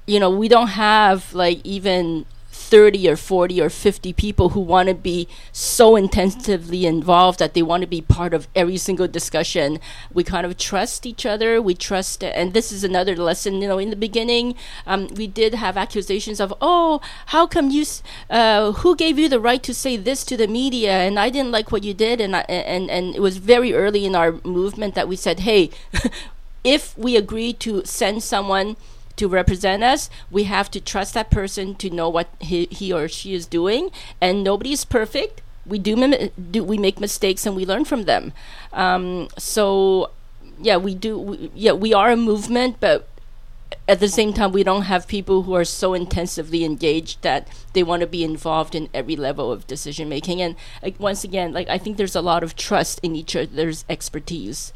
you 0.07 0.21
know, 0.21 0.31
we 0.31 0.49
don't 0.49 0.69
have 0.69 1.35
like 1.35 1.61
even 1.65 2.27
30 2.67 3.09
or 3.09 3.17
40 3.17 3.61
or 3.61 3.71
50 3.71 4.13
people 4.13 4.49
who 4.51 4.61
want 4.61 4.89
to 4.89 4.95
be 4.95 5.29
so 5.53 5.95
intensively 5.95 6.85
involved 6.85 7.39
that 7.39 7.55
they 7.55 7.63
want 7.63 7.83
to 7.83 7.87
be 7.87 8.01
part 8.01 8.35
of 8.35 8.49
every 8.57 8.77
single 8.77 9.07
discussion. 9.07 9.79
We 10.13 10.25
kind 10.25 10.45
of 10.45 10.57
trust 10.57 11.07
each 11.07 11.25
other. 11.25 11.63
We 11.63 11.75
trust, 11.75 12.25
and 12.25 12.55
this 12.55 12.73
is 12.73 12.83
another 12.83 13.15
lesson. 13.15 13.63
You 13.63 13.69
know, 13.69 13.79
in 13.79 13.91
the 13.91 13.97
beginning, 13.97 14.57
um, 14.85 15.07
we 15.15 15.29
did 15.29 15.55
have 15.55 15.77
accusations 15.77 16.41
of, 16.41 16.53
"Oh, 16.61 17.01
how 17.27 17.47
come 17.47 17.71
you? 17.71 17.85
Uh, 18.29 18.73
who 18.73 18.97
gave 18.97 19.17
you 19.19 19.29
the 19.29 19.41
right 19.41 19.63
to 19.63 19.73
say 19.73 19.97
this 19.97 20.25
to 20.25 20.37
the 20.37 20.49
media?" 20.49 20.91
And 20.91 21.21
I 21.21 21.31
didn't 21.31 21.53
like 21.53 21.71
what 21.71 21.85
you 21.85 21.95
did, 21.95 22.21
and 22.21 22.35
I, 22.35 22.41
and 22.49 22.91
and 22.91 23.15
it 23.15 23.23
was 23.23 23.37
very 23.37 23.75
early 23.75 24.05
in 24.05 24.17
our 24.17 24.41
movement 24.43 24.95
that 24.97 25.07
we 25.07 25.15
said, 25.15 25.41
"Hey, 25.41 25.71
if 26.65 26.99
we 26.99 27.17
agree 27.17 27.53
to 27.65 27.85
send 27.85 28.25
someone." 28.25 28.77
To 29.17 29.29
represent 29.29 29.83
us, 29.83 30.11
we 30.31 30.45
have 30.45 30.71
to 30.71 30.81
trust 30.81 31.15
that 31.15 31.31
person 31.31 31.75
to 31.77 31.91
know 31.91 32.09
what 32.09 32.29
he, 32.41 32.67
he 32.71 32.93
or 32.93 33.09
she 33.09 33.35
is 33.35 33.47
doing. 33.47 33.91
And 34.21 34.45
nobody 34.45 34.73
is 34.73 34.85
perfect. 34.85 35.43
we 35.65 35.79
do, 35.79 36.31
do 36.51 36.63
we 36.63 36.79
make 36.79 37.01
mistakes 37.01 37.47
and 37.47 37.57
we 37.57 37.67
learn 37.67 37.85
from 37.85 38.05
them. 38.05 38.33
Um, 38.73 39.29
so 39.39 40.11
yeah, 40.61 40.77
we 40.77 40.95
do. 40.95 41.19
We, 41.19 41.51
yeah, 41.55 41.73
we 41.73 41.93
are 41.93 42.11
a 42.11 42.17
movement, 42.17 42.77
but 42.81 43.09
at 43.89 44.01
the 44.01 44.09
same 44.09 44.33
time, 44.33 44.53
we 44.53 44.65
don't 44.65 44.83
have 44.83 45.07
people 45.07 45.43
who 45.43 45.55
are 45.55 45.65
so 45.65 45.95
intensively 45.95 46.65
engaged 46.65 47.23
that 47.23 47.49
they 47.73 47.83
want 47.83 48.01
to 48.01 48.07
be 48.07 48.25
involved 48.25 48.75
in 48.75 48.89
every 48.95 49.17
level 49.17 49.53
of 49.53 49.67
decision 49.67 50.09
making. 50.09 50.41
And 50.41 50.57
like 50.83 50.99
once 50.99 51.25
again, 51.25 51.53
like 51.53 51.69
I 51.69 51.79
think 51.79 51.97
there's 51.97 52.17
a 52.17 52.21
lot 52.23 52.43
of 52.43 52.57
trust 52.57 53.01
in 53.03 53.15
each 53.15 53.37
other's 53.37 53.85
expertise. 53.89 54.73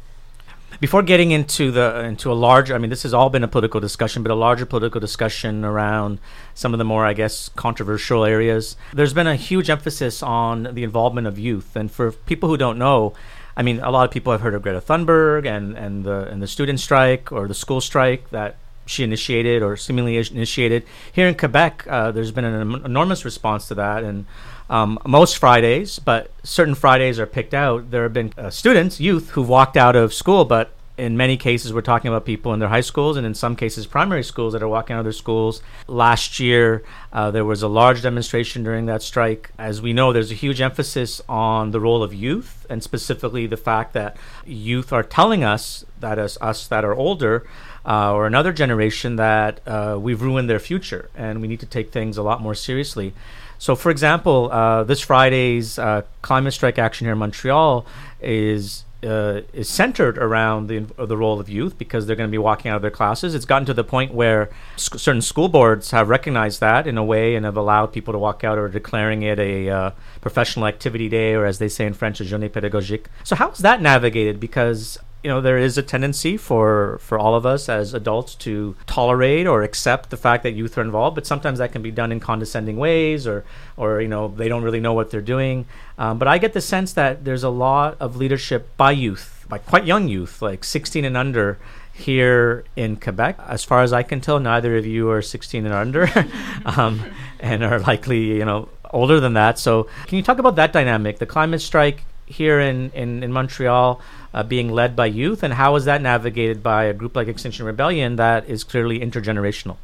Before 0.79 1.03
getting 1.03 1.31
into 1.31 1.71
the 1.71 1.99
into 1.99 2.31
a 2.31 2.33
larger, 2.33 2.73
I 2.73 2.77
mean, 2.77 2.89
this 2.89 3.03
has 3.03 3.13
all 3.13 3.29
been 3.29 3.43
a 3.43 3.47
political 3.47 3.79
discussion, 3.79 4.23
but 4.23 4.31
a 4.31 4.35
larger 4.35 4.65
political 4.65 4.99
discussion 4.99 5.63
around 5.63 6.19
some 6.53 6.73
of 6.73 6.77
the 6.77 6.85
more, 6.85 7.05
I 7.05 7.13
guess, 7.13 7.49
controversial 7.49 8.25
areas. 8.25 8.75
There's 8.93 9.13
been 9.13 9.27
a 9.27 9.35
huge 9.35 9.69
emphasis 9.69 10.23
on 10.23 10.73
the 10.73 10.83
involvement 10.83 11.27
of 11.27 11.37
youth, 11.37 11.75
and 11.75 11.91
for 11.91 12.11
people 12.11 12.49
who 12.49 12.57
don't 12.57 12.77
know, 12.77 13.13
I 13.55 13.63
mean, 13.63 13.79
a 13.79 13.91
lot 13.91 14.05
of 14.05 14.11
people 14.11 14.31
have 14.31 14.41
heard 14.41 14.55
of 14.55 14.61
Greta 14.61 14.81
Thunberg 14.81 15.45
and 15.45 15.77
and 15.77 16.03
the 16.03 16.27
and 16.27 16.41
the 16.41 16.47
student 16.47 16.79
strike 16.79 17.31
or 17.31 17.47
the 17.47 17.53
school 17.53 17.81
strike 17.81 18.29
that 18.31 18.55
she 18.85 19.03
initiated 19.03 19.61
or 19.61 19.77
seemingly 19.77 20.17
initiated. 20.17 20.83
Here 21.11 21.27
in 21.27 21.35
Quebec, 21.35 21.85
uh, 21.87 22.11
there's 22.11 22.31
been 22.31 22.45
an 22.45 22.85
enormous 22.85 23.23
response 23.23 23.67
to 23.67 23.75
that, 23.75 24.03
and 24.03 24.25
um, 24.71 24.97
most 25.05 25.37
Fridays, 25.37 25.99
but 25.99 26.31
certain 26.43 26.75
Fridays 26.75 27.19
are 27.19 27.25
picked 27.25 27.53
out. 27.53 27.91
There 27.91 28.03
have 28.03 28.13
been 28.13 28.33
uh, 28.37 28.49
students, 28.49 29.01
youth, 29.01 29.31
who've 29.31 29.49
walked 29.49 29.75
out 29.75 29.97
of 29.97 30.13
school, 30.13 30.45
but 30.45 30.71
in 30.97 31.17
many 31.17 31.35
cases, 31.35 31.73
we're 31.73 31.81
talking 31.81 32.07
about 32.07 32.25
people 32.25 32.53
in 32.53 32.59
their 32.59 32.69
high 32.69 32.81
schools 32.81 33.17
and 33.17 33.25
in 33.25 33.33
some 33.33 33.57
cases, 33.57 33.85
primary 33.85 34.23
schools 34.23 34.53
that 34.53 34.63
are 34.63 34.69
walking 34.69 34.93
out 34.93 34.99
of 34.99 35.05
their 35.05 35.11
schools. 35.11 35.61
Last 35.87 36.39
year, 36.39 36.83
uh, 37.11 37.31
there 37.31 37.43
was 37.43 37.63
a 37.63 37.67
large 37.67 38.01
demonstration 38.01 38.63
during 38.63 38.85
that 38.85 39.01
strike. 39.01 39.51
As 39.57 39.81
we 39.81 39.91
know, 39.91 40.13
there's 40.13 40.31
a 40.31 40.35
huge 40.35 40.61
emphasis 40.61 41.21
on 41.27 41.71
the 41.71 41.79
role 41.81 42.01
of 42.01 42.13
youth 42.13 42.65
and 42.69 42.81
specifically 42.81 43.47
the 43.47 43.57
fact 43.57 43.91
that 43.93 44.15
youth 44.45 44.93
are 44.93 45.03
telling 45.03 45.43
us, 45.43 45.83
that 45.99 46.17
as 46.17 46.37
us 46.39 46.67
that 46.67 46.85
are 46.85 46.95
older, 46.95 47.45
uh, 47.85 48.13
or 48.13 48.25
another 48.25 48.53
generation 48.53 49.17
that 49.17 49.59
uh, 49.67 49.97
we've 49.99 50.21
ruined 50.21 50.49
their 50.49 50.59
future 50.59 51.09
and 51.15 51.41
we 51.41 51.47
need 51.47 51.59
to 51.59 51.65
take 51.65 51.91
things 51.91 52.15
a 52.15 52.23
lot 52.23 52.41
more 52.41 52.55
seriously. 52.55 53.13
So, 53.61 53.75
for 53.75 53.91
example, 53.91 54.51
uh, 54.51 54.83
this 54.85 55.01
Friday's 55.01 55.77
uh, 55.77 56.01
climate 56.23 56.51
strike 56.53 56.79
action 56.79 57.05
here 57.05 57.11
in 57.11 57.19
Montreal 57.19 57.85
is 58.19 58.85
uh, 59.03 59.41
is 59.53 59.69
centered 59.69 60.17
around 60.17 60.65
the 60.65 60.79
the 61.05 61.15
role 61.15 61.39
of 61.39 61.47
youth 61.47 61.77
because 61.77 62.07
they're 62.07 62.15
going 62.15 62.27
to 62.27 62.31
be 62.31 62.39
walking 62.39 62.71
out 62.71 62.77
of 62.77 62.81
their 62.81 62.89
classes. 62.89 63.35
It's 63.35 63.45
gotten 63.45 63.67
to 63.67 63.75
the 63.75 63.83
point 63.83 64.15
where 64.15 64.49
sc- 64.77 64.97
certain 64.97 65.21
school 65.21 65.47
boards 65.47 65.91
have 65.91 66.09
recognized 66.09 66.59
that 66.61 66.87
in 66.87 66.97
a 66.97 67.03
way 67.03 67.35
and 67.35 67.45
have 67.45 67.55
allowed 67.55 67.93
people 67.93 68.13
to 68.13 68.17
walk 68.17 68.43
out 68.43 68.57
or 68.57 68.67
declaring 68.67 69.21
it 69.21 69.37
a 69.37 69.69
uh, 69.69 69.91
professional 70.21 70.65
activity 70.65 71.07
day 71.07 71.35
or, 71.35 71.45
as 71.45 71.59
they 71.59 71.69
say 71.69 71.85
in 71.85 71.93
French, 71.93 72.19
a 72.19 72.23
journée 72.23 72.49
pédagogique. 72.49 73.05
So, 73.23 73.35
how 73.35 73.51
is 73.51 73.59
that 73.59 73.79
navigated? 73.79 74.39
Because 74.39 74.97
you 75.23 75.29
know 75.29 75.41
there 75.41 75.57
is 75.57 75.77
a 75.77 75.83
tendency 75.83 76.37
for 76.37 76.97
for 77.01 77.19
all 77.19 77.35
of 77.35 77.45
us 77.45 77.69
as 77.69 77.93
adults 77.93 78.35
to 78.35 78.75
tolerate 78.87 79.47
or 79.47 79.63
accept 79.63 80.09
the 80.09 80.17
fact 80.17 80.43
that 80.43 80.51
youth 80.51 80.77
are 80.77 80.81
involved 80.81 81.15
but 81.15 81.27
sometimes 81.27 81.59
that 81.59 81.71
can 81.71 81.81
be 81.81 81.91
done 81.91 82.11
in 82.11 82.19
condescending 82.19 82.77
ways 82.77 83.27
or 83.27 83.43
or 83.77 84.01
you 84.01 84.07
know 84.07 84.27
they 84.29 84.47
don't 84.47 84.63
really 84.63 84.79
know 84.79 84.93
what 84.93 85.11
they're 85.11 85.21
doing 85.21 85.65
um, 85.97 86.17
but 86.17 86.27
i 86.27 86.37
get 86.37 86.53
the 86.53 86.61
sense 86.61 86.93
that 86.93 87.23
there's 87.23 87.43
a 87.43 87.49
lot 87.49 87.95
of 87.99 88.15
leadership 88.15 88.75
by 88.77 88.91
youth 88.91 89.45
by 89.47 89.57
quite 89.57 89.85
young 89.85 90.07
youth 90.07 90.41
like 90.41 90.63
16 90.63 91.05
and 91.05 91.17
under 91.17 91.57
here 91.93 92.63
in 92.75 92.95
Quebec. 92.95 93.37
As 93.47 93.63
far 93.63 93.83
as 93.83 93.93
I 93.93 94.03
can 94.03 94.21
tell, 94.21 94.39
neither 94.39 94.77
of 94.77 94.85
you 94.85 95.09
are 95.11 95.21
16 95.21 95.65
and 95.65 95.73
under, 95.73 96.09
um, 96.65 97.03
and 97.39 97.63
are 97.63 97.79
likely, 97.79 98.37
you 98.37 98.45
know, 98.45 98.69
older 98.91 99.19
than 99.19 99.33
that. 99.33 99.59
So, 99.59 99.87
can 100.07 100.17
you 100.17 100.23
talk 100.23 100.39
about 100.39 100.55
that 100.55 100.73
dynamic, 100.73 101.19
the 101.19 101.25
climate 101.25 101.61
strike 101.61 102.03
here 102.25 102.59
in 102.59 102.91
in, 102.91 103.23
in 103.23 103.31
Montreal? 103.31 104.01
Uh, 104.33 104.43
being 104.43 104.71
led 104.71 104.95
by 104.95 105.05
youth, 105.05 105.43
and 105.43 105.53
how 105.53 105.75
is 105.75 105.85
that 105.85 106.01
navigated 106.01 106.63
by 106.63 106.85
a 106.85 106.93
group 106.93 107.15
like 107.15 107.27
Extinction 107.27 107.65
Rebellion 107.65 108.15
that 108.15 108.47
is 108.47 108.63
clearly 108.63 108.99
intergenerational? 108.99 109.77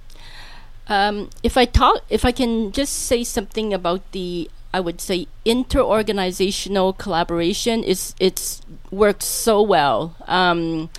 Um, 0.88 1.29
if 1.43 1.57
I 1.57 1.65
talk, 1.65 2.03
if 2.10 2.23
I 2.23 2.31
can 2.31 2.71
just 2.71 2.93
say 2.93 3.23
something 3.23 3.73
about 3.73 4.10
the, 4.13 4.49
I 4.73 4.79
would 4.79 5.01
say 5.01 5.27
interorganizational 5.45 6.97
collaboration 6.97 7.83
is 7.83 8.15
it's 8.19 8.62
worked 8.89 9.23
so 9.23 9.62
well, 9.62 10.15
um, 10.27 10.89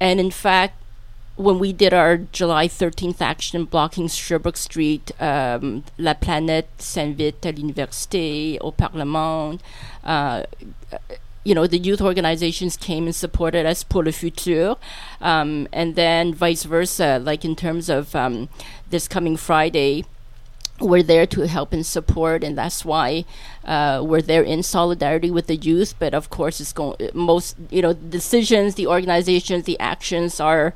and 0.00 0.20
in 0.20 0.30
fact, 0.30 0.76
when 1.36 1.58
we 1.58 1.72
did 1.72 1.92
our 1.94 2.18
July 2.18 2.68
13th 2.68 3.20
action 3.20 3.64
blocking 3.64 4.06
Sherbrooke 4.06 4.56
Street, 4.56 5.10
um, 5.20 5.82
La 5.98 6.14
Planète 6.14 6.68
s'invite 6.78 7.44
à 7.46 7.52
l'université, 7.52 8.58
au 8.60 8.70
Parlement. 8.70 9.58
Uh, 10.04 10.42
you 11.44 11.54
know, 11.54 11.66
the 11.66 11.78
youth 11.78 12.00
organizations 12.00 12.76
came 12.76 13.06
and 13.06 13.14
supported 13.14 13.66
us 13.66 13.82
pour 13.82 14.04
le 14.04 14.12
futur, 14.12 14.76
um, 15.20 15.66
and 15.72 15.96
then 15.96 16.34
vice 16.34 16.64
versa. 16.64 17.20
Like 17.22 17.44
in 17.44 17.56
terms 17.56 17.88
of 17.88 18.14
um, 18.14 18.48
this 18.90 19.08
coming 19.08 19.36
Friday, 19.36 20.04
we're 20.80 21.02
there 21.02 21.26
to 21.26 21.46
help 21.46 21.72
and 21.72 21.84
support, 21.84 22.44
and 22.44 22.56
that's 22.56 22.84
why 22.84 23.24
uh, 23.64 24.02
we're 24.04 24.22
there 24.22 24.42
in 24.42 24.62
solidarity 24.62 25.30
with 25.30 25.46
the 25.46 25.56
youth. 25.56 25.94
But 25.98 26.14
of 26.14 26.30
course, 26.30 26.60
it's 26.60 26.72
going 26.72 26.96
most 27.12 27.56
you 27.70 27.82
know 27.82 27.92
decisions, 27.92 28.76
the 28.76 28.86
organizations, 28.86 29.64
the 29.64 29.78
actions 29.80 30.40
are 30.40 30.74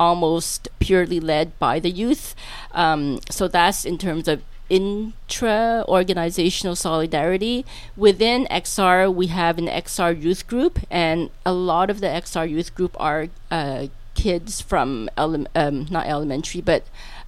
almost 0.00 0.68
purely 0.78 1.20
led 1.20 1.58
by 1.58 1.80
the 1.80 1.90
youth. 1.90 2.34
Um, 2.72 3.20
so 3.30 3.48
that's 3.48 3.84
in 3.84 3.98
terms 3.98 4.28
of 4.28 4.42
intra 4.68 5.84
organizational 5.88 6.76
solidarity. 6.76 7.64
Within 7.96 8.46
XR, 8.50 9.12
we 9.12 9.28
have 9.28 9.58
an 9.58 9.66
XR 9.66 10.20
youth 10.20 10.46
group, 10.46 10.80
and 10.90 11.30
a 11.44 11.52
lot 11.52 11.90
of 11.90 12.00
the 12.00 12.06
XR 12.06 12.48
youth 12.48 12.74
group 12.74 12.96
are 13.00 13.28
uh, 13.50 13.86
kids 14.14 14.60
from 14.60 15.08
ele- 15.16 15.46
um, 15.54 15.86
not 15.90 16.06
elementary, 16.06 16.60
but 16.60 16.84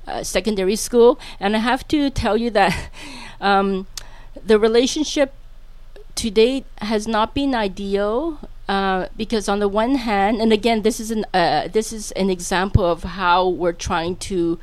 uh, 0.07 0.23
secondary 0.23 0.77
school. 0.77 1.19
And 1.39 1.57
I 1.57 1.61
have 1.61 1.87
to 1.89 2.11
tell 2.11 2.37
you 2.37 2.51
that 2.51 2.91
um, 3.41 3.87
the 4.45 4.59
relationship 4.59 5.33
to 6.17 6.31
date 6.31 6.67
has 6.79 7.07
not 7.07 7.35
been 7.35 7.55
ideal. 7.55 8.39
Uh, 8.69 9.09
because 9.17 9.49
on 9.49 9.59
the 9.59 9.67
one 9.67 9.97
hand, 9.97 10.41
and 10.41 10.53
again, 10.53 10.83
this 10.83 11.01
is 11.01 11.11
an 11.11 11.27
uh, 11.35 11.67
this 11.67 11.93
is 11.93 12.13
an 12.13 12.31
example 12.31 12.87
of 12.87 13.03
how 13.03 13.49
we're 13.49 13.73
trying 13.73 14.15
to 14.15 14.61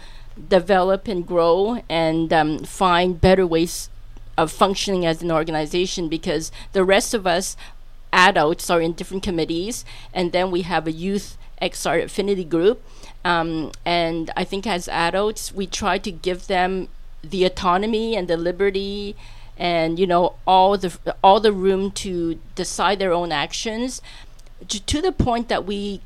develop 0.49 1.07
and 1.07 1.25
grow 1.25 1.81
and 1.89 2.31
um, 2.31 2.59
find 2.59 3.19
better 3.19 3.45
ways 3.45 3.89
of 4.37 4.51
functioning 4.51 5.05
as 5.05 5.21
an 5.21 5.31
organization 5.31 6.07
because 6.07 6.51
the 6.73 6.83
rest 6.83 7.13
of 7.13 7.25
us 7.25 7.57
adults 8.13 8.69
are 8.69 8.81
in 8.81 8.93
different 8.93 9.23
committees 9.23 9.83
and 10.13 10.31
then 10.31 10.51
we 10.51 10.61
have 10.61 10.87
a 10.87 10.91
youth 10.91 11.37
XR 11.61 12.03
affinity 12.03 12.43
group 12.43 12.81
um, 13.25 13.71
and 13.83 14.29
I 14.37 14.43
think 14.43 14.67
as 14.67 14.87
adults 14.87 15.51
we 15.51 15.67
try 15.67 15.97
to 15.97 16.11
give 16.11 16.47
them 16.47 16.87
the 17.23 17.43
autonomy 17.45 18.15
and 18.15 18.27
the 18.27 18.37
liberty 18.37 19.15
and 19.57 19.97
you 19.99 20.05
know 20.05 20.35
all 20.45 20.77
the 20.77 20.95
all 21.23 21.39
the 21.39 21.51
room 21.51 21.91
to 21.91 22.39
decide 22.55 22.99
their 22.99 23.11
own 23.11 23.31
actions 23.31 24.01
to, 24.67 24.83
to 24.85 25.01
the 25.01 25.11
point 25.11 25.49
that 25.49 25.65
we 25.65 26.01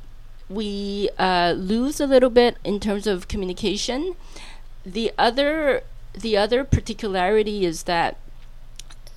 we 0.52 1.10
uh, 1.18 1.54
lose 1.58 2.00
a 2.00 2.08
little 2.08 2.30
bit 2.30 2.58
in 2.64 2.80
terms 2.80 3.08
of 3.08 3.28
communication. 3.28 4.16
The 4.86 5.12
other 5.18 5.84
the 6.14 6.36
other 6.36 6.64
particularity 6.64 7.66
is 7.66 7.84
that 7.84 8.18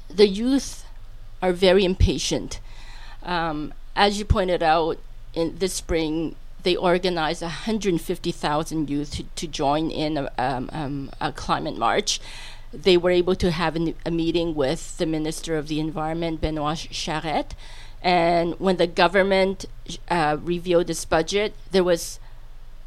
the 0.09 0.29
youth 0.29 0.87
are 1.43 1.53
very 1.53 1.85
impatient. 1.85 2.61
Um, 3.23 3.75
as 3.97 4.19
you 4.19 4.25
pointed 4.25 4.63
out, 4.63 4.99
in 5.35 5.59
this 5.59 5.75
spring, 5.75 6.37
they 6.63 6.77
organized 6.77 7.43
150,000 7.43 8.89
youth 8.89 9.11
to, 9.13 9.25
to 9.25 9.47
join 9.47 9.91
in 9.91 10.17
a, 10.17 10.33
um, 10.39 10.71
um, 10.73 11.11
a, 11.21 11.33
climate 11.33 11.77
march. 11.77 12.21
They 12.73 12.97
were 12.97 13.11
able 13.11 13.35
to 13.37 13.51
have 13.51 13.77
a, 13.77 13.95
a 14.07 14.11
meeting 14.11 14.55
with 14.55 14.97
the 14.99 15.07
Minister 15.07 15.57
of 15.57 15.69
the 15.69 15.81
Environment, 15.81 16.41
Benoit 16.41 16.79
Charette, 16.79 17.55
and 18.05 18.61
when 18.61 18.77
the 18.77 18.87
government 18.87 19.65
uh, 20.09 20.37
this 20.37 21.05
budget, 21.07 21.55
there 21.73 21.83
was 21.83 22.21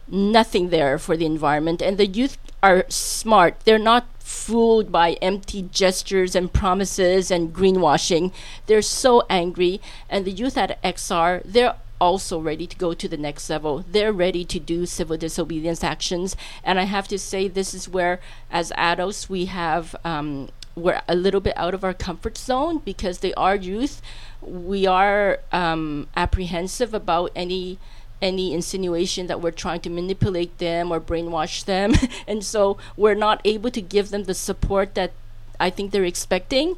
nothing 0.07 0.69
there 0.69 0.99
for 0.99 1.17
the 1.17 1.25
environment. 1.25 1.81
And 1.81 1.97
the 1.97 2.05
youth 2.05 2.37
are 2.61 2.85
smart. 2.87 3.59
They're 3.65 3.79
not 3.79 4.05
fooled 4.19 4.91
by 4.91 5.13
empty 5.13 5.63
gestures 5.63 6.35
and 6.35 6.53
promises 6.53 7.31
and 7.31 7.51
greenwashing. 7.51 8.31
They're 8.67 8.83
so 8.83 9.23
angry. 9.27 9.81
And 10.07 10.23
the 10.23 10.31
youth 10.31 10.55
at 10.55 10.81
XR, 10.83 11.41
they're 11.43 11.75
also 11.99 12.39
ready 12.39 12.67
to 12.67 12.77
go 12.77 12.93
to 12.93 13.07
the 13.07 13.17
next 13.17 13.49
level. 13.49 13.83
They're 13.89 14.13
ready 14.13 14.45
to 14.45 14.59
do 14.59 14.85
civil 14.85 15.17
disobedience 15.17 15.83
actions. 15.83 16.35
And 16.63 16.79
I 16.79 16.83
have 16.83 17.07
to 17.07 17.17
say, 17.17 17.47
this 17.47 17.73
is 17.73 17.89
where, 17.89 18.19
as 18.51 18.71
adults, 18.77 19.31
we 19.31 19.45
have 19.45 19.95
um, 20.05 20.49
we're 20.77 21.01
a 21.07 21.15
little 21.15 21.41
bit 21.41 21.57
out 21.57 21.73
of 21.73 21.83
our 21.83 21.93
comfort 21.93 22.37
zone 22.37 22.81
because 22.85 23.19
they 23.19 23.33
are 23.33 23.55
youth. 23.55 24.01
We 24.41 24.85
are 24.85 25.39
um, 25.51 26.07
apprehensive 26.15 26.93
about 26.93 27.31
any 27.35 27.79
any 28.19 28.51
insinuation 28.51 29.27
that 29.27 29.41
we're 29.41 29.51
trying 29.51 29.79
to 29.79 29.91
manipulate 29.91 30.57
them 30.57 30.91
or 30.91 30.99
brainwash 30.99 31.63
them, 31.65 31.93
and 32.27 32.43
so 32.43 32.77
we're 32.95 33.13
not 33.13 33.41
able 33.45 33.69
to 33.69 33.81
give 33.81 34.09
them 34.09 34.23
the 34.23 34.33
support 34.33 34.95
that 34.95 35.11
I 35.59 35.69
think 35.69 35.91
they're 35.91 36.03
expecting. 36.03 36.77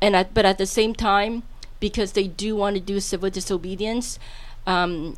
and 0.00 0.16
at, 0.16 0.34
but 0.34 0.44
at 0.44 0.58
the 0.58 0.66
same 0.66 0.94
time, 0.94 1.44
because 1.78 2.12
they 2.12 2.26
do 2.26 2.56
want 2.56 2.74
to 2.76 2.80
do 2.80 3.00
civil 3.00 3.30
disobedience, 3.30 4.18
um, 4.66 5.16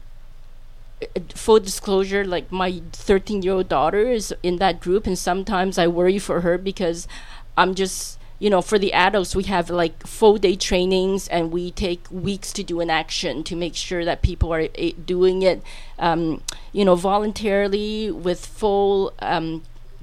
full 1.34 1.60
disclosure, 1.60 2.24
like 2.24 2.50
my 2.52 2.82
13 2.92 3.42
year 3.42 3.54
old 3.54 3.68
daughter 3.68 4.10
is 4.10 4.34
in 4.42 4.56
that 4.58 4.80
group, 4.80 5.06
and 5.06 5.18
sometimes 5.18 5.78
I 5.78 5.86
worry 5.86 6.18
for 6.18 6.40
her 6.42 6.58
because 6.58 7.08
I'm 7.56 7.74
just, 7.74 8.18
you 8.38 8.50
know, 8.50 8.60
for 8.60 8.78
the 8.78 8.92
adults, 8.92 9.34
we 9.36 9.44
have 9.44 9.70
like 9.70 10.06
full 10.06 10.38
day 10.38 10.56
trainings 10.56 11.28
and 11.28 11.52
we 11.52 11.70
take 11.70 12.06
weeks 12.10 12.52
to 12.54 12.62
do 12.62 12.80
an 12.80 12.90
action 12.90 13.44
to 13.44 13.56
make 13.56 13.74
sure 13.74 14.04
that 14.04 14.22
people 14.22 14.52
are 14.52 14.68
uh, 14.78 14.90
doing 15.04 15.42
it, 15.42 15.62
um, 15.98 16.42
you 16.72 16.84
know, 16.84 16.94
voluntarily 16.96 18.10
with 18.10 18.44
full. 18.44 19.12
Um, 19.20 19.62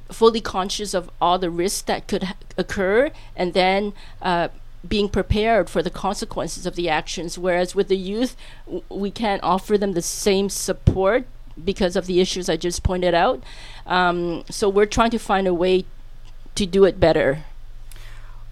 fully 0.10 0.42
conscious 0.42 0.94
of 0.94 1.10
all 1.22 1.40
the 1.40 1.50
risks 1.50 1.84
that 1.84 2.06
could 2.06 2.24
ha- 2.24 2.36
occur 2.58 3.10
and 3.34 3.54
then 3.54 3.94
uh, 4.22 4.50
being 4.88 5.08
prepared 5.08 5.70
for 5.70 5.82
the 5.82 5.90
consequences 5.90 6.66
of 6.66 6.76
the 6.76 6.90
actions. 6.90 7.38
Whereas 7.38 7.76
with 7.76 7.88
the 7.88 7.98
youth, 7.98 8.36
w- 8.66 8.84
we 8.90 9.10
can't 9.10 9.42
offer 9.42 9.78
them 9.78 9.94
the 9.94 10.02
same 10.02 10.50
support 10.50 11.26
because 11.64 11.96
of 11.96 12.08
the 12.08 12.20
issues 12.20 12.50
I 12.50 12.58
just 12.58 12.84
pointed 12.84 13.14
out. 13.14 13.42
Um, 13.86 14.44
so 14.50 14.68
we're 14.68 14.86
trying 14.86 15.12
to 15.12 15.18
find 15.18 15.48
a 15.48 15.54
way 15.54 15.86
to 16.56 16.66
do 16.66 16.84
it 16.86 17.00
better. 17.00 17.46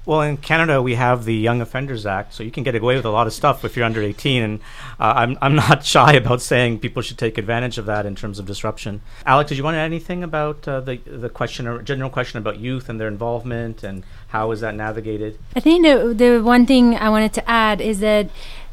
Well, 0.05 0.21
in 0.21 0.37
Canada, 0.37 0.81
we 0.81 0.95
have 0.95 1.25
the 1.25 1.35
Young 1.35 1.61
Offenders 1.61 2.05
Act, 2.05 2.33
so 2.33 2.41
you 2.41 2.51
can 2.51 2.63
get 2.63 2.75
away 2.75 2.95
with 2.95 3.05
a 3.05 3.11
lot 3.11 3.27
of 3.27 3.33
stuff 3.33 3.63
if 3.63 3.75
you're 3.75 3.85
under 3.85 4.01
18. 4.01 4.41
And 4.41 4.59
uh, 4.99 5.13
I'm, 5.15 5.37
I'm 5.41 5.55
not 5.69 5.85
shy 5.85 6.13
about 6.13 6.41
saying 6.41 6.79
people 6.79 7.01
should 7.01 7.17
take 7.17 7.37
advantage 7.37 7.77
of 7.77 7.85
that 7.85 8.05
in 8.05 8.15
terms 8.15 8.39
of 8.39 8.45
disruption. 8.45 9.01
Alex, 9.25 9.49
did 9.49 9.57
you 9.57 9.63
want 9.63 9.75
to 9.75 9.79
add 9.79 9.85
anything 9.85 10.23
about 10.23 10.67
uh, 10.67 10.79
the, 10.79 10.97
the 10.97 11.29
question 11.29 11.67
or 11.67 11.81
general 11.81 12.09
question 12.09 12.37
about 12.39 12.59
youth 12.59 12.89
and 12.89 12.99
their 12.99 13.07
involvement 13.07 13.83
and 13.83 14.03
how 14.29 14.51
is 14.51 14.61
that 14.61 14.75
navigated? 14.75 15.37
I 15.55 15.59
think 15.59 15.85
the 15.85 16.13
the 16.13 16.43
one 16.43 16.65
thing 16.65 16.95
I 16.95 17.09
wanted 17.09 17.33
to 17.33 17.49
add 17.49 17.81
is 17.81 17.99
that 17.99 18.29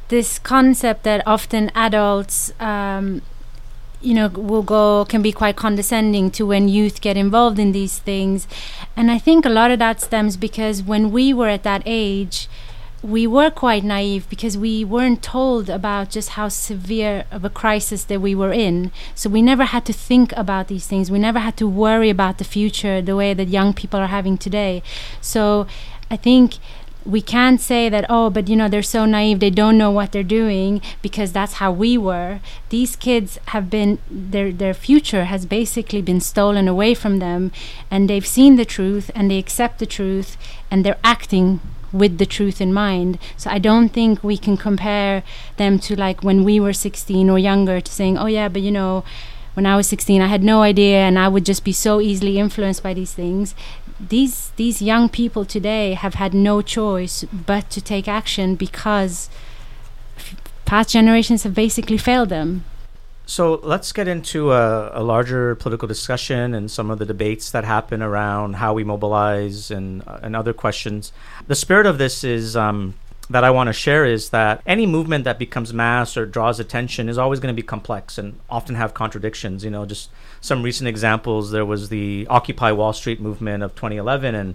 this 0.08 0.38
concept 0.38 1.02
that 1.04 1.26
often 1.26 1.70
adults 1.74 2.52
um, 2.60 3.22
you 4.00 4.14
know 4.14 4.28
will 4.28 4.62
go 4.62 5.04
can 5.06 5.22
be 5.22 5.32
quite 5.32 5.56
condescending 5.56 6.30
to 6.30 6.46
when 6.46 6.68
youth 6.68 7.00
get 7.00 7.16
involved 7.16 7.58
in 7.58 7.72
these 7.72 7.98
things 7.98 8.46
and 8.96 9.10
i 9.10 9.18
think 9.18 9.44
a 9.44 9.50
lot 9.50 9.70
of 9.70 9.78
that 9.78 10.00
stems 10.00 10.36
because 10.36 10.82
when 10.82 11.10
we 11.10 11.32
were 11.32 11.48
at 11.48 11.62
that 11.62 11.82
age 11.86 12.48
we 13.02 13.26
were 13.26 13.50
quite 13.50 13.84
naive 13.84 14.28
because 14.28 14.58
we 14.58 14.84
weren't 14.84 15.22
told 15.22 15.70
about 15.70 16.10
just 16.10 16.30
how 16.30 16.48
severe 16.48 17.24
of 17.30 17.44
a 17.44 17.50
crisis 17.50 18.04
that 18.04 18.20
we 18.20 18.34
were 18.34 18.52
in. 18.52 18.90
So 19.14 19.30
we 19.30 19.42
never 19.42 19.64
had 19.64 19.84
to 19.86 19.92
think 19.92 20.32
about 20.32 20.68
these 20.68 20.86
things. 20.86 21.10
We 21.10 21.18
never 21.18 21.38
had 21.38 21.56
to 21.58 21.68
worry 21.68 22.10
about 22.10 22.38
the 22.38 22.44
future 22.44 23.00
the 23.00 23.14
way 23.14 23.32
that 23.34 23.48
young 23.48 23.74
people 23.74 24.00
are 24.00 24.08
having 24.08 24.36
today. 24.38 24.82
So 25.20 25.66
I 26.10 26.16
think 26.16 26.54
we 27.06 27.22
can't 27.22 27.60
say 27.60 27.88
that 27.88 28.04
oh 28.08 28.28
but 28.30 28.48
you 28.48 28.56
know 28.56 28.68
they're 28.68 28.82
so 28.82 29.04
naive 29.04 29.38
they 29.40 29.50
don't 29.50 29.78
know 29.78 29.90
what 29.90 30.12
they're 30.12 30.22
doing 30.22 30.82
because 31.02 31.32
that's 31.32 31.54
how 31.54 31.70
we 31.70 31.96
were. 31.96 32.40
These 32.70 32.96
kids 32.96 33.38
have 33.46 33.70
been 33.70 33.98
their 34.10 34.52
their 34.52 34.74
future 34.74 35.24
has 35.24 35.46
basically 35.46 36.02
been 36.02 36.20
stolen 36.20 36.68
away 36.68 36.94
from 36.94 37.18
them 37.18 37.52
and 37.90 38.10
they've 38.10 38.26
seen 38.26 38.56
the 38.56 38.64
truth 38.64 39.10
and 39.14 39.30
they 39.30 39.38
accept 39.38 39.78
the 39.78 39.86
truth 39.86 40.36
and 40.70 40.84
they're 40.84 40.98
acting 41.04 41.60
with 41.92 42.18
the 42.18 42.26
truth 42.26 42.60
in 42.60 42.74
mind. 42.74 43.18
So 43.36 43.50
i 43.50 43.58
don't 43.58 43.90
think 43.90 44.24
we 44.24 44.36
can 44.36 44.56
compare 44.56 45.22
them 45.56 45.78
to 45.80 45.96
like 45.96 46.22
when 46.22 46.44
we 46.44 46.58
were 46.58 46.72
16 46.72 47.30
or 47.30 47.38
younger 47.38 47.80
to 47.80 47.92
saying 47.92 48.18
oh 48.18 48.26
yeah 48.26 48.48
but 48.48 48.62
you 48.62 48.72
know 48.72 49.04
when 49.54 49.64
I 49.64 49.74
was 49.74 49.86
16, 49.86 50.20
I 50.20 50.26
had 50.26 50.44
no 50.44 50.60
idea, 50.60 50.98
and 50.98 51.18
I 51.18 51.28
would 51.28 51.46
just 51.46 51.64
be 51.64 51.72
so 51.72 51.98
easily 51.98 52.38
influenced 52.38 52.82
by 52.82 52.92
these 52.92 53.14
things 53.14 53.54
these 53.98 54.50
these 54.56 54.82
young 54.82 55.08
people 55.08 55.44
today 55.44 55.94
have 55.94 56.14
had 56.14 56.34
no 56.34 56.62
choice 56.62 57.24
but 57.24 57.70
to 57.70 57.80
take 57.80 58.06
action 58.08 58.54
because 58.54 59.30
f- 60.16 60.36
past 60.64 60.90
generations 60.90 61.44
have 61.44 61.54
basically 61.54 61.98
failed 61.98 62.28
them. 62.28 62.64
So 63.28 63.54
let's 63.64 63.92
get 63.92 64.06
into 64.06 64.52
a, 64.52 65.00
a, 65.00 65.02
larger 65.02 65.56
political 65.56 65.88
discussion 65.88 66.54
and 66.54 66.70
some 66.70 66.92
of 66.92 67.00
the 67.00 67.04
debates 67.04 67.50
that 67.50 67.64
happen 67.64 68.00
around 68.00 68.54
how 68.54 68.72
we 68.72 68.84
mobilize 68.84 69.70
and 69.70 70.06
uh, 70.06 70.20
and 70.22 70.36
other 70.36 70.52
questions. 70.52 71.12
The 71.48 71.56
spirit 71.56 71.86
of 71.86 71.98
this 71.98 72.22
is 72.22 72.56
um, 72.56 72.94
that 73.28 73.42
I 73.42 73.50
want 73.50 73.66
to 73.68 73.72
share 73.72 74.04
is 74.04 74.30
that 74.30 74.62
any 74.64 74.86
movement 74.86 75.24
that 75.24 75.38
becomes 75.38 75.72
mass 75.72 76.16
or 76.16 76.24
draws 76.24 76.60
attention 76.60 77.08
is 77.08 77.18
always 77.18 77.40
going 77.40 77.52
to 77.52 77.60
be 77.60 77.66
complex 77.66 78.16
and 78.16 78.38
often 78.48 78.76
have 78.76 78.94
contradictions. 78.94 79.64
You 79.64 79.70
know, 79.70 79.84
just 79.86 80.10
some 80.40 80.62
recent 80.62 80.88
examples. 80.88 81.50
There 81.50 81.64
was 81.64 81.88
the 81.88 82.26
Occupy 82.28 82.72
Wall 82.72 82.92
Street 82.92 83.20
movement 83.20 83.62
of 83.62 83.74
2011, 83.74 84.34
and 84.34 84.54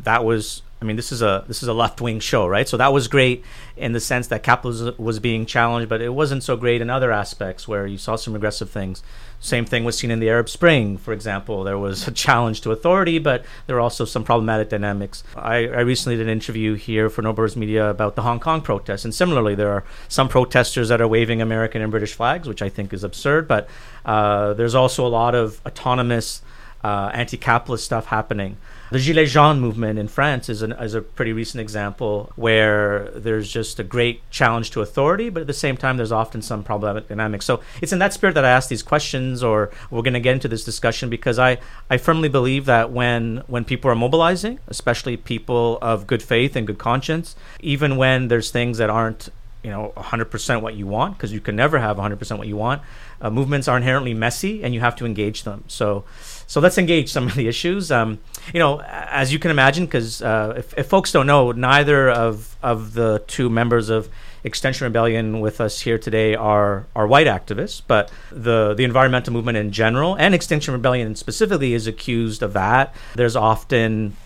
that 0.00 0.24
was. 0.24 0.62
I 0.80 0.84
mean, 0.84 0.94
this 0.94 1.10
is 1.10 1.22
a 1.22 1.44
this 1.48 1.62
is 1.62 1.68
a 1.68 1.72
left 1.72 2.00
wing 2.00 2.20
show, 2.20 2.46
right? 2.46 2.68
So 2.68 2.76
that 2.76 2.92
was 2.92 3.08
great 3.08 3.44
in 3.76 3.92
the 3.92 4.00
sense 4.00 4.28
that 4.28 4.44
capitalism 4.44 4.94
was 4.96 5.18
being 5.18 5.44
challenged, 5.44 5.88
but 5.88 6.00
it 6.00 6.10
wasn't 6.10 6.44
so 6.44 6.56
great 6.56 6.80
in 6.80 6.88
other 6.88 7.10
aspects 7.10 7.66
where 7.66 7.84
you 7.86 7.98
saw 7.98 8.14
some 8.14 8.32
regressive 8.32 8.70
things. 8.70 9.02
Same 9.40 9.64
thing 9.64 9.84
was 9.84 9.98
seen 9.98 10.10
in 10.10 10.20
the 10.20 10.28
Arab 10.28 10.48
Spring, 10.48 10.96
for 10.96 11.12
example. 11.12 11.64
There 11.64 11.78
was 11.78 12.06
a 12.06 12.12
challenge 12.12 12.60
to 12.60 12.70
authority, 12.70 13.18
but 13.18 13.44
there 13.66 13.74
were 13.74 13.82
also 13.82 14.04
some 14.04 14.22
problematic 14.22 14.68
dynamics. 14.68 15.24
I, 15.36 15.66
I 15.66 15.80
recently 15.80 16.16
did 16.16 16.26
an 16.26 16.32
interview 16.32 16.74
here 16.74 17.10
for 17.10 17.22
No 17.22 17.32
Borders 17.32 17.56
Media 17.56 17.90
about 17.90 18.14
the 18.14 18.22
Hong 18.22 18.38
Kong 18.38 18.60
protests, 18.60 19.04
and 19.04 19.14
similarly, 19.14 19.56
there 19.56 19.72
are 19.72 19.84
some 20.08 20.28
protesters 20.28 20.88
that 20.90 21.00
are 21.00 21.08
waving 21.08 21.42
American 21.42 21.82
and 21.82 21.90
British 21.90 22.14
flags, 22.14 22.46
which 22.46 22.62
I 22.62 22.68
think 22.68 22.92
is 22.92 23.02
absurd, 23.02 23.48
but 23.48 23.68
uh, 24.04 24.54
there's 24.54 24.76
also 24.76 25.04
a 25.04 25.08
lot 25.08 25.34
of 25.34 25.60
autonomous 25.66 26.42
uh, 26.84 27.10
anti-capitalist 27.12 27.84
stuff 27.84 28.06
happening. 28.06 28.56
The 28.90 28.98
Gilets 28.98 29.28
Jaunes 29.28 29.60
movement 29.60 29.98
in 29.98 30.08
France 30.08 30.48
is, 30.48 30.62
an, 30.62 30.72
is 30.72 30.94
a 30.94 31.02
pretty 31.02 31.34
recent 31.34 31.60
example 31.60 32.32
where 32.36 33.10
there's 33.10 33.50
just 33.50 33.78
a 33.78 33.84
great 33.84 34.22
challenge 34.30 34.70
to 34.70 34.80
authority, 34.80 35.28
but 35.28 35.42
at 35.42 35.46
the 35.46 35.52
same 35.52 35.76
time, 35.76 35.98
there's 35.98 36.10
often 36.10 36.40
some 36.40 36.64
problematic 36.64 37.06
dynamics. 37.08 37.44
So 37.44 37.60
it's 37.82 37.92
in 37.92 37.98
that 37.98 38.14
spirit 38.14 38.32
that 38.34 38.46
I 38.46 38.50
ask 38.50 38.70
these 38.70 38.82
questions, 38.82 39.42
or 39.42 39.70
we're 39.90 40.00
going 40.00 40.14
to 40.14 40.20
get 40.20 40.32
into 40.32 40.48
this 40.48 40.64
discussion 40.64 41.10
because 41.10 41.38
I, 41.38 41.58
I 41.90 41.98
firmly 41.98 42.30
believe 42.30 42.64
that 42.64 42.90
when 42.90 43.42
when 43.46 43.66
people 43.66 43.90
are 43.90 43.94
mobilizing, 43.94 44.58
especially 44.68 45.18
people 45.18 45.78
of 45.82 46.06
good 46.06 46.22
faith 46.22 46.56
and 46.56 46.66
good 46.66 46.78
conscience, 46.78 47.36
even 47.60 47.98
when 47.98 48.28
there's 48.28 48.50
things 48.50 48.78
that 48.78 48.88
aren't 48.88 49.28
you 49.62 49.70
know 49.70 49.92
100% 49.96 50.62
what 50.62 50.74
you 50.74 50.86
want 50.86 51.16
because 51.16 51.32
you 51.32 51.40
can 51.40 51.56
never 51.56 51.78
have 51.78 51.96
100% 51.96 52.38
what 52.38 52.46
you 52.46 52.56
want 52.56 52.80
uh, 53.20 53.28
movements 53.28 53.66
are 53.66 53.76
inherently 53.76 54.14
messy 54.14 54.62
and 54.62 54.72
you 54.72 54.80
have 54.80 54.94
to 54.94 55.04
engage 55.04 55.42
them 55.42 55.64
so 55.66 56.04
so 56.48 56.60
let's 56.60 56.78
engage 56.78 57.12
some 57.12 57.28
of 57.28 57.36
the 57.36 57.46
issues. 57.46 57.92
Um, 57.92 58.18
you 58.52 58.60
know 58.60 58.80
as 58.80 59.32
you 59.32 59.38
can 59.38 59.50
imagine 59.50 59.84
because 59.84 60.22
uh, 60.22 60.54
if, 60.56 60.76
if, 60.76 60.86
folks 60.86 61.12
don't 61.12 61.26
know 61.26 61.52
neither 61.52 62.10
of 62.10 62.56
of 62.62 62.94
the 62.94 63.22
two 63.26 63.50
members 63.50 63.88
of 63.88 64.08
extinction 64.44 64.84
rebellion 64.84 65.40
with 65.40 65.60
us 65.60 65.80
here 65.80 65.98
today 65.98 66.34
are 66.34 66.86
are 66.94 67.06
white 67.06 67.26
activists 67.26 67.82
but 67.86 68.10
the 68.30 68.74
the 68.74 68.84
environmental 68.84 69.32
movement 69.32 69.58
in 69.58 69.70
general 69.70 70.16
and 70.16 70.34
extinction 70.34 70.72
rebellion 70.72 71.14
specifically 71.14 71.74
is 71.74 71.86
accused 71.86 72.42
of 72.42 72.52
that. 72.52 72.94
There's 73.14 73.36
often 73.36 74.16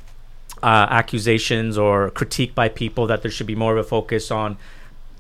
uh, 0.63 0.87
accusations 0.91 1.77
or 1.77 2.11
critique 2.11 2.55
by 2.55 2.69
people 2.69 3.07
that 3.09 3.23
there 3.23 3.31
should 3.31 3.47
be 3.47 3.57
more 3.57 3.73
of 3.77 3.79
a 3.85 3.89
focus 3.89 4.31
on 4.31 4.57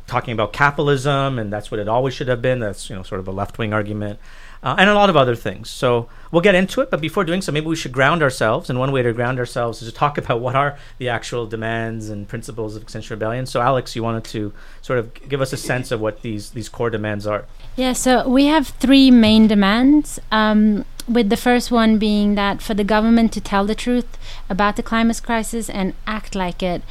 talking 0.07 0.33
about 0.33 0.53
capitalism, 0.53 1.39
and 1.39 1.53
that's 1.53 1.71
what 1.71 1.81
it 1.81 1.89
always 1.89 2.15
should 2.15 2.29
have 2.29 2.43
been. 2.43 2.61
That's 2.61 2.89
you 2.89 2.97
know 2.97 3.03
sort 3.03 3.21
of 3.21 3.27
a 3.27 3.33
left 3.33 3.59
wing 3.59 3.73
argument, 3.73 4.21
uh, 4.63 4.77
and 4.79 4.89
a 4.89 4.95
lot 4.95 5.11
of 5.11 5.17
other 5.17 5.35
things. 5.35 5.69
So 5.69 6.09
we'll 6.31 6.43
get 6.43 6.55
into 6.55 6.81
it. 6.81 6.91
But 6.91 7.01
before 7.01 7.25
doing 7.25 7.43
so, 7.43 7.51
maybe 7.51 7.67
we 7.67 7.77
should 7.77 7.93
ground 7.93 8.23
ourselves. 8.23 8.71
And 8.71 8.79
one 8.79 8.93
way 8.93 9.03
to 9.03 9.13
ground 9.13 9.39
ourselves 9.39 9.83
is 9.83 9.89
to 9.89 9.95
talk 9.95 10.19
about 10.23 10.41
what 10.41 10.55
are 10.55 10.79
the 10.99 11.09
actual 11.09 11.47
demands 11.47 12.09
and 12.09 12.29
principles 12.29 12.77
of 12.77 12.83
Extinction 12.83 13.15
Rebellion. 13.15 13.47
So 13.47 13.61
Alex, 13.61 13.97
you 13.97 14.03
wanted 14.03 14.25
to 14.25 14.53
sort 14.81 14.99
of 14.99 15.13
give 15.29 15.41
us 15.41 15.53
a 15.53 15.57
sense 15.57 15.91
of 15.91 16.01
what 16.01 16.23
these 16.23 16.51
these 16.51 16.69
core 16.69 16.91
demands 16.91 17.27
are. 17.27 17.45
Yeah. 17.77 17.93
So 17.93 18.29
we 18.29 18.47
have 18.47 18.69
three 18.69 19.11
main 19.11 19.47
demands. 19.47 20.21
Um, 20.31 20.85
with 21.09 21.31
the 21.31 21.37
first 21.37 21.71
one 21.71 21.99
being 21.99 22.35
that 22.35 22.63
for 22.63 22.75
the 22.75 22.85
government 22.85 23.33
to 23.33 23.41
tell 23.41 23.65
the 23.67 23.75
truth 23.75 24.19
about 24.49 24.77
the 24.77 24.83
climate 24.83 25.21
crisis 25.23 25.69
and 25.69 25.95
act 26.07 26.35
like 26.35 26.63
it. 26.63 26.83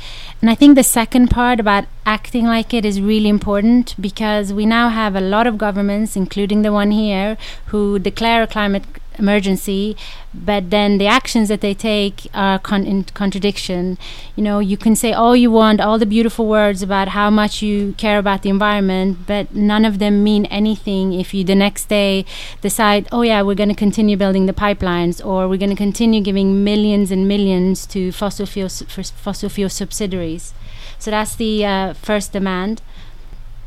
And 0.41 0.49
I 0.49 0.55
think 0.55 0.75
the 0.75 0.83
second 0.83 1.29
part 1.29 1.59
about 1.59 1.85
acting 2.05 2.45
like 2.45 2.73
it 2.73 2.85
is 2.85 3.01
really 3.01 3.29
important 3.29 3.95
because 3.99 4.53
we 4.53 4.65
now 4.65 4.89
have 4.89 5.15
a 5.15 5.21
lot 5.21 5.47
of 5.47 5.57
governments, 5.57 6.15
including 6.15 6.61
the 6.61 6.73
one 6.73 6.91
here, 6.91 7.37
who 7.67 7.99
declare 7.99 8.43
a 8.43 8.47
climate 8.47 8.83
emergency, 9.19 9.95
but 10.33 10.69
then 10.69 10.97
the 10.97 11.07
actions 11.07 11.49
that 11.49 11.61
they 11.61 11.73
take 11.73 12.27
are 12.33 12.59
con- 12.59 12.85
in 12.85 13.03
contradiction. 13.03 13.97
You 14.35 14.43
know, 14.43 14.59
you 14.59 14.77
can 14.77 14.95
say 14.95 15.13
all 15.13 15.35
you 15.35 15.51
want, 15.51 15.81
all 15.81 15.99
the 15.99 16.05
beautiful 16.05 16.47
words 16.47 16.81
about 16.81 17.09
how 17.09 17.29
much 17.29 17.61
you 17.61 17.93
care 17.97 18.17
about 18.17 18.41
the 18.41 18.49
environment, 18.49 19.19
but 19.27 19.53
none 19.53 19.85
of 19.85 19.99
them 19.99 20.23
mean 20.23 20.45
anything 20.45 21.13
if 21.13 21.33
you 21.33 21.43
the 21.43 21.55
next 21.55 21.85
day 21.89 22.25
decide, 22.61 23.07
oh 23.11 23.21
yeah, 23.21 23.41
we're 23.41 23.55
going 23.55 23.69
to 23.69 23.75
continue 23.75 24.17
building 24.17 24.45
the 24.45 24.53
pipelines, 24.53 25.23
or 25.25 25.47
we're 25.47 25.57
going 25.57 25.69
to 25.69 25.75
continue 25.75 26.21
giving 26.21 26.63
millions 26.63 27.11
and 27.11 27.27
millions 27.27 27.85
to 27.87 28.11
fossil 28.11 28.45
fuel 28.45 28.69
fossil 28.69 29.49
fuel 29.49 29.69
subsidiaries. 29.69 30.53
So 30.99 31.11
that's 31.11 31.35
the 31.35 31.65
uh, 31.65 31.93
first 31.93 32.31
demand. 32.31 32.81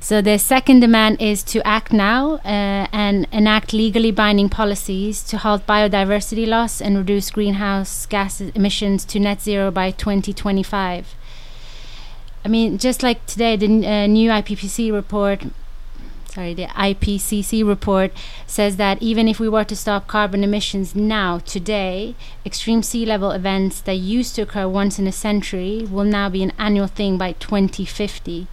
So 0.05 0.21
the 0.21 0.39
second 0.39 0.81
demand 0.81 1.23
is 1.23 1.43
to 1.45 1.67
act 1.67 1.91
now 1.91 2.35
uh, 2.45 2.87
and 2.93 3.27
enact 3.33 3.73
legally 3.73 4.11
binding 4.11 4.51
policies 4.51 5.23
to 5.23 5.39
halt 5.39 5.67
biodiversity 5.67 6.47
loss 6.47 6.83
and 6.83 6.99
reduce 6.99 7.31
greenhouse 7.31 8.05
gas 8.05 8.39
emissions 8.43 9.07
to 9.07 9.19
net 9.19 9.41
zero 9.41 9.71
by 9.71 9.93
2025. 9.93 11.15
I 12.45 12.49
mean, 12.49 12.77
just 12.77 13.03
like 13.03 13.25
today, 13.25 13.57
the 13.57 13.67
uh, 13.67 14.07
new 14.07 14.29
IPCC 14.29 14.93
report, 14.93 15.45
sorry, 16.27 16.53
the 16.53 16.67
IPCC 16.67 17.67
report 17.67 18.13
says 18.47 18.77
that 18.77 19.03
even 19.03 19.27
if 19.27 19.41
we 19.41 19.49
were 19.49 19.65
to 19.65 19.75
stop 19.75 20.07
carbon 20.07 20.45
emissions 20.45 20.95
now, 20.95 21.39
today, 21.39 22.15
extreme 22.45 22.83
sea 22.83 23.07
level 23.07 23.31
events 23.31 23.81
that 23.81 23.95
used 23.95 24.35
to 24.35 24.43
occur 24.43 24.69
once 24.69 24.99
in 24.99 25.07
a 25.07 25.13
century 25.13 25.87
will 25.91 26.05
now 26.05 26.29
be 26.29 26.43
an 26.43 26.53
annual 26.59 26.89
thing 26.89 27.17
by 27.17 27.33
2050. 27.33 28.49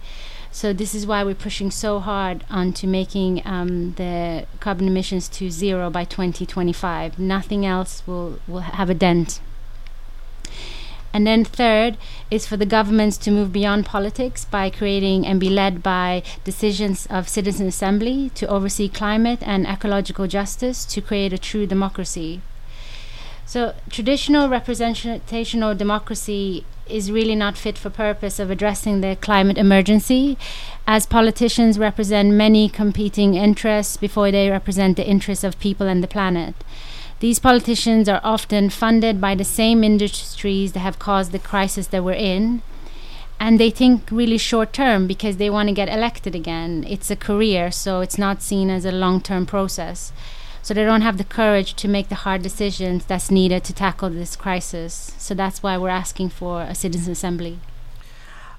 So 0.54 0.74
this 0.74 0.94
is 0.94 1.06
why 1.06 1.24
we're 1.24 1.34
pushing 1.34 1.70
so 1.70 1.98
hard 1.98 2.44
onto 2.50 2.86
making 2.86 3.40
um, 3.46 3.94
the 3.94 4.46
carbon 4.60 4.86
emissions 4.86 5.26
to 5.30 5.50
zero 5.50 5.88
by 5.88 6.04
2025. 6.04 7.18
Nothing 7.18 7.64
else 7.64 8.02
will, 8.06 8.38
will 8.46 8.60
have 8.60 8.90
a 8.90 8.94
dent. 8.94 9.40
And 11.14 11.26
then 11.26 11.44
third 11.44 11.96
is 12.30 12.46
for 12.46 12.58
the 12.58 12.66
governments 12.66 13.16
to 13.18 13.30
move 13.30 13.50
beyond 13.50 13.86
politics 13.86 14.44
by 14.44 14.68
creating 14.68 15.26
and 15.26 15.40
be 15.40 15.48
led 15.48 15.82
by 15.82 16.22
decisions 16.44 17.06
of 17.06 17.30
citizen 17.30 17.66
assembly 17.66 18.30
to 18.34 18.46
oversee 18.46 18.88
climate 18.88 19.40
and 19.42 19.66
ecological 19.66 20.26
justice 20.26 20.84
to 20.84 21.00
create 21.00 21.32
a 21.32 21.38
true 21.38 21.66
democracy. 21.66 22.42
So 23.46 23.74
traditional 23.90 24.48
representational 24.50 25.74
democracy 25.74 26.64
is 26.86 27.10
really 27.10 27.34
not 27.34 27.56
fit 27.56 27.78
for 27.78 27.90
purpose 27.90 28.38
of 28.38 28.50
addressing 28.50 29.00
the 29.00 29.16
climate 29.20 29.58
emergency 29.58 30.36
as 30.86 31.06
politicians 31.06 31.78
represent 31.78 32.32
many 32.32 32.68
competing 32.68 33.34
interests 33.34 33.96
before 33.96 34.30
they 34.30 34.50
represent 34.50 34.96
the 34.96 35.06
interests 35.06 35.44
of 35.44 35.58
people 35.58 35.86
and 35.86 36.02
the 36.02 36.08
planet. 36.08 36.54
These 37.20 37.38
politicians 37.38 38.08
are 38.08 38.20
often 38.24 38.68
funded 38.68 39.20
by 39.20 39.36
the 39.36 39.44
same 39.44 39.84
industries 39.84 40.72
that 40.72 40.80
have 40.80 40.98
caused 40.98 41.30
the 41.30 41.38
crisis 41.38 41.86
that 41.86 42.02
we're 42.02 42.14
in. 42.14 42.62
And 43.38 43.60
they 43.60 43.70
think 43.70 44.10
really 44.10 44.38
short 44.38 44.72
term 44.72 45.06
because 45.06 45.36
they 45.36 45.48
want 45.48 45.68
to 45.68 45.74
get 45.74 45.88
elected 45.88 46.34
again. 46.34 46.84
It's 46.88 47.10
a 47.10 47.16
career, 47.16 47.70
so 47.70 48.00
it's 48.00 48.18
not 48.18 48.42
seen 48.42 48.70
as 48.70 48.84
a 48.84 48.90
long 48.90 49.20
term 49.20 49.46
process. 49.46 50.12
So 50.62 50.74
they 50.74 50.84
don't 50.84 51.02
have 51.02 51.18
the 51.18 51.24
courage 51.24 51.74
to 51.74 51.88
make 51.88 52.08
the 52.08 52.14
hard 52.14 52.42
decisions 52.42 53.04
that's 53.04 53.30
needed 53.30 53.64
to 53.64 53.72
tackle 53.72 54.10
this 54.10 54.36
crisis. 54.36 55.12
So 55.18 55.34
that's 55.34 55.60
why 55.60 55.76
we're 55.76 55.88
asking 55.88 56.28
for 56.28 56.62
a 56.62 56.74
citizen 56.74 57.12
assembly. 57.12 57.58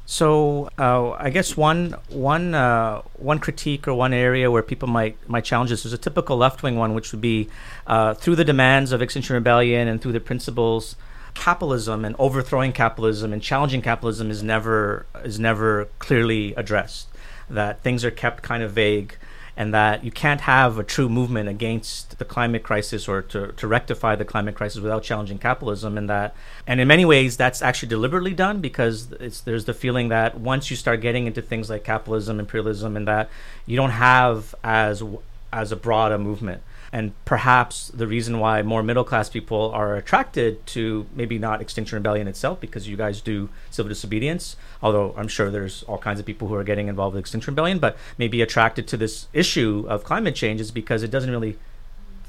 So 0.05 0.69
uh, 0.77 1.11
I 1.11 1.29
guess 1.29 1.55
one 1.55 1.95
one 2.09 2.53
uh, 2.53 3.03
one 3.15 3.39
critique 3.39 3.87
or 3.87 3.93
one 3.93 4.13
area 4.13 4.51
where 4.51 4.61
people 4.61 4.89
might 4.89 5.17
might 5.29 5.45
challenge 5.45 5.69
this 5.69 5.85
is 5.85 5.93
a 5.93 5.97
typical 5.97 6.35
left 6.35 6.61
wing 6.61 6.75
one, 6.75 6.93
which 6.93 7.13
would 7.13 7.21
be 7.21 7.47
uh, 7.87 8.13
through 8.13 8.35
the 8.35 8.43
demands 8.43 8.91
of 8.91 9.01
Extinction 9.01 9.33
Rebellion 9.33 9.87
and 9.87 10.01
through 10.01 10.11
the 10.11 10.19
principles, 10.19 10.97
capitalism 11.35 12.03
and 12.03 12.17
overthrowing 12.19 12.73
capitalism 12.73 13.31
and 13.31 13.41
challenging 13.41 13.81
capitalism 13.81 14.29
is 14.29 14.43
never 14.43 15.05
is 15.23 15.39
never 15.39 15.85
clearly 15.99 16.53
addressed. 16.55 17.07
That 17.49 17.81
things 17.81 18.03
are 18.03 18.11
kept 18.11 18.43
kind 18.43 18.61
of 18.61 18.71
vague 18.71 19.15
and 19.55 19.73
that 19.73 20.03
you 20.03 20.11
can't 20.11 20.41
have 20.41 20.79
a 20.79 20.83
true 20.83 21.07
movement 21.07 21.47
against 21.47 22.17
the 22.17 22.25
climate 22.25 22.63
crisis 22.63 23.07
or 23.07 23.21
to, 23.21 23.51
to 23.51 23.67
rectify 23.67 24.15
the 24.15 24.25
climate 24.25 24.55
crisis 24.55 24.81
without 24.81 25.03
challenging 25.03 25.37
capitalism 25.37 25.97
and 25.97 26.09
that 26.09 26.35
and 26.65 26.79
in 26.79 26.87
many 26.87 27.05
ways 27.05 27.37
that's 27.37 27.61
actually 27.61 27.89
deliberately 27.89 28.33
done 28.33 28.61
because 28.61 29.07
there's 29.45 29.65
the 29.65 29.73
feeling 29.73 30.09
that 30.09 30.39
once 30.39 30.71
you 30.71 30.75
start 30.75 31.01
getting 31.01 31.27
into 31.27 31.41
things 31.41 31.69
like 31.69 31.83
capitalism 31.83 32.39
imperialism 32.39 32.97
and 32.97 33.07
that 33.07 33.29
you 33.65 33.75
don't 33.75 33.91
have 33.91 34.55
as 34.63 35.03
as 35.51 35.71
a 35.71 35.75
broad 35.75 36.11
a 36.11 36.17
movement 36.17 36.61
and 36.93 37.11
perhaps 37.25 37.87
the 37.87 38.05
reason 38.05 38.39
why 38.39 38.61
more 38.61 38.83
middle 38.83 39.03
class 39.03 39.27
people 39.27 39.71
are 39.71 39.95
attracted 39.95 40.63
to 40.67 41.07
maybe 41.15 41.39
not 41.39 41.59
Extinction 41.59 41.95
Rebellion 41.95 42.27
itself 42.27 42.61
because 42.61 42.87
you 42.87 42.95
guys 42.95 43.19
do 43.19 43.49
civil 43.71 43.89
disobedience, 43.89 44.55
although 44.81 45.15
I'm 45.17 45.27
sure 45.27 45.49
there's 45.49 45.81
all 45.83 45.97
kinds 45.97 46.19
of 46.19 46.27
people 46.27 46.49
who 46.49 46.53
are 46.53 46.63
getting 46.63 46.89
involved 46.89 47.15
with 47.15 47.21
Extinction 47.21 47.53
Rebellion, 47.53 47.79
but 47.79 47.97
maybe 48.19 48.43
attracted 48.43 48.87
to 48.89 48.97
this 48.97 49.27
issue 49.33 49.85
of 49.89 50.03
climate 50.03 50.35
change 50.35 50.61
is 50.61 50.69
because 50.69 51.01
it 51.01 51.09
doesn't 51.09 51.31
really 51.31 51.57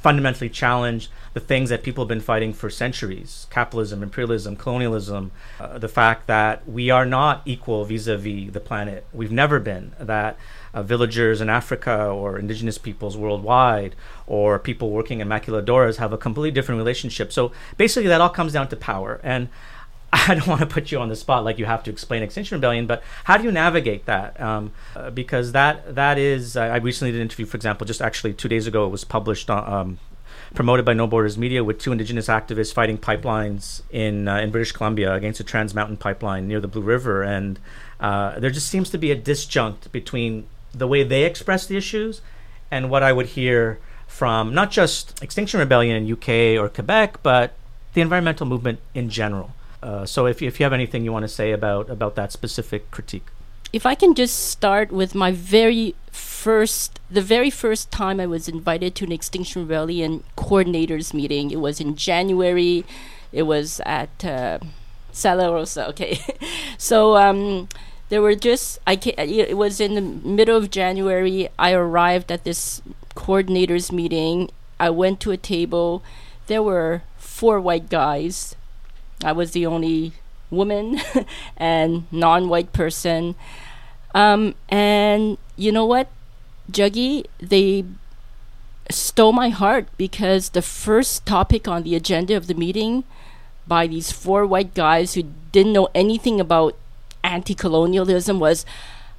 fundamentally 0.05 0.49
challenge 0.49 1.11
the 1.35 1.41
things 1.41 1.69
that 1.69 1.83
people 1.83 2.05
have 2.05 2.09
been 2.09 2.21
fighting 2.21 2.55
for 2.55 2.71
centuries 2.71 3.47
capitalism, 3.51 4.03
imperialism, 4.03 4.57
colonialism, 4.57 5.31
uh, 5.61 5.77
the 5.77 5.89
fact 5.89 6.27
that 6.27 6.67
we 6.67 6.89
are 6.89 7.05
not 7.05 7.43
equal 7.45 7.85
vis 7.85 8.07
a 8.07 8.17
vis 8.17 8.51
the 8.51 8.61
planet. 8.61 9.07
We've 9.13 9.33
never 9.33 9.61
been. 9.61 9.93
That 9.99 10.39
uh, 10.75 10.83
villagers 10.83 11.41
in 11.41 11.49
Africa 11.49 12.07
or 12.07 12.39
indigenous 12.39 12.77
peoples 12.77 13.17
worldwide 13.17 13.95
or 14.27 14.59
people 14.59 14.91
working 14.91 15.21
in 15.21 15.29
maquiladoras 15.29 15.97
have 15.97 16.13
a 16.13 16.19
completely 16.19 16.51
different 16.51 16.79
relationship. 16.79 17.33
So 17.33 17.53
basically, 17.77 18.09
that 18.09 18.21
all 18.21 18.29
comes 18.29 18.53
down 18.53 18.69
to 18.69 18.77
power. 18.77 19.21
And 19.23 19.49
I 20.13 20.35
don't 20.35 20.47
want 20.47 20.61
to 20.61 20.67
put 20.67 20.93
you 20.93 21.01
on 21.01 21.09
the 21.09 21.17
spot 21.17 21.45
like 21.45 21.59
you 21.59 21.65
have 21.65 21.83
to 21.85 21.91
explain 21.91 22.23
Extinction 22.23 22.57
Rebellion, 22.57 22.87
but 22.87 23.03
how 23.25 23.37
do 23.37 23.45
you 23.45 23.53
navigate 23.53 24.07
that? 24.07 24.41
Um, 24.41 24.73
uh, 24.95 25.11
because 25.11 25.53
that 25.53 25.95
that 25.95 26.19
is, 26.19 26.57
uh, 26.57 26.63
I 26.63 26.77
recently 26.77 27.11
did 27.11 27.19
an 27.19 27.23
interview, 27.23 27.47
for 27.47 27.57
example, 27.57 27.87
just 27.87 28.01
actually 28.01 28.33
two 28.33 28.49
days 28.49 28.67
ago, 28.67 28.87
it 28.87 28.91
was 28.91 29.05
published 29.05 29.51
on. 29.51 29.73
Um, 29.73 29.99
promoted 30.55 30.85
by 30.85 30.93
No 30.93 31.09
Borders 31.09 31.37
Media 31.37 31.65
with 31.65 31.81
two 31.81 31.91
indigenous 31.91 32.29
activists 32.29 32.73
fighting 32.73 32.97
pipelines 32.97 33.83
in 33.91 34.29
uh, 34.29 34.39
in 34.39 34.51
British 34.51 34.71
Columbia 34.71 35.13
against 35.13 35.41
a 35.41 35.45
Trans 35.45 35.75
Mountain 35.75 35.97
pipeline 35.97 36.47
near 36.47 36.61
the 36.61 36.69
Blue 36.69 36.83
River, 36.83 37.23
and 37.23 37.59
uh, 37.99 38.39
there 38.39 38.51
just 38.51 38.69
seems 38.69 38.91
to 38.91 38.99
be 38.99 39.11
a 39.11 39.17
disjunct 39.17 39.91
between 39.91 40.47
the 40.75 40.87
way 40.87 41.03
they 41.03 41.25
express 41.25 41.67
the 41.67 41.77
issues 41.77 42.21
and 42.71 42.91
what 42.91 43.03
I 43.03 43.13
would 43.13 43.27
hear 43.27 43.79
from 44.07 44.55
not 44.55 44.71
just 44.71 45.23
Extinction 45.23 45.61
Rebellion 45.61 45.97
in 45.97 46.13
UK 46.13 46.61
or 46.61 46.69
Quebec, 46.69 47.23
but 47.23 47.55
the 47.95 48.01
environmental 48.01 48.47
movement 48.47 48.81
in 48.95 49.09
general. 49.09 49.55
Uh, 49.83 50.07
so 50.07 50.27
if 50.27 50.41
if 50.41 50.59
you 50.59 50.65
have 50.65 50.73
anything 50.73 51.05
you 51.05 51.13
want 51.13 51.25
to 51.25 51.29
say 51.29 51.53
about 51.53 51.91
about 51.91 52.15
that 52.17 52.33
specific 52.33 52.91
critique. 52.91 53.27
If 53.73 53.85
I 53.85 53.95
can 53.95 54.15
just 54.15 54.49
start 54.51 54.93
with 54.93 55.15
my 55.17 55.33
very 55.33 55.95
first, 56.13 57.01
the 57.11 57.21
very 57.21 57.51
first 57.51 57.91
time 57.91 58.21
I 58.21 58.27
was 58.27 58.49
invited 58.49 58.95
to 58.97 59.05
an 59.05 59.11
Extinction 59.13 59.63
Rebellion 59.63 60.23
coordinators 60.39 61.13
meeting, 61.13 61.51
it 61.51 61.61
was 61.61 61.81
in 61.81 61.97
January. 61.97 62.85
It 63.33 63.43
was 63.43 63.81
at 63.85 64.25
uh, 64.25 64.61
Sala 65.11 65.53
Rosa. 65.53 65.89
Okay, 65.89 66.21
so 66.79 67.17
um, 67.17 67.69
there 68.09 68.23
were 68.23 68.35
just 68.35 68.79
I 68.87 68.97
ca- 68.97 69.15
it 69.17 69.57
was 69.57 69.81
in 69.81 69.95
the 69.95 70.01
middle 70.01 70.57
of 70.57 70.71
January. 70.71 71.49
I 71.59 71.73
arrived 71.73 72.31
at 72.31 72.45
this 72.45 72.83
coordinators 73.17 73.93
meeting. 73.93 74.51
I 74.79 74.91
went 74.91 75.21
to 75.21 75.31
a 75.31 75.37
table. 75.37 76.03
There 76.47 76.63
were 76.63 77.03
four 77.17 77.61
white 77.61 77.89
guys. 77.89 78.57
I 79.25 79.33
was 79.33 79.53
the 79.53 79.67
only 79.67 80.13
woman 80.51 81.01
and 81.57 82.07
non-white 82.13 82.73
person. 82.73 83.35
Um, 84.15 84.55
and 84.69 85.39
you 85.57 85.73
know 85.73 85.87
what, 85.87 86.09
Jaggi, 86.71 87.27
they 87.41 87.85
stole 88.91 89.33
my 89.33 89.49
heart 89.49 89.89
because 89.97 90.51
the 90.51 90.63
first 90.63 91.27
topic 91.27 91.67
on 91.67 91.83
the 91.83 91.95
agenda 91.95 92.37
of 92.37 92.47
the 92.47 92.55
meeting 92.55 93.05
by 93.67 93.87
these 93.87 94.13
four 94.13 94.47
white 94.47 94.75
guys 94.75 95.15
who 95.15 95.25
didn't 95.53 95.73
know 95.73 95.89
anything 95.95 96.41
about 96.41 96.77
anti-colonialism 97.25 98.39
was 98.39 98.65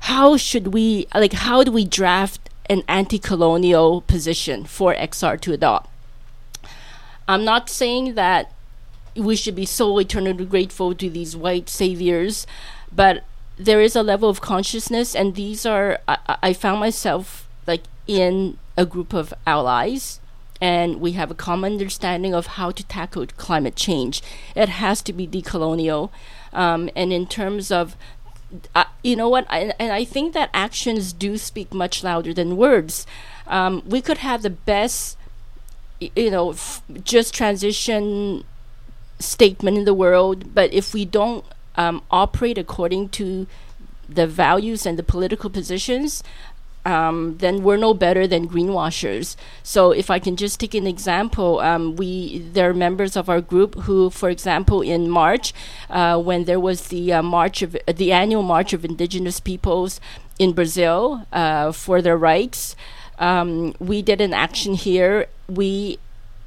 how 0.01 0.37
should 0.37 0.67
we 0.73 1.07
like 1.13 1.33
how 1.33 1.63
do 1.63 1.71
we 1.71 1.83
draft 1.83 2.49
an 2.69 2.83
anti-colonial 2.87 4.01
position 4.01 4.63
for 4.63 4.93
XR 4.95 5.39
to 5.41 5.53
adopt 5.53 5.89
I'm 7.27 7.43
not 7.43 7.69
saying 7.69 8.13
that 8.15 8.51
we 9.15 9.35
should 9.35 9.55
be 9.55 9.65
so 9.65 9.97
eternally 9.97 10.45
grateful 10.45 10.93
to 10.95 11.09
these 11.09 11.35
white 11.35 11.69
saviors 11.69 12.45
but 12.91 13.23
there 13.57 13.81
is 13.81 13.95
a 13.95 14.03
level 14.03 14.29
of 14.29 14.41
consciousness 14.41 15.15
and 15.15 15.35
these 15.35 15.65
are 15.65 15.99
I, 16.07 16.37
I 16.43 16.53
found 16.53 16.79
myself 16.79 17.47
like 17.65 17.83
in 18.07 18.57
a 18.77 18.85
group 18.85 19.13
of 19.13 19.33
allies 19.47 20.19
and 20.61 21.01
we 21.01 21.13
have 21.13 21.31
a 21.31 21.35
common 21.35 21.73
understanding 21.73 22.33
of 22.33 22.47
how 22.47 22.71
to 22.71 22.83
tackle 22.83 23.25
climate 23.37 23.75
change. 23.75 24.21
It 24.55 24.69
has 24.69 25.01
to 25.03 25.13
be 25.13 25.27
decolonial. 25.27 26.09
Um, 26.55 26.89
and 26.95 27.13
in 27.13 27.27
terms 27.27 27.69
of, 27.69 27.95
uh, 28.73 28.85
you 29.03 29.15
know 29.15 29.29
what, 29.29 29.45
I, 29.49 29.73
and 29.77 29.91
I 29.91 30.05
think 30.05 30.33
that 30.33 30.49
actions 30.53 31.13
do 31.13 31.37
speak 31.37 31.73
much 31.73 32.03
louder 32.03 32.33
than 32.33 32.57
words. 32.57 33.05
Um, 33.45 33.83
we 33.85 34.01
could 34.01 34.19
have 34.19 34.41
the 34.41 34.49
best, 34.49 35.17
you 35.99 36.31
know, 36.31 36.51
f- 36.51 36.81
just 37.03 37.33
transition 37.33 38.43
statement 39.19 39.77
in 39.77 39.85
the 39.85 39.93
world, 39.93 40.55
but 40.55 40.73
if 40.73 40.93
we 40.93 41.05
don't 41.05 41.45
um, 41.75 42.01
operate 42.09 42.57
according 42.57 43.09
to 43.09 43.47
the 44.07 44.25
values 44.25 44.85
and 44.85 44.97
the 44.97 45.03
political 45.03 45.49
positions, 45.49 46.23
um, 46.85 47.37
then 47.39 47.63
we're 47.63 47.77
no 47.77 47.93
better 47.93 48.27
than 48.27 48.47
greenwashers. 48.47 49.35
So 49.63 49.91
if 49.91 50.09
I 50.11 50.19
can 50.19 50.35
just 50.35 50.59
take 50.59 50.75
an 50.75 50.87
example, 50.87 51.59
um, 51.59 51.95
we 51.95 52.39
there 52.39 52.69
are 52.69 52.73
members 52.73 53.15
of 53.17 53.27
our 53.27 53.41
group 53.41 53.75
who, 53.81 54.09
for 54.09 54.29
example, 54.29 54.81
in 54.81 55.09
March, 55.09 55.53
uh, 55.89 56.19
when 56.19 56.45
there 56.45 56.59
was 56.59 56.87
the 56.87 57.11
uh, 57.11 57.21
march 57.23 57.61
of 57.61 57.75
the 57.87 58.11
annual 58.11 58.43
march 58.43 58.71
of 58.71 58.85
indigenous 58.85 59.39
peoples 59.39 59.99
in 60.37 60.53
Brazil 60.53 61.25
uh, 61.33 61.71
for 61.71 62.01
their 62.01 62.17
rights, 62.17 62.75
um, 63.17 63.73
we 63.79 64.01
did 64.01 64.21
an 64.21 64.33
action 64.33 64.75
here. 64.75 65.27
We 65.49 65.97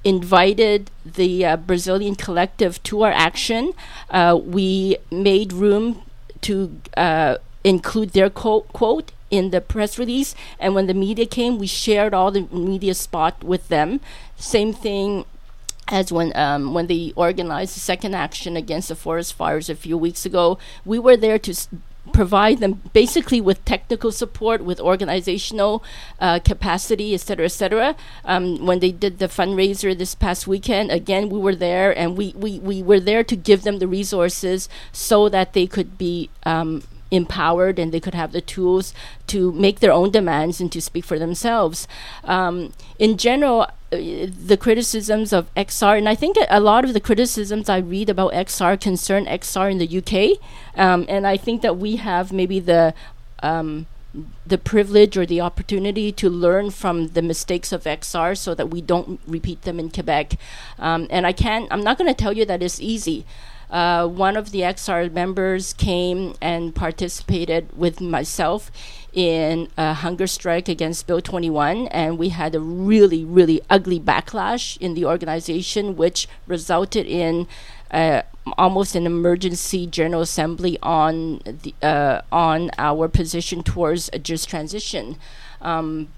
invited 0.05 0.91
the 1.05 1.45
uh, 1.45 1.57
Brazilian 1.57 2.15
collective 2.15 2.81
to 2.85 3.03
our 3.03 3.13
action. 3.13 3.73
Uh, 4.11 4.39
we 4.41 4.97
made 5.11 5.53
room 5.53 6.03
to 6.43 6.81
uh, 6.97 7.37
include 7.65 8.11
their 8.11 8.31
quote 8.31 9.13
in 9.31 9.51
the 9.51 9.61
press 9.61 9.99
release. 9.99 10.35
And 10.59 10.75
when 10.75 10.87
the 10.87 10.95
media 10.95 11.27
came, 11.27 11.59
we 11.59 11.67
shared 11.67 12.15
all 12.15 12.31
the 12.31 12.43
media 12.53 12.95
spot 12.95 13.45
with 13.45 13.69
them. 13.69 14.01
Same 14.37 14.73
thing 14.73 15.25
as 15.91 16.13
when 16.13 16.37
um, 16.37 16.75
when 16.75 16.87
they 16.87 17.13
organized 17.17 17.75
the 17.75 17.81
second 17.81 18.15
action 18.15 18.57
against 18.57 18.89
the 18.89 18.95
forest 18.95 19.35
fires 19.35 19.71
a 19.71 19.75
few 19.75 19.97
weeks 19.97 20.27
ago. 20.27 20.59
We 20.85 20.99
were 20.99 21.17
there 21.17 21.39
to 21.39 21.51
s- 21.51 21.69
provide 22.13 22.59
them 22.59 22.81
basically 22.93 23.41
with 23.41 23.65
technical 23.65 24.13
support, 24.13 24.63
with 24.63 24.81
organizational 24.81 25.83
uh, 26.21 26.41
capacity, 26.41 27.15
et 27.15 27.21
cetera, 27.21 27.47
et 27.47 27.53
cetera. 27.53 27.97
Um, 28.25 28.67
when 28.67 28.81
they 28.81 28.93
did 28.93 29.19
the 29.19 29.29
fundraiser 29.29 29.97
this 29.97 30.15
past 30.15 30.47
weekend, 30.47 30.91
again, 30.91 31.29
we 31.29 31.39
were 31.39 31.55
there 31.55 31.97
and 31.97 32.17
we, 32.17 32.33
we, 32.37 32.59
we 32.61 32.83
were 32.83 33.01
there 33.01 33.25
to 33.25 33.37
give 33.37 33.63
them 33.63 33.79
the 33.79 33.87
resources 33.87 34.69
so 34.93 35.29
that 35.29 35.53
they 35.53 35.67
could 35.67 35.99
be 35.99 36.31
um, 36.45 36.83
empowered 37.11 37.79
and 37.79 37.93
they 37.93 38.01
could 38.01 38.15
have 38.15 38.33
the 38.33 38.41
tools 38.41 38.95
to 39.27 39.53
make 39.53 39.81
their 39.81 39.93
own 39.93 40.11
demands 40.11 40.61
and 40.61 40.71
to 40.73 40.81
speak 40.81 41.05
for 41.05 41.19
themselves. 41.19 41.89
Um, 42.25 42.73
in 42.99 43.17
general, 43.17 43.63
uh, 43.63 43.69
the 43.91 44.59
criticisms 44.61 45.33
of 45.33 45.53
XR, 45.55 45.97
and 45.97 46.09
I 46.09 46.15
think 46.15 46.37
a 46.51 46.61
lot 46.61 46.85
of 46.85 46.93
the 46.93 47.01
criticisms 47.01 47.69
I 47.69 47.79
read 47.79 48.11
about 48.11 48.33
XR 48.33 48.81
concern 48.81 49.25
XR 49.27 49.71
in 49.71 49.79
the 49.79 49.99
UK, 49.99 50.39
um, 50.79 51.07
and 51.09 51.27
I 51.27 51.37
think 51.37 51.63
that 51.63 51.79
we 51.79 51.97
have 51.97 52.33
maybe 52.33 52.61
the 52.61 52.95
um, 53.43 53.87
the 54.47 54.59
privilege 54.59 55.17
or 55.17 55.27
the 55.27 55.41
opportunity 55.41 56.11
to 56.13 56.31
learn 56.31 56.71
from 56.71 57.09
the 57.09 57.23
mistakes 57.23 57.73
of 57.73 57.85
XR 57.85 58.37
so 58.37 58.55
that 58.55 58.71
we 58.71 58.81
don't 58.81 59.21
repeat 59.27 59.63
them 59.63 59.79
in 59.79 59.91
Quebec. 59.91 60.35
Um, 60.79 61.07
and 61.11 61.27
I 61.27 61.33
can't, 61.33 61.69
I'm 61.71 61.85
not 61.85 61.99
going 61.99 62.09
to 62.13 62.15
tell 62.15 62.33
you 62.33 62.45
that 62.47 62.63
it's 62.63 62.81
easy. 62.81 63.27
Uh, 63.71 64.07
one 64.07 64.37
of 64.37 64.51
the 64.51 64.61
XR 64.61 65.13
members 65.13 65.73
came 65.75 66.35
and 66.41 66.75
participated 66.75 67.69
with 67.77 68.01
myself 68.01 68.71
in 69.13 69.69
a 69.77 69.95
hunger 69.95 70.27
strike 70.27 70.69
against 70.69 71.07
Bill 71.07 71.21
21, 71.21 71.89
and 71.89 72.19
we 72.19 72.31
had 72.31 72.55
a 72.55 72.61
really, 72.61 73.25
really 73.25 73.61
ugly 73.69 73.99
backlash 73.99 74.77
in 74.79 74.95
the 74.95 75.05
organization, 75.05 75.97
which 75.97 76.29
resulted 76.47 77.07
in 77.07 77.47
uh, 77.91 78.23
almost 78.57 78.95
an 78.95 79.07
emergency 79.07 79.87
general 79.87 80.23
assembly 80.23 80.79
on 80.83 81.41
the 81.45 81.75
uh, 81.83 82.21
on 82.31 82.71
our 82.79 83.09
position 83.09 83.63
towards 83.63 84.09
a 84.13 84.19
just 84.19 84.49
transition. 84.49 85.17
Um, 85.61 86.09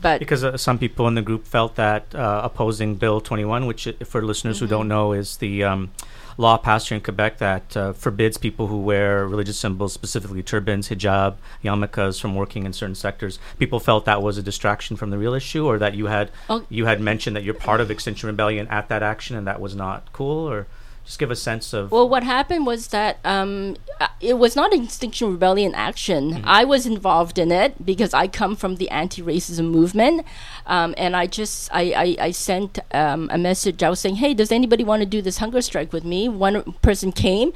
but 0.00 0.18
Because 0.20 0.44
uh, 0.44 0.56
some 0.56 0.78
people 0.78 1.08
in 1.08 1.14
the 1.14 1.22
group 1.22 1.46
felt 1.46 1.74
that 1.76 2.14
uh, 2.14 2.40
opposing 2.44 2.94
Bill 2.94 3.20
21, 3.20 3.66
which, 3.66 3.86
uh, 3.88 3.92
for 4.04 4.22
listeners 4.22 4.60
who 4.60 4.66
don't 4.66 4.88
know, 4.88 5.12
is 5.12 5.38
the 5.38 5.64
um, 5.64 5.90
law 6.38 6.56
passed 6.56 6.88
here 6.88 6.96
in 6.96 7.02
Quebec 7.02 7.38
that 7.38 7.76
uh, 7.76 7.92
forbids 7.92 8.38
people 8.38 8.68
who 8.68 8.80
wear 8.80 9.26
religious 9.26 9.58
symbols, 9.58 9.92
specifically 9.92 10.42
turbans, 10.42 10.88
hijab, 10.88 11.34
yarmulkes, 11.64 12.20
from 12.20 12.34
working 12.34 12.64
in 12.64 12.72
certain 12.72 12.94
sectors. 12.94 13.38
People 13.58 13.80
felt 13.80 14.04
that 14.04 14.22
was 14.22 14.38
a 14.38 14.42
distraction 14.42 14.96
from 14.96 15.10
the 15.10 15.18
real 15.18 15.34
issue, 15.34 15.66
or 15.66 15.78
that 15.78 15.94
you 15.94 16.06
had 16.06 16.30
Oh. 16.48 16.64
you 16.68 16.86
had 16.86 17.00
mentioned 17.00 17.34
that 17.36 17.42
you're 17.42 17.54
part 17.54 17.80
of 17.80 17.90
Extinction 17.90 18.28
Rebellion 18.28 18.68
at 18.68 18.88
that 18.88 19.02
action, 19.02 19.36
and 19.36 19.46
that 19.46 19.60
was 19.60 19.74
not 19.74 20.12
cool, 20.12 20.48
or 20.48 20.66
just 21.04 21.18
give 21.18 21.30
a 21.30 21.36
sense 21.36 21.72
of. 21.72 21.90
Well, 21.90 22.08
what 22.08 22.22
happened 22.22 22.64
was 22.64 22.88
that 22.88 23.18
um, 23.24 23.76
uh, 24.00 24.08
it 24.20 24.38
was 24.38 24.54
not 24.54 24.72
an 24.72 24.84
Extinction 24.84 25.30
Rebellion 25.32 25.74
action. 25.74 26.42
I 26.44 26.64
was 26.64 26.86
involved 26.86 27.38
in 27.38 27.50
it 27.50 27.84
because 27.84 28.14
I 28.14 28.28
come 28.28 28.54
from 28.54 28.76
the 28.76 28.88
anti-racism 28.90 29.70
movement, 29.70 30.24
um, 30.66 30.94
and 30.96 31.16
I 31.16 31.26
just 31.26 31.68
I 31.72 32.16
I, 32.20 32.26
I 32.26 32.30
sent 32.30 32.78
um, 32.92 33.28
a 33.32 33.38
message. 33.38 33.82
I 33.82 33.90
was 33.90 34.00
saying, 34.00 34.16
"Hey, 34.16 34.32
does 34.32 34.52
anybody 34.52 34.84
want 34.84 35.00
to 35.00 35.06
do 35.06 35.20
this 35.20 35.38
hunger 35.38 35.60
strike 35.60 35.92
with 35.92 36.04
me?" 36.04 36.28
One 36.28 36.62
person 36.82 37.10
came. 37.10 37.52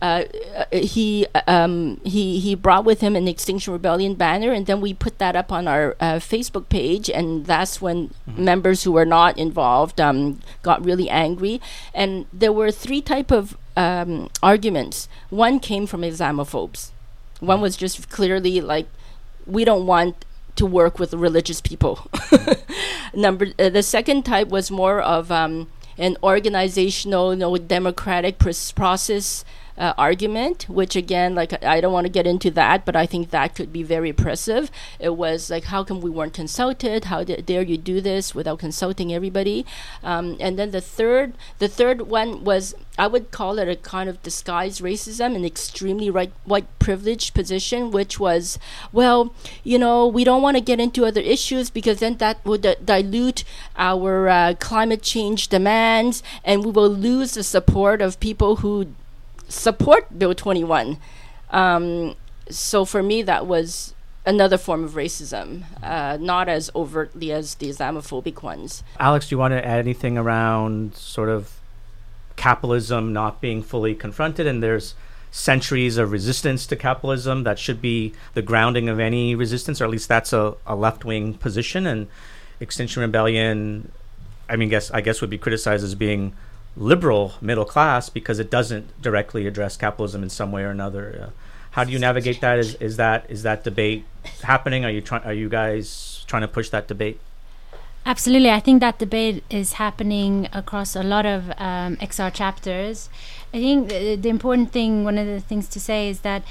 Uh, 0.00 0.24
he 0.72 1.26
um, 1.46 2.00
he 2.04 2.38
he 2.38 2.54
brought 2.54 2.84
with 2.84 3.00
him 3.00 3.16
an 3.16 3.26
Extinction 3.26 3.72
Rebellion 3.72 4.14
banner, 4.14 4.52
and 4.52 4.66
then 4.66 4.80
we 4.80 4.94
put 4.94 5.18
that 5.18 5.34
up 5.34 5.50
on 5.50 5.66
our 5.66 5.96
uh, 5.98 6.14
Facebook 6.14 6.68
page, 6.68 7.10
and 7.10 7.46
that's 7.46 7.80
when 7.80 8.12
members 8.26 8.84
who 8.84 8.92
were 8.92 9.04
not 9.04 9.36
involved 9.36 10.00
um, 10.00 10.40
got 10.62 10.84
really 10.84 11.10
angry. 11.10 11.60
And 11.92 12.26
there 12.32 12.52
were 12.52 12.70
three 12.70 13.00
type 13.00 13.32
of 13.32 13.56
um, 13.76 14.28
arguments. 14.42 15.08
One 15.30 15.60
came 15.60 15.86
from 15.86 16.02
Islamophobes. 16.02 16.90
One 17.40 17.60
was 17.60 17.76
just 17.76 18.10
clearly 18.10 18.60
like, 18.60 18.86
we 19.46 19.64
don't 19.64 19.86
want 19.86 20.24
to 20.56 20.66
work 20.66 20.98
with 20.98 21.14
religious 21.14 21.60
people. 21.60 22.08
Number 23.14 23.46
uh, 23.58 23.68
the 23.68 23.82
second 23.82 24.24
type 24.24 24.48
was 24.48 24.70
more 24.70 25.00
of 25.00 25.30
um, 25.30 25.68
an 25.96 26.16
organizational, 26.22 27.32
you 27.32 27.38
know, 27.38 27.56
democratic 27.56 28.38
pr- 28.38 28.50
process 28.74 29.44
uh, 29.78 29.94
argument, 29.96 30.68
which 30.68 30.96
again, 30.96 31.34
like 31.34 31.64
I 31.64 31.80
don't 31.80 31.92
want 31.92 32.06
to 32.06 32.12
get 32.12 32.26
into 32.26 32.50
that, 32.52 32.84
but 32.84 32.96
I 32.96 33.06
think 33.06 33.30
that 33.30 33.54
could 33.54 33.72
be 33.72 33.82
very 33.82 34.10
oppressive. 34.10 34.70
It 34.98 35.16
was 35.16 35.50
like, 35.50 35.64
how 35.64 35.84
come 35.84 36.00
we 36.00 36.10
weren't 36.10 36.34
consulted? 36.34 37.06
How 37.06 37.22
da- 37.24 37.40
dare 37.40 37.62
you 37.62 37.78
do 37.78 38.00
this 38.00 38.34
without 38.34 38.58
consulting 38.58 39.14
everybody? 39.14 39.64
Um, 40.02 40.36
and 40.40 40.58
then 40.58 40.72
the 40.72 40.80
third, 40.80 41.34
the 41.58 41.68
third 41.68 42.02
one 42.02 42.44
was, 42.44 42.74
I 42.98 43.06
would 43.06 43.30
call 43.30 43.58
it 43.58 43.68
a 43.68 43.76
kind 43.76 44.08
of 44.08 44.22
disguised 44.22 44.82
racism, 44.82 45.36
an 45.36 45.44
extremely 45.44 46.10
right 46.10 46.32
white 46.44 46.66
privileged 46.80 47.34
position, 47.34 47.92
which 47.92 48.18
was, 48.18 48.58
well, 48.92 49.32
you 49.62 49.78
know, 49.78 50.06
we 50.06 50.24
don't 50.24 50.42
want 50.42 50.56
to 50.56 50.60
get 50.62 50.80
into 50.80 51.06
other 51.06 51.20
issues 51.20 51.70
because 51.70 52.00
then 52.00 52.16
that 52.16 52.44
would 52.44 52.66
uh, 52.66 52.74
dilute 52.84 53.44
our 53.76 54.28
uh, 54.28 54.54
climate 54.58 55.02
change 55.02 55.48
demands, 55.48 56.22
and 56.44 56.64
we 56.64 56.70
will 56.72 56.90
lose 56.90 57.34
the 57.34 57.44
support 57.44 58.02
of 58.02 58.18
people 58.18 58.56
who 58.56 58.88
support 59.48 60.18
Bill 60.18 60.34
21. 60.34 60.98
Um, 61.50 62.14
so 62.50 62.84
for 62.84 63.02
me, 63.02 63.22
that 63.22 63.46
was 63.46 63.94
another 64.26 64.58
form 64.58 64.84
of 64.84 64.92
racism, 64.92 65.64
uh, 65.82 66.18
not 66.20 66.48
as 66.48 66.70
overtly 66.74 67.32
as 67.32 67.54
the 67.56 67.68
Islamophobic 67.68 68.42
ones. 68.42 68.82
Alex, 69.00 69.28
do 69.28 69.34
you 69.34 69.38
want 69.38 69.52
to 69.52 69.64
add 69.64 69.78
anything 69.78 70.18
around 70.18 70.94
sort 70.94 71.30
of 71.30 71.58
capitalism 72.36 73.12
not 73.12 73.40
being 73.40 73.62
fully 73.62 73.94
confronted 73.94 74.46
and 74.46 74.62
there's 74.62 74.94
centuries 75.30 75.98
of 75.98 76.12
resistance 76.12 76.66
to 76.66 76.76
capitalism 76.76 77.42
that 77.42 77.58
should 77.58 77.82
be 77.82 78.14
the 78.34 78.40
grounding 78.40 78.88
of 78.88 79.00
any 79.00 79.34
resistance 79.34 79.80
or 79.80 79.84
at 79.84 79.90
least 79.90 80.08
that's 80.08 80.32
a, 80.32 80.54
a 80.66 80.74
left-wing 80.74 81.34
position 81.34 81.86
and 81.86 82.06
extinction 82.60 83.02
rebellion 83.02 83.90
i 84.48 84.56
mean 84.56 84.68
guess 84.68 84.90
i 84.92 85.00
guess 85.00 85.20
would 85.20 85.28
be 85.28 85.36
criticized 85.36 85.84
as 85.84 85.94
being 85.94 86.32
liberal 86.76 87.34
middle 87.40 87.64
class 87.64 88.08
because 88.08 88.38
it 88.38 88.50
doesn't 88.50 89.00
directly 89.02 89.46
address 89.46 89.76
capitalism 89.76 90.22
in 90.22 90.30
some 90.30 90.52
way 90.52 90.62
or 90.62 90.70
another 90.70 91.26
uh, 91.26 91.30
how 91.72 91.84
do 91.84 91.92
you 91.92 91.98
navigate 91.98 92.40
that 92.40 92.58
is, 92.58 92.74
is 92.76 92.96
that 92.96 93.24
is 93.28 93.42
that 93.42 93.64
debate 93.64 94.04
happening 94.42 94.84
are 94.84 94.90
you 94.90 95.00
trying 95.00 95.22
are 95.24 95.32
you 95.32 95.48
guys 95.48 96.24
trying 96.26 96.42
to 96.42 96.48
push 96.48 96.68
that 96.70 96.86
debate 96.88 97.20
Absolutely. 98.06 98.50
I 98.50 98.60
think 98.60 98.80
that 98.80 98.98
debate 98.98 99.44
is 99.50 99.74
happening 99.74 100.48
across 100.54 100.96
a 100.96 101.02
lot 101.02 101.26
of 101.26 101.50
um, 101.58 101.96
XR 101.96 102.32
chapters. 102.32 103.10
I 103.52 103.58
think 103.58 103.90
the, 103.90 104.16
the 104.16 104.30
important 104.30 104.72
thing, 104.72 105.04
one 105.04 105.18
of 105.18 105.26
the 105.26 105.40
things 105.40 105.68
to 105.68 105.78
say 105.78 106.08
is 106.08 106.20
that 106.20 106.42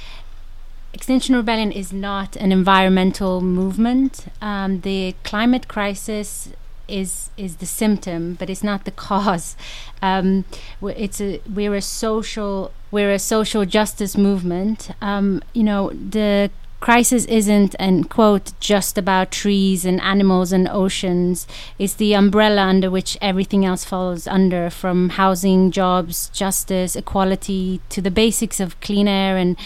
Extinction 0.94 1.36
Rebellion 1.36 1.72
is 1.72 1.92
not 1.92 2.36
an 2.36 2.52
environmental 2.52 3.42
movement. 3.42 4.26
Um, 4.42 4.82
the 4.82 5.16
climate 5.24 5.68
crisis 5.68 6.50
is 6.88 7.30
is 7.38 7.58
the 7.58 7.66
symptom, 7.66 8.36
but 8.36 8.50
it's 8.50 8.64
not 8.64 8.86
the 8.86 8.92
cause. 8.92 9.56
Um, 10.02 10.46
it's 10.82 11.22
a 11.22 11.42
we're 11.54 11.76
a 11.76 11.82
social 11.82 12.72
we're 12.92 13.12
a 13.12 13.20
social 13.20 13.66
justice 13.66 14.18
movement. 14.18 14.92
Um, 15.02 15.42
you 15.54 15.64
know 15.64 15.90
the 15.90 16.52
crisis 16.80 17.26
isn't 17.26 17.76
and 17.80 18.10
quote 18.10 18.52
just 18.60 18.98
about 18.98 19.32
trees 19.32 19.84
and 19.84 20.00
animals 20.02 20.52
and 20.52 20.68
oceans 20.70 21.48
it's 21.80 21.96
the 21.96 22.14
umbrella 22.14 22.62
under 22.62 22.92
which 22.92 23.18
everything 23.20 23.66
else 23.66 23.84
falls 23.84 24.28
under 24.28 24.70
from 24.70 25.10
housing 25.10 25.72
jobs 25.72 26.30
justice 26.30 26.96
equality 26.96 27.82
to 27.90 28.00
the 28.00 28.12
basics 28.12 28.60
of 28.60 28.80
clean 28.80 29.08
air 29.08 29.38
and 29.38 29.58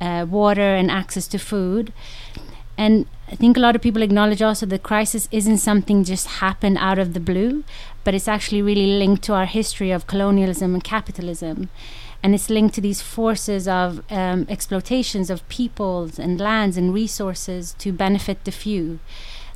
uh, 0.00 0.24
water 0.30 0.76
and 0.76 0.92
access 0.92 1.26
to 1.26 1.38
food 1.38 1.92
and 2.80 3.04
I 3.30 3.36
think 3.36 3.58
a 3.58 3.60
lot 3.60 3.76
of 3.76 3.82
people 3.82 4.00
acknowledge 4.00 4.40
also 4.40 4.64
the 4.64 4.78
crisis 4.78 5.28
isn't 5.30 5.58
something 5.58 6.02
just 6.02 6.26
happened 6.44 6.78
out 6.78 6.98
of 6.98 7.12
the 7.12 7.20
blue, 7.20 7.62
but 8.04 8.14
it's 8.14 8.26
actually 8.26 8.62
really 8.62 8.98
linked 8.98 9.22
to 9.24 9.34
our 9.34 9.44
history 9.44 9.90
of 9.90 10.06
colonialism 10.06 10.72
and 10.72 10.82
capitalism. 10.82 11.68
And 12.22 12.34
it's 12.34 12.48
linked 12.48 12.74
to 12.76 12.80
these 12.80 13.02
forces 13.02 13.68
of 13.68 14.02
um, 14.10 14.46
exploitations 14.48 15.28
of 15.28 15.46
peoples 15.50 16.18
and 16.18 16.40
lands 16.40 16.78
and 16.78 16.94
resources 16.94 17.74
to 17.80 17.92
benefit 17.92 18.44
the 18.44 18.50
few. 18.50 18.98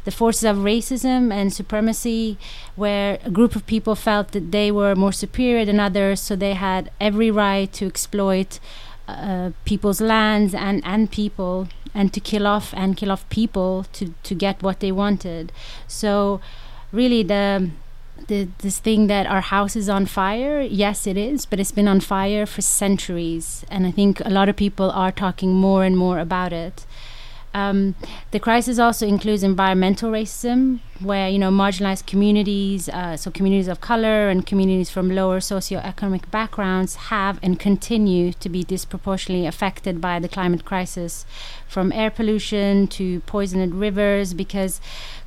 The 0.04 0.10
forces 0.10 0.44
of 0.44 0.58
racism 0.58 1.32
and 1.32 1.50
supremacy, 1.50 2.36
where 2.76 3.18
a 3.24 3.30
group 3.30 3.56
of 3.56 3.64
people 3.64 3.94
felt 3.94 4.32
that 4.32 4.52
they 4.52 4.70
were 4.70 4.94
more 4.94 5.12
superior 5.12 5.64
than 5.64 5.80
others, 5.80 6.20
so 6.20 6.36
they 6.36 6.52
had 6.52 6.90
every 7.00 7.30
right 7.30 7.72
to 7.72 7.86
exploit 7.86 8.60
uh, 9.08 9.52
people's 9.64 10.02
lands 10.02 10.52
and, 10.52 10.82
and 10.84 11.10
people 11.10 11.68
and 11.94 12.12
to 12.12 12.20
kill 12.20 12.46
off 12.46 12.74
and 12.74 12.96
kill 12.96 13.12
off 13.12 13.28
people 13.28 13.86
to, 13.92 14.14
to 14.22 14.34
get 14.34 14.62
what 14.62 14.80
they 14.80 14.92
wanted. 14.92 15.52
So 15.86 16.40
really 16.92 17.22
the 17.22 17.70
the, 18.28 18.48
this 18.58 18.78
thing 18.78 19.06
that 19.08 19.26
our 19.26 19.40
house 19.40 19.76
is 19.76 19.88
on 19.88 20.06
fire. 20.06 20.60
Yes, 20.60 21.06
it 21.06 21.16
is, 21.16 21.46
but 21.46 21.60
it's 21.60 21.72
been 21.72 21.88
on 21.88 22.00
fire 22.00 22.46
for 22.46 22.62
centuries, 22.62 23.64
and 23.70 23.86
I 23.86 23.90
think 23.90 24.20
a 24.20 24.30
lot 24.30 24.48
of 24.48 24.56
people 24.56 24.90
are 24.90 25.12
talking 25.12 25.52
more 25.52 25.84
and 25.84 25.96
more 25.96 26.18
about 26.18 26.52
it. 26.52 26.86
Um, 27.54 27.94
the 28.32 28.40
crisis 28.40 28.80
also 28.80 29.06
includes 29.06 29.44
environmental 29.44 30.10
racism, 30.10 30.80
where 31.00 31.28
you 31.28 31.38
know 31.38 31.50
marginalized 31.50 32.04
communities, 32.06 32.88
uh, 32.88 33.16
so 33.16 33.30
communities 33.30 33.68
of 33.68 33.80
color 33.80 34.28
and 34.28 34.44
communities 34.44 34.90
from 34.90 35.08
lower 35.08 35.38
socioeconomic 35.38 36.30
backgrounds, 36.32 36.96
have 36.96 37.38
and 37.42 37.58
continue 37.60 38.32
to 38.32 38.48
be 38.48 38.64
disproportionately 38.64 39.46
affected 39.46 40.00
by 40.00 40.18
the 40.18 40.28
climate 40.28 40.64
crisis, 40.64 41.24
from 41.68 41.92
air 41.92 42.10
pollution 42.10 42.88
to 42.88 43.20
poisoned 43.20 43.76
rivers, 43.76 44.34
because 44.34 44.80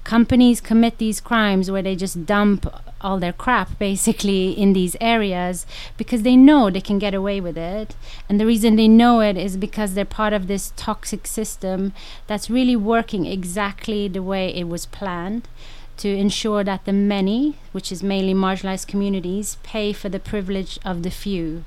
companies 0.07 0.61
commit 0.61 0.99
these 0.99 1.19
crimes 1.19 1.69
where 1.69 1.81
they 1.81 1.93
just 1.93 2.25
dump 2.25 2.65
all 3.01 3.19
their 3.19 3.33
crap 3.33 3.77
basically 3.77 4.51
in 4.51 4.71
these 4.71 4.95
areas 5.01 5.65
because 5.97 6.21
they 6.21 6.37
know 6.37 6.69
they 6.69 6.79
can 6.79 6.97
get 6.97 7.13
away 7.13 7.41
with 7.41 7.57
it. 7.57 7.93
And 8.29 8.39
the 8.39 8.45
reason 8.45 8.77
they 8.77 8.87
know 8.87 9.19
it 9.19 9.35
is 9.35 9.57
because 9.57 9.93
they're 9.93 10.05
part 10.05 10.31
of 10.31 10.47
this 10.47 10.71
toxic 10.77 11.27
system 11.27 11.91
that's 12.25 12.49
really 12.49 12.75
working 12.77 13.25
exactly 13.25 14.07
the 14.07 14.23
way 14.23 14.47
it 14.47 14.69
was 14.69 14.85
planned 14.85 15.49
to 15.97 16.07
ensure 16.07 16.63
that 16.63 16.85
the 16.85 16.93
many, 16.93 17.57
which 17.73 17.91
is 17.91 18.01
mainly 18.01 18.33
marginalized 18.33 18.87
communities, 18.87 19.57
pay 19.61 19.91
for 19.91 20.07
the 20.07 20.21
privilege 20.21 20.79
of 20.85 21.03
the 21.03 21.11
few. 21.11 21.65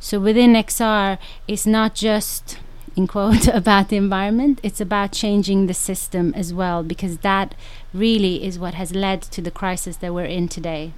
So 0.00 0.18
within 0.18 0.54
XR, 0.54 1.18
it's 1.46 1.66
not 1.66 1.94
just 1.94 2.56
in 2.96 3.06
quote 3.06 3.46
about 3.52 3.88
the 3.88 3.96
environment 3.96 4.60
it's 4.62 4.80
about 4.80 5.12
changing 5.12 5.66
the 5.66 5.74
system 5.74 6.32
as 6.34 6.52
well 6.52 6.82
because 6.82 7.18
that 7.18 7.54
really 7.92 8.44
is 8.44 8.58
what 8.58 8.74
has 8.74 8.94
led 8.94 9.22
to 9.22 9.40
the 9.40 9.50
crisis 9.50 9.96
that 9.96 10.14
we're 10.14 10.24
in 10.24 10.48
today 10.48 10.92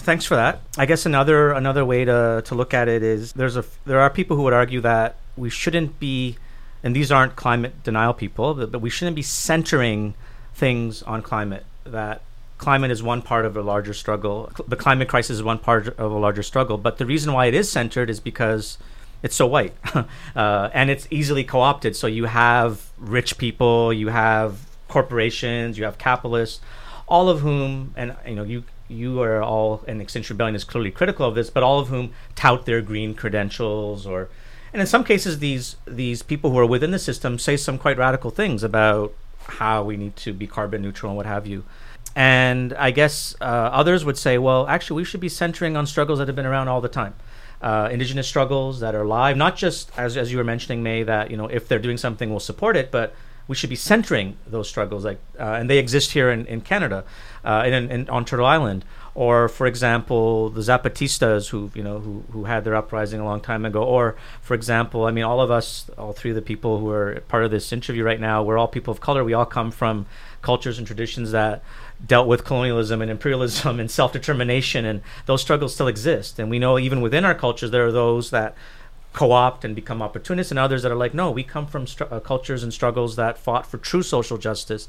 Thanks 0.00 0.24
for 0.24 0.34
that. 0.34 0.62
I 0.78 0.86
guess 0.86 1.04
another 1.04 1.52
another 1.52 1.84
way 1.84 2.06
to, 2.06 2.42
to 2.46 2.54
look 2.54 2.72
at 2.72 2.88
it 2.88 3.02
is 3.02 3.34
there's 3.34 3.56
a 3.56 3.64
there 3.84 4.00
are 4.00 4.08
people 4.08 4.36
who 4.36 4.44
would 4.44 4.54
argue 4.54 4.80
that 4.80 5.16
we 5.36 5.50
shouldn't 5.50 6.00
be, 6.00 6.36
and 6.82 6.96
these 6.96 7.12
aren't 7.12 7.36
climate 7.36 7.82
denial 7.82 8.14
people, 8.14 8.54
but, 8.54 8.80
we 8.80 8.88
shouldn't 8.88 9.16
be 9.16 9.22
centering 9.22 10.14
things 10.54 11.02
on 11.02 11.22
climate. 11.22 11.66
That 11.84 12.22
climate 12.56 12.90
is 12.90 13.02
one 13.02 13.20
part 13.20 13.44
of 13.44 13.56
a 13.56 13.62
larger 13.62 13.92
struggle. 13.92 14.50
The 14.66 14.76
climate 14.76 15.08
crisis 15.08 15.36
is 15.36 15.42
one 15.42 15.58
part 15.58 15.88
of 15.88 16.12
a 16.12 16.18
larger 16.18 16.42
struggle. 16.42 16.78
But 16.78 16.98
the 16.98 17.06
reason 17.06 17.32
why 17.32 17.46
it 17.46 17.54
is 17.54 17.70
centered 17.70 18.08
is 18.08 18.20
because 18.20 18.78
it's 19.22 19.36
so 19.36 19.46
white, 19.46 19.74
uh, 20.36 20.70
and 20.72 20.90
it's 20.90 21.06
easily 21.10 21.44
co-opted. 21.44 21.96
So 21.96 22.06
you 22.06 22.24
have 22.24 22.90
rich 22.98 23.38
people, 23.38 23.92
you 23.92 24.08
have 24.08 24.58
corporations, 24.88 25.78
you 25.78 25.84
have 25.84 25.98
capitalists, 25.98 26.60
all 27.08 27.28
of 27.28 27.40
whom, 27.40 27.92
and 27.96 28.16
you 28.26 28.34
know, 28.34 28.44
you 28.44 28.64
you 28.88 29.22
are 29.22 29.42
all, 29.42 29.84
and 29.86 30.02
Extinction 30.02 30.34
Rebellion 30.34 30.56
is 30.56 30.64
clearly 30.64 30.90
critical 30.90 31.26
of 31.26 31.34
this, 31.34 31.48
but 31.48 31.62
all 31.62 31.78
of 31.78 31.88
whom 31.88 32.12
tout 32.34 32.66
their 32.66 32.80
green 32.80 33.14
credentials, 33.14 34.06
or, 34.06 34.28
and 34.72 34.80
in 34.80 34.86
some 34.86 35.04
cases, 35.04 35.38
these 35.38 35.76
these 35.86 36.22
people 36.22 36.50
who 36.50 36.58
are 36.58 36.66
within 36.66 36.90
the 36.90 36.98
system 36.98 37.38
say 37.38 37.56
some 37.56 37.78
quite 37.78 37.98
radical 37.98 38.30
things 38.30 38.62
about 38.62 39.12
how 39.46 39.82
we 39.82 39.96
need 39.96 40.16
to 40.16 40.32
be 40.32 40.46
carbon 40.46 40.82
neutral 40.82 41.10
and 41.10 41.16
what 41.16 41.26
have 41.26 41.46
you. 41.46 41.64
And 42.16 42.72
I 42.74 42.90
guess 42.90 43.36
uh, 43.40 43.44
others 43.44 44.04
would 44.04 44.18
say, 44.18 44.36
well, 44.36 44.66
actually, 44.66 44.96
we 44.96 45.04
should 45.04 45.20
be 45.20 45.28
centering 45.28 45.76
on 45.76 45.86
struggles 45.86 46.18
that 46.18 46.26
have 46.26 46.36
been 46.36 46.46
around 46.46 46.68
all 46.68 46.80
the 46.80 46.88
time 46.88 47.14
uh, 47.62 47.88
indigenous 47.90 48.26
struggles 48.26 48.80
that 48.80 48.94
are 48.94 49.04
live, 49.04 49.36
not 49.36 49.56
just 49.56 49.90
as, 49.96 50.16
as 50.16 50.32
you 50.32 50.38
were 50.38 50.44
mentioning, 50.44 50.82
May, 50.82 51.02
that 51.02 51.30
you 51.30 51.36
know 51.36 51.46
if 51.46 51.68
they're 51.68 51.78
doing 51.78 51.98
something, 51.98 52.30
we'll 52.30 52.40
support 52.40 52.76
it, 52.76 52.90
but 52.90 53.14
we 53.48 53.56
should 53.56 53.70
be 53.70 53.76
centering 53.76 54.36
those 54.46 54.68
struggles, 54.68 55.04
like 55.04 55.18
uh, 55.38 55.58
and 55.58 55.68
they 55.68 55.78
exist 55.78 56.12
here 56.12 56.30
in, 56.30 56.46
in 56.46 56.60
Canada, 56.60 57.04
uh, 57.44 57.64
in, 57.66 57.90
in, 57.90 58.08
on 58.08 58.24
Turtle 58.24 58.46
Island, 58.46 58.84
or 59.14 59.48
for 59.48 59.66
example, 59.66 60.50
the 60.50 60.60
Zapatistas 60.60 61.48
who 61.48 61.70
you 61.74 61.82
know 61.82 61.98
who, 61.98 62.24
who 62.30 62.44
had 62.44 62.64
their 62.64 62.76
uprising 62.76 63.20
a 63.20 63.24
long 63.24 63.40
time 63.40 63.64
ago, 63.64 63.82
or 63.82 64.16
for 64.40 64.54
example, 64.54 65.04
I 65.04 65.10
mean, 65.10 65.24
all 65.24 65.40
of 65.40 65.50
us, 65.50 65.90
all 65.98 66.12
three 66.12 66.30
of 66.30 66.36
the 66.36 66.42
people 66.42 66.78
who 66.78 66.90
are 66.90 67.20
part 67.28 67.44
of 67.44 67.50
this 67.50 67.72
interview 67.72 68.04
right 68.04 68.20
now, 68.20 68.42
we're 68.42 68.56
all 68.56 68.68
people 68.68 68.92
of 68.92 69.00
color. 69.00 69.24
We 69.24 69.34
all 69.34 69.46
come 69.46 69.70
from 69.70 70.06
cultures 70.42 70.78
and 70.78 70.86
traditions 70.86 71.32
that 71.32 71.62
dealt 72.06 72.26
with 72.26 72.44
colonialism 72.44 73.02
and 73.02 73.10
imperialism 73.10 73.80
and 73.80 73.90
self 73.90 74.12
determination, 74.12 74.84
and 74.84 75.02
those 75.26 75.42
struggles 75.42 75.74
still 75.74 75.88
exist. 75.88 76.38
And 76.38 76.50
we 76.50 76.58
know 76.58 76.78
even 76.78 77.00
within 77.00 77.24
our 77.24 77.34
cultures, 77.34 77.70
there 77.70 77.86
are 77.86 77.92
those 77.92 78.30
that 78.30 78.54
co 79.12 79.32
opt 79.32 79.64
and 79.64 79.74
become 79.74 80.02
opportunists, 80.02 80.50
and 80.50 80.58
others 80.58 80.82
that 80.82 80.92
are 80.92 80.96
like, 80.96 81.14
no, 81.14 81.30
we 81.30 81.42
come 81.42 81.66
from 81.66 81.86
str- 81.86 82.04
uh, 82.10 82.20
cultures 82.20 82.62
and 82.62 82.72
struggles 82.72 83.16
that 83.16 83.38
fought 83.38 83.66
for 83.66 83.78
true 83.78 84.02
social 84.02 84.38
justice. 84.38 84.88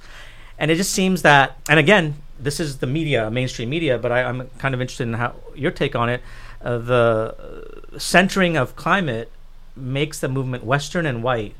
And 0.58 0.70
it 0.70 0.76
just 0.76 0.92
seems 0.92 1.24
that, 1.24 1.58
and 1.68 1.80
again, 1.80 2.16
this 2.40 2.60
is 2.60 2.78
the 2.78 2.88
media, 2.88 3.32
mainstream 3.32 3.70
media, 3.70 3.98
but 3.98 4.12
I, 4.12 4.22
am 4.22 4.50
kind 4.60 4.76
of 4.76 4.82
interested 4.82 5.04
in 5.04 5.14
how 5.14 5.36
your 5.56 5.72
take 5.72 5.96
on 5.96 6.10
it. 6.10 6.22
Uh, 6.62 6.78
the 6.78 7.76
centering 7.98 8.58
of 8.58 8.76
climate 8.76 9.32
makes 9.76 10.20
the 10.20 10.28
movement 10.28 10.64
Western 10.64 11.06
and 11.08 11.24
white 11.24 11.56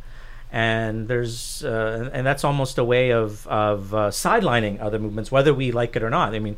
and 0.52 1.08
there's 1.08 1.64
uh, 1.64 2.10
and 2.14 2.26
that's 2.26 2.44
almost 2.44 2.78
a 2.78 2.84
way 2.84 3.12
of 3.12 3.48
of 3.48 3.94
uh, 3.94 4.10
sidelining 4.10 4.82
other 4.82 5.00
movements, 5.00 5.32
whether 5.32 5.54
we 5.54 5.72
like 5.72 5.96
it 5.96 6.04
or 6.04 6.10
not. 6.10 6.36
I 6.36 6.40
mean, 6.40 6.58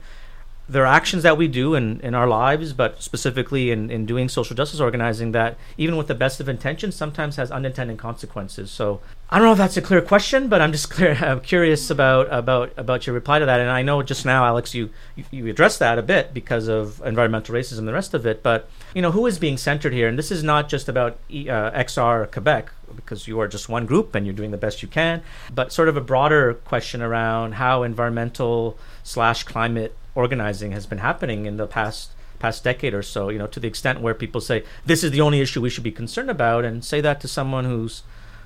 there 0.67 0.83
are 0.83 0.93
actions 0.93 1.23
that 1.23 1.37
we 1.37 1.47
do 1.47 1.75
in, 1.75 1.99
in 1.99 2.15
our 2.15 2.27
lives, 2.27 2.71
but 2.71 3.03
specifically 3.03 3.69
in, 3.69 3.91
in 3.91 4.05
doing 4.05 4.29
social 4.29 4.55
justice 4.55 4.79
organizing 4.79 5.33
that 5.33 5.57
even 5.77 5.97
with 5.97 6.07
the 6.07 6.15
best 6.15 6.39
of 6.39 6.47
intentions 6.47 6.95
sometimes 6.95 7.35
has 7.35 7.51
unintended 7.51 7.97
consequences. 7.97 8.71
So 8.71 9.01
I 9.29 9.37
don't 9.37 9.45
know 9.45 9.51
if 9.51 9.57
that's 9.57 9.75
a 9.75 9.81
clear 9.81 10.01
question, 10.01 10.47
but 10.47 10.61
I'm 10.61 10.71
just 10.71 10.89
clear, 10.95 11.15
I'm 11.15 11.41
curious 11.41 11.89
about, 11.89 12.27
about, 12.31 12.71
about 12.77 13.05
your 13.05 13.13
reply 13.13 13.39
to 13.39 13.45
that. 13.45 13.59
And 13.59 13.69
I 13.69 13.81
know 13.81 14.01
just 14.03 14.25
now, 14.25 14.45
Alex, 14.45 14.73
you, 14.73 14.89
you, 15.15 15.25
you 15.31 15.47
addressed 15.47 15.79
that 15.79 15.99
a 15.99 16.03
bit 16.03 16.33
because 16.33 16.69
of 16.69 17.01
environmental 17.05 17.53
racism 17.53 17.79
and 17.79 17.87
the 17.87 17.93
rest 17.93 18.13
of 18.13 18.25
it. 18.25 18.41
But, 18.41 18.69
you 18.93 19.01
know, 19.01 19.11
who 19.11 19.25
is 19.25 19.39
being 19.39 19.57
centered 19.57 19.93
here? 19.93 20.07
And 20.07 20.17
this 20.17 20.31
is 20.31 20.43
not 20.43 20.69
just 20.69 20.87
about 20.87 21.13
uh, 21.13 21.71
XR 21.71 22.31
Quebec, 22.31 22.71
because 22.95 23.27
you 23.27 23.39
are 23.39 23.47
just 23.47 23.69
one 23.69 23.85
group 23.85 24.15
and 24.15 24.25
you're 24.25 24.35
doing 24.35 24.51
the 24.51 24.57
best 24.57 24.81
you 24.81 24.87
can, 24.87 25.23
but 25.53 25.73
sort 25.73 25.89
of 25.89 25.97
a 25.97 26.01
broader 26.01 26.53
question 26.53 27.01
around 27.01 27.53
how 27.53 27.83
environmental 27.83 28.77
slash 29.03 29.43
climate 29.43 29.95
organizing 30.15 30.71
has 30.71 30.85
been 30.85 30.99
happening 30.99 31.45
in 31.45 31.57
the 31.57 31.67
past 31.67 32.11
past 32.39 32.63
decade 32.63 32.93
or 32.93 33.01
so. 33.01 33.29
You 33.29 33.39
know, 33.39 33.47
to 33.47 33.59
the 33.59 33.67
extent 33.67 34.01
where 34.01 34.13
people 34.13 34.41
say 34.41 34.63
this 34.85 35.03
is 35.03 35.11
the 35.11 35.21
only 35.21 35.41
issue 35.41 35.61
we 35.61 35.69
should 35.69 35.83
be 35.83 35.91
concerned 35.91 36.29
about, 36.29 36.65
and 36.65 36.83
say 36.83 37.01
that 37.01 37.19
to 37.21 37.27
someone 37.27 37.65
who's 37.65 38.03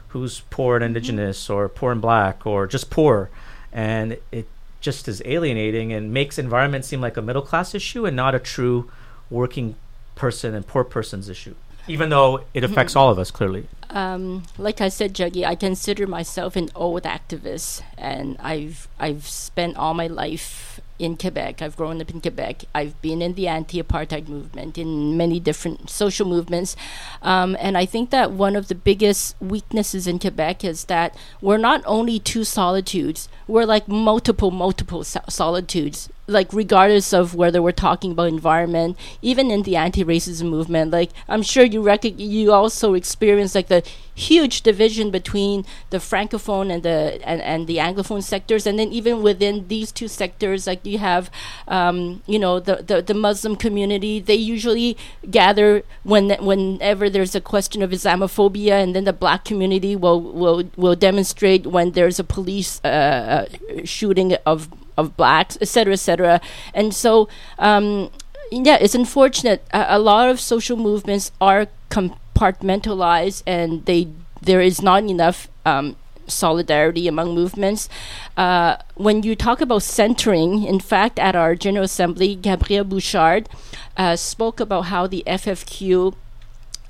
who's 0.10 0.42
poor 0.50 0.78
and 0.78 0.86
indigenous 0.86 1.50
or 1.50 1.68
poor 1.68 1.92
and 1.92 2.02
black 2.02 2.46
or 2.46 2.68
just 2.68 2.90
poor, 2.90 3.30
and 3.74 4.18
it 4.32 4.48
just 4.80 5.08
is 5.08 5.22
alienating 5.26 5.92
and 5.92 6.14
makes 6.14 6.38
environment 6.38 6.86
seem 6.86 7.02
like 7.02 7.18
a 7.18 7.22
middle 7.22 7.42
class 7.42 7.76
issue 7.76 8.06
and 8.06 8.16
not 8.16 8.36
a 8.36 8.40
true 8.40 8.90
working 9.30 9.76
person 10.18 10.54
and 10.54 10.68
poor 10.68 10.84
person's 10.84 11.30
issue 11.30 11.56
even 11.88 12.10
though 12.10 12.44
it 12.54 12.64
affects 12.64 12.96
all 12.96 13.10
of 13.10 13.18
us 13.18 13.32
clearly. 13.32 13.68
Um, 13.90 14.44
like 14.58 14.82
I 14.82 14.90
said, 14.90 15.14
Jaggi, 15.14 15.46
I 15.46 15.56
consider 15.56 16.06
myself 16.06 16.56
an 16.56 16.70
old 16.76 17.04
activist, 17.04 17.82
and 17.98 18.36
I've 18.40 18.88
I've 19.00 19.26
spent 19.26 19.78
all 19.78 19.94
my 19.94 20.08
life 20.08 20.82
in 21.00 21.16
Quebec. 21.16 21.62
I've 21.62 21.78
grown 21.78 22.02
up 22.02 22.10
in 22.10 22.20
Quebec. 22.20 22.66
I've 22.76 23.00
been 23.02 23.22
in 23.22 23.36
the 23.36 23.48
anti-apartheid 23.48 24.28
movement, 24.28 24.78
in 24.78 25.16
many 25.16 25.40
different 25.40 25.90
social 25.90 26.28
movements, 26.28 26.76
um, 27.22 27.56
and 27.60 27.78
I 27.78 27.86
think 27.86 28.10
that 28.10 28.32
one 28.32 28.56
of 28.56 28.68
the 28.68 28.76
biggest 28.76 29.36
weaknesses 29.40 30.06
in 30.06 30.20
Quebec 30.20 30.66
is 30.66 30.86
that 30.86 31.16
we're 31.40 31.58
not 31.58 31.82
only 31.86 32.20
two 32.20 32.44
solitudes; 32.44 33.30
we're 33.48 33.66
like 33.66 33.88
multiple, 33.88 34.52
multiple 34.52 35.06
so- 35.06 35.22
solitudes 35.30 36.10
like 36.28 36.52
regardless 36.52 37.14
of 37.14 37.36
whether 37.36 37.62
we're 37.62 37.72
talking 37.72 38.12
about 38.12 38.28
environment, 38.28 38.98
even 39.22 39.50
in 39.50 39.64
the 39.64 39.78
anti-racism 39.78 40.50
movement, 40.50 40.92
like 40.92 41.12
I'm 41.30 41.42
sure 41.42 41.64
you 41.64 41.82
rec- 41.82 42.04
you 42.04 42.52
also 42.52 42.94
experience 42.94 43.56
like 43.56 43.68
the 43.68 43.82
huge 44.14 44.62
division 44.62 45.10
between 45.10 45.64
the 45.90 45.98
francophone 45.98 46.74
and 46.74 46.84
the 46.84 47.20
and, 47.24 47.42
and 47.42 47.66
the 47.68 47.78
anglophone 47.78 48.22
sectors, 48.22 48.68
and 48.68 48.78
then 48.78 48.92
even 48.92 49.22
within 49.22 49.70
these 49.70 49.92
two 49.92 50.10
sectors, 50.10 50.68
like 50.68 50.86
you 50.86 50.98
have, 50.98 51.32
um, 51.70 52.22
you 52.28 52.38
know, 52.38 52.60
the, 52.60 52.84
the 52.86 53.02
the 53.02 53.14
Muslim 53.14 53.56
community. 53.56 54.20
They 54.20 54.36
usually 54.36 54.98
gather 55.32 55.84
when 56.04 56.32
whenever 56.44 57.10
there's 57.10 57.36
a 57.36 57.42
question 57.42 57.82
of 57.82 57.92
Islamophobia, 57.92 58.84
and 58.84 58.94
then 58.94 59.06
the 59.06 59.14
Black 59.14 59.46
community 59.46 59.96
will 59.96 60.22
will 60.22 60.70
will 60.76 60.96
demonstrate 60.96 61.66
when 61.66 61.92
there's 61.92 62.20
a 62.20 62.24
police 62.26 62.82
uh, 62.84 62.88
uh 62.88 63.46
shooting 63.86 64.36
of 64.46 64.68
of 64.98 65.16
blacks, 65.16 65.58
etc., 65.62 65.94
etc. 65.94 66.42
And 66.74 66.94
so, 66.94 67.30
um, 67.60 68.10
yeah, 68.52 68.78
it's 68.80 68.96
unfortunate. 68.96 69.64
A, 69.74 69.98
a, 69.98 70.00
lot 70.00 70.30
of 70.30 70.40
social 70.40 70.78
movements 70.78 71.32
are 71.40 71.68
compartmentalized, 71.90 73.44
and 73.46 73.86
they 73.86 74.08
there 74.42 74.62
is 74.62 74.82
not 74.82 75.04
enough. 75.04 75.48
Um, 75.66 75.96
solidarity 76.30 77.08
among 77.08 77.34
movements. 77.34 77.88
Uh, 78.36 78.76
when 78.96 79.24
you 79.24 79.34
talk 79.34 79.62
about 79.62 79.82
centering, 79.82 80.64
in 80.64 80.78
fact, 80.78 81.18
at 81.20 81.38
our 81.38 81.56
General 81.56 81.86
Assembly, 81.86 82.36
Gabrielle 82.36 82.84
Bouchard 82.84 83.48
uh, 83.96 84.18
spoke 84.18 84.60
about 84.60 84.88
how 84.88 85.08
the 85.08 85.24
FFQ 85.26 86.14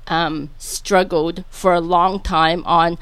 um, 0.08 0.50
struggled 0.58 1.44
for 1.50 1.72
a 1.74 1.80
long 1.80 2.20
time 2.20 2.64
on 2.66 2.98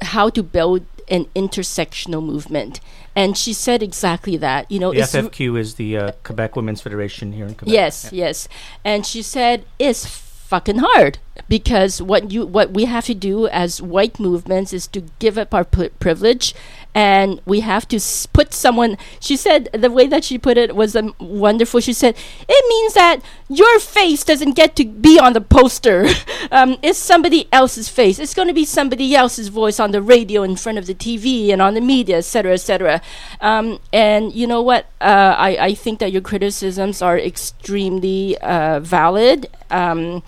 how 0.00 0.28
to 0.28 0.42
build 0.42 0.84
an 1.08 1.26
intersectional 1.36 2.24
movement. 2.24 2.80
And 3.14 3.36
she 3.36 3.52
said 3.52 3.82
exactly 3.82 4.36
that. 4.38 4.70
You 4.70 4.78
know, 4.78 4.92
The 4.92 5.00
FFQ 5.00 5.58
is 5.58 5.74
the 5.76 5.96
uh, 5.96 6.12
Quebec 6.24 6.56
Women's 6.56 6.80
Federation 6.82 7.32
here 7.32 7.46
in 7.46 7.54
Quebec. 7.54 7.72
Yes, 7.72 8.10
Yeah. 8.12 8.26
yes. 8.26 8.48
And 8.84 9.06
she 9.06 9.22
said 9.22 9.64
it's 9.78 10.06
fucking 10.06 10.78
hard 10.78 11.18
because 11.48 12.02
what 12.02 12.30
you 12.30 12.46
what 12.46 12.72
we 12.72 12.84
have 12.84 13.06
to 13.06 13.14
do 13.14 13.46
as 13.48 13.80
white 13.82 14.18
movements 14.18 14.72
is 14.72 14.86
to 14.88 15.02
give 15.18 15.38
up 15.38 15.54
our 15.54 15.64
pri- 15.64 15.90
privilege 16.00 16.54
and 16.94 17.40
we 17.44 17.60
have 17.60 17.86
to 17.88 17.96
s- 17.96 18.26
put 18.26 18.54
someone 18.54 18.96
she 19.20 19.36
said 19.36 19.68
the 19.72 19.90
way 19.90 20.06
that 20.06 20.24
she 20.24 20.38
put 20.38 20.56
it 20.56 20.74
was 20.74 20.96
um, 20.96 21.14
wonderful. 21.18 21.80
She 21.80 21.92
said 21.92 22.16
it 22.48 22.64
means 22.68 22.94
that 22.94 23.20
your 23.48 23.78
face 23.80 24.24
doesn't 24.24 24.52
get 24.52 24.76
to 24.76 24.84
be 24.84 25.18
on 25.18 25.32
the 25.32 25.40
poster. 25.40 26.06
Um, 26.52 26.76
it's 26.80 26.98
somebody 26.98 27.48
else's 27.50 27.88
face. 27.88 28.20
It's 28.20 28.32
going 28.32 28.46
to 28.46 28.54
be 28.54 28.64
somebody 28.64 29.16
else's 29.16 29.48
voice 29.48 29.80
on 29.80 29.90
the 29.90 30.00
radio 30.00 30.44
in 30.44 30.54
front 30.54 30.78
of 30.78 30.86
the 30.86 30.94
tv 30.94 31.48
and 31.52 31.60
on 31.60 31.74
the 31.74 31.80
media 31.80 32.18
etc 32.18 32.52
etc 32.52 33.02
um, 33.40 33.80
and 33.92 34.32
you 34.32 34.46
know 34.46 34.62
what? 34.62 34.86
Uh, 35.00 35.34
I, 35.36 35.56
I 35.60 35.74
think 35.74 35.98
that 36.00 36.12
your 36.12 36.22
criticisms 36.22 37.02
are 37.02 37.18
extremely 37.18 38.38
uh, 38.38 38.80
valid. 38.80 39.46
Um, 39.70 40.22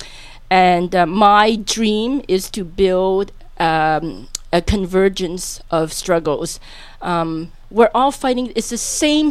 and 0.51 0.95
uh, 0.95 1.07
my 1.07 1.57
dream 1.57 2.23
is 2.29 2.51
to 2.51 2.65
build 2.65 3.33
um, 3.59 4.29
a 4.53 4.63
convergence 4.63 5.61
of 5.71 5.93
struggles. 5.93 6.59
Um, 7.03 7.53
we're 7.71 7.91
all 7.95 8.13
fighting. 8.13 8.53
It's 8.57 8.71
the 8.71 8.79
same 8.79 9.31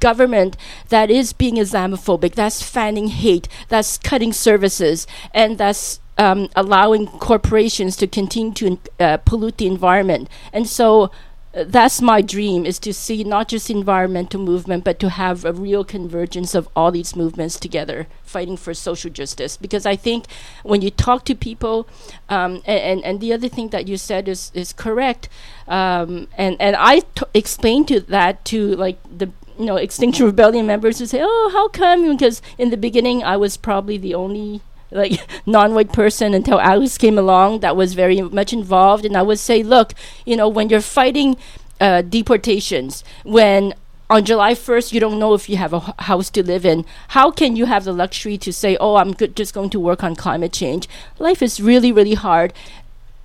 government 0.00 0.56
that 0.88 1.10
is 1.10 1.32
being 1.32 1.56
Islamophobic, 1.56 2.34
that's 2.34 2.62
fanning 2.62 3.08
hate, 3.08 3.48
that's 3.68 3.98
cutting 3.98 4.32
services, 4.32 5.06
and 5.34 5.58
that's 5.58 6.00
um, 6.18 6.48
allowing 6.54 7.06
corporations 7.06 7.96
to 7.96 8.06
continue 8.06 8.52
to 8.54 8.78
uh, 9.00 9.16
pollute 9.18 9.58
the 9.58 9.66
environment. 9.66 10.28
And 10.52 10.68
so 10.68 11.10
that's 11.54 12.00
my 12.00 12.22
dream 12.22 12.64
is 12.64 12.78
to 12.78 12.94
see 12.94 13.22
not 13.24 13.48
just 13.48 13.68
environmental 13.68 14.40
movement 14.40 14.84
but 14.84 14.98
to 14.98 15.10
have 15.10 15.44
a 15.44 15.52
real 15.52 15.84
convergence 15.84 16.54
of 16.54 16.68
all 16.74 16.90
these 16.90 17.14
movements 17.14 17.60
together 17.60 18.06
fighting 18.22 18.56
for 18.56 18.72
social 18.72 19.10
justice. 19.10 19.56
Because 19.56 19.84
i 19.84 19.94
think 19.96 20.26
when 20.62 20.80
you 20.80 20.90
talk 20.90 21.24
to 21.26 21.34
people 21.34 21.86
um, 22.28 22.62
and, 22.64 23.04
and 23.04 23.20
the 23.20 23.32
other 23.32 23.48
thing 23.48 23.68
that 23.68 23.86
you 23.86 23.96
said 23.96 24.28
is 24.28 24.50
is 24.54 24.72
correct 24.72 25.28
um, 25.68 26.28
and 26.38 26.56
and 26.60 26.74
i 26.76 27.00
t- 27.00 27.24
explained 27.34 27.88
to 27.88 28.00
that 28.00 28.44
to 28.46 28.74
like 28.76 28.98
the 29.18 29.30
you 29.58 29.66
know 29.66 29.76
extinction 29.76 30.24
rebellion 30.24 30.66
members 30.66 30.98
who 30.98 31.06
say 31.06 31.20
oh 31.22 31.50
how 31.52 31.68
come? 31.68 32.10
Because 32.10 32.40
in 32.56 32.70
the 32.70 32.76
beginning 32.76 33.22
i 33.22 33.36
was 33.36 33.56
probably 33.58 33.98
the 33.98 34.14
only 34.14 34.62
like 34.92 35.20
non-white 35.46 35.92
person 35.92 36.34
until 36.34 36.60
Alice 36.60 36.98
came 36.98 37.18
along 37.18 37.60
that 37.60 37.76
was 37.76 37.94
very 37.94 38.20
much 38.20 38.52
involved 38.52 39.04
and 39.04 39.16
I 39.16 39.22
would 39.22 39.38
say 39.38 39.62
look 39.62 39.94
you 40.24 40.36
know 40.36 40.48
when 40.48 40.68
you're 40.68 40.80
fighting 40.80 41.36
uh, 41.80 42.02
deportations 42.02 43.02
when 43.24 43.74
on 44.10 44.24
July 44.24 44.52
1st 44.54 44.92
you 44.92 45.00
don't 45.00 45.18
know 45.18 45.32
if 45.34 45.48
you 45.48 45.56
have 45.56 45.72
a 45.72 45.94
house 46.02 46.30
to 46.30 46.42
live 46.42 46.66
in 46.66 46.84
how 47.08 47.30
can 47.30 47.56
you 47.56 47.66
have 47.66 47.84
the 47.84 47.92
luxury 47.92 48.36
to 48.38 48.52
say 48.52 48.76
oh 48.78 48.96
I'm 48.96 49.12
good, 49.12 49.34
just 49.34 49.54
going 49.54 49.70
to 49.70 49.80
work 49.80 50.04
on 50.04 50.14
climate 50.14 50.52
change 50.52 50.88
life 51.18 51.42
is 51.42 51.60
really 51.60 51.92
really 51.92 52.14
hard 52.14 52.52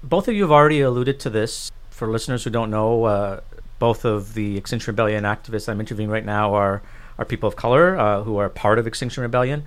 Both 0.04 0.28
of 0.28 0.36
you 0.36 0.44
have 0.44 0.52
already 0.52 0.82
alluded 0.82 1.20
to 1.22 1.30
this. 1.30 1.72
For 1.90 2.08
listeners 2.08 2.44
who 2.44 2.52
don't 2.52 2.70
know, 2.70 3.06
uh, 3.06 3.42
both 3.80 4.06
of 4.06 4.36
the 4.36 4.58
Extinction 4.58 4.92
Rebellion 4.92 5.24
activists 5.24 5.68
I'm 5.68 5.80
interviewing 5.80 6.10
right 6.10 6.26
now 6.26 6.54
are 6.54 6.82
are 7.18 7.26
people 7.26 7.48
of 7.50 7.56
color 7.56 7.98
uh, 7.98 8.22
who 8.24 8.38
are 8.38 8.48
part 8.48 8.78
of 8.78 8.86
Extinction 8.86 9.24
Rebellion. 9.24 9.64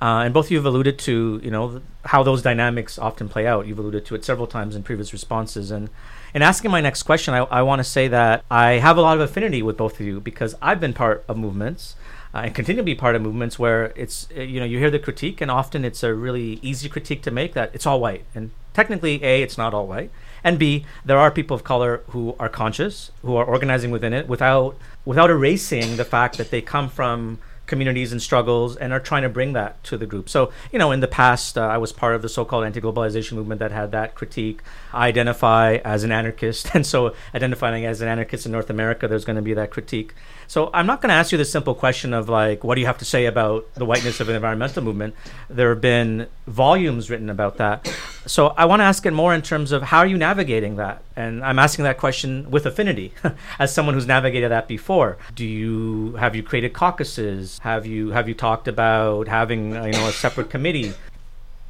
Uh, 0.00 0.24
and 0.24 0.34
both 0.34 0.46
of 0.46 0.50
you 0.50 0.58
have 0.58 0.66
alluded 0.66 0.98
to, 0.98 1.40
you 1.42 1.50
know, 1.50 1.80
how 2.04 2.22
those 2.22 2.42
dynamics 2.42 2.98
often 2.98 3.28
play 3.28 3.46
out. 3.46 3.66
You've 3.66 3.78
alluded 3.78 4.04
to 4.06 4.14
it 4.14 4.24
several 4.24 4.46
times 4.46 4.76
in 4.76 4.82
previous 4.82 5.12
responses. 5.12 5.70
And 5.70 5.88
in 6.34 6.42
asking 6.42 6.70
my 6.70 6.82
next 6.82 7.04
question, 7.04 7.32
I, 7.32 7.38
I 7.44 7.62
want 7.62 7.80
to 7.80 7.84
say 7.84 8.06
that 8.08 8.44
I 8.50 8.72
have 8.72 8.98
a 8.98 9.00
lot 9.00 9.16
of 9.16 9.22
affinity 9.22 9.62
with 9.62 9.78
both 9.78 9.98
of 9.98 10.06
you 10.06 10.20
because 10.20 10.54
I've 10.60 10.80
been 10.80 10.92
part 10.92 11.24
of 11.28 11.38
movements 11.38 11.96
uh, 12.34 12.40
and 12.40 12.54
continue 12.54 12.82
to 12.82 12.84
be 12.84 12.94
part 12.94 13.16
of 13.16 13.22
movements 13.22 13.58
where 13.58 13.86
it's, 13.96 14.28
uh, 14.36 14.42
you 14.42 14.60
know, 14.60 14.66
you 14.66 14.78
hear 14.78 14.90
the 14.90 14.98
critique 14.98 15.40
and 15.40 15.50
often 15.50 15.82
it's 15.82 16.02
a 16.02 16.12
really 16.12 16.58
easy 16.60 16.90
critique 16.90 17.22
to 17.22 17.30
make 17.30 17.54
that 17.54 17.70
it's 17.72 17.86
all 17.86 17.98
white. 17.98 18.24
And 18.34 18.50
technically, 18.74 19.24
A, 19.24 19.42
it's 19.42 19.56
not 19.56 19.72
all 19.72 19.86
white. 19.86 20.10
And 20.44 20.58
B, 20.58 20.84
there 21.06 21.18
are 21.18 21.30
people 21.30 21.54
of 21.54 21.64
color 21.64 22.02
who 22.08 22.36
are 22.38 22.50
conscious, 22.50 23.10
who 23.22 23.34
are 23.36 23.44
organizing 23.44 23.90
within 23.90 24.12
it 24.12 24.28
without 24.28 24.76
without 25.06 25.30
erasing 25.30 25.96
the 25.96 26.04
fact 26.04 26.36
that 26.36 26.50
they 26.50 26.60
come 26.60 26.88
from 26.90 27.38
communities 27.66 28.12
and 28.12 28.22
struggles 28.22 28.76
and 28.76 28.92
are 28.92 29.00
trying 29.00 29.22
to 29.22 29.28
bring 29.28 29.52
that 29.52 29.82
to 29.84 29.96
the 29.96 30.06
group. 30.06 30.28
So, 30.28 30.52
you 30.72 30.78
know, 30.78 30.92
in 30.92 31.00
the 31.00 31.08
past, 31.08 31.58
uh, 31.58 31.62
I 31.62 31.78
was 31.78 31.92
part 31.92 32.14
of 32.14 32.22
the 32.22 32.28
so-called 32.28 32.64
anti-globalization 32.64 33.32
movement 33.32 33.58
that 33.58 33.72
had 33.72 33.92
that 33.92 34.14
critique. 34.14 34.60
I 34.92 35.08
identify 35.08 35.76
as 35.84 36.04
an 36.04 36.12
anarchist, 36.12 36.70
and 36.74 36.86
so 36.86 37.14
identifying 37.34 37.84
as 37.84 38.00
an 38.00 38.08
anarchist 38.08 38.46
in 38.46 38.52
North 38.52 38.70
America, 38.70 39.08
there's 39.08 39.24
going 39.24 39.36
to 39.36 39.42
be 39.42 39.54
that 39.54 39.70
critique. 39.70 40.14
So, 40.46 40.70
I'm 40.72 40.86
not 40.86 41.02
going 41.02 41.10
to 41.10 41.14
ask 41.14 41.32
you 41.32 41.38
the 41.38 41.44
simple 41.44 41.74
question 41.74 42.12
of 42.12 42.28
like, 42.28 42.64
what 42.64 42.74
do 42.74 42.80
you 42.80 42.86
have 42.86 42.98
to 42.98 43.04
say 43.04 43.26
about 43.26 43.72
the 43.74 43.84
whiteness 43.84 44.20
of 44.20 44.28
an 44.28 44.36
environmental 44.36 44.82
movement? 44.82 45.14
There 45.48 45.70
have 45.70 45.80
been 45.80 46.28
volumes 46.46 47.10
written 47.10 47.30
about 47.30 47.56
that. 47.56 47.86
So, 48.26 48.48
I 48.48 48.64
want 48.64 48.80
to 48.80 48.84
ask 48.84 49.04
it 49.06 49.12
more 49.12 49.34
in 49.34 49.42
terms 49.42 49.72
of 49.72 49.82
how 49.82 49.98
are 49.98 50.06
you 50.06 50.18
navigating 50.18 50.76
that? 50.76 51.02
And 51.14 51.44
I'm 51.44 51.58
asking 51.58 51.84
that 51.84 51.98
question 51.98 52.50
with 52.50 52.66
affinity, 52.66 53.12
as 53.58 53.74
someone 53.74 53.94
who's 53.94 54.06
navigated 54.06 54.50
that 54.50 54.68
before. 54.68 55.18
Do 55.34 55.44
you 55.44 56.16
have 56.16 56.36
you 56.36 56.42
created 56.42 56.72
caucuses? 56.72 57.58
Have 57.60 57.86
you 57.86 58.10
have 58.10 58.28
you 58.28 58.34
talked 58.34 58.68
about 58.68 59.28
having 59.28 59.70
you 59.72 59.92
know 59.92 60.08
a 60.08 60.12
separate 60.12 60.50
committee? 60.50 60.92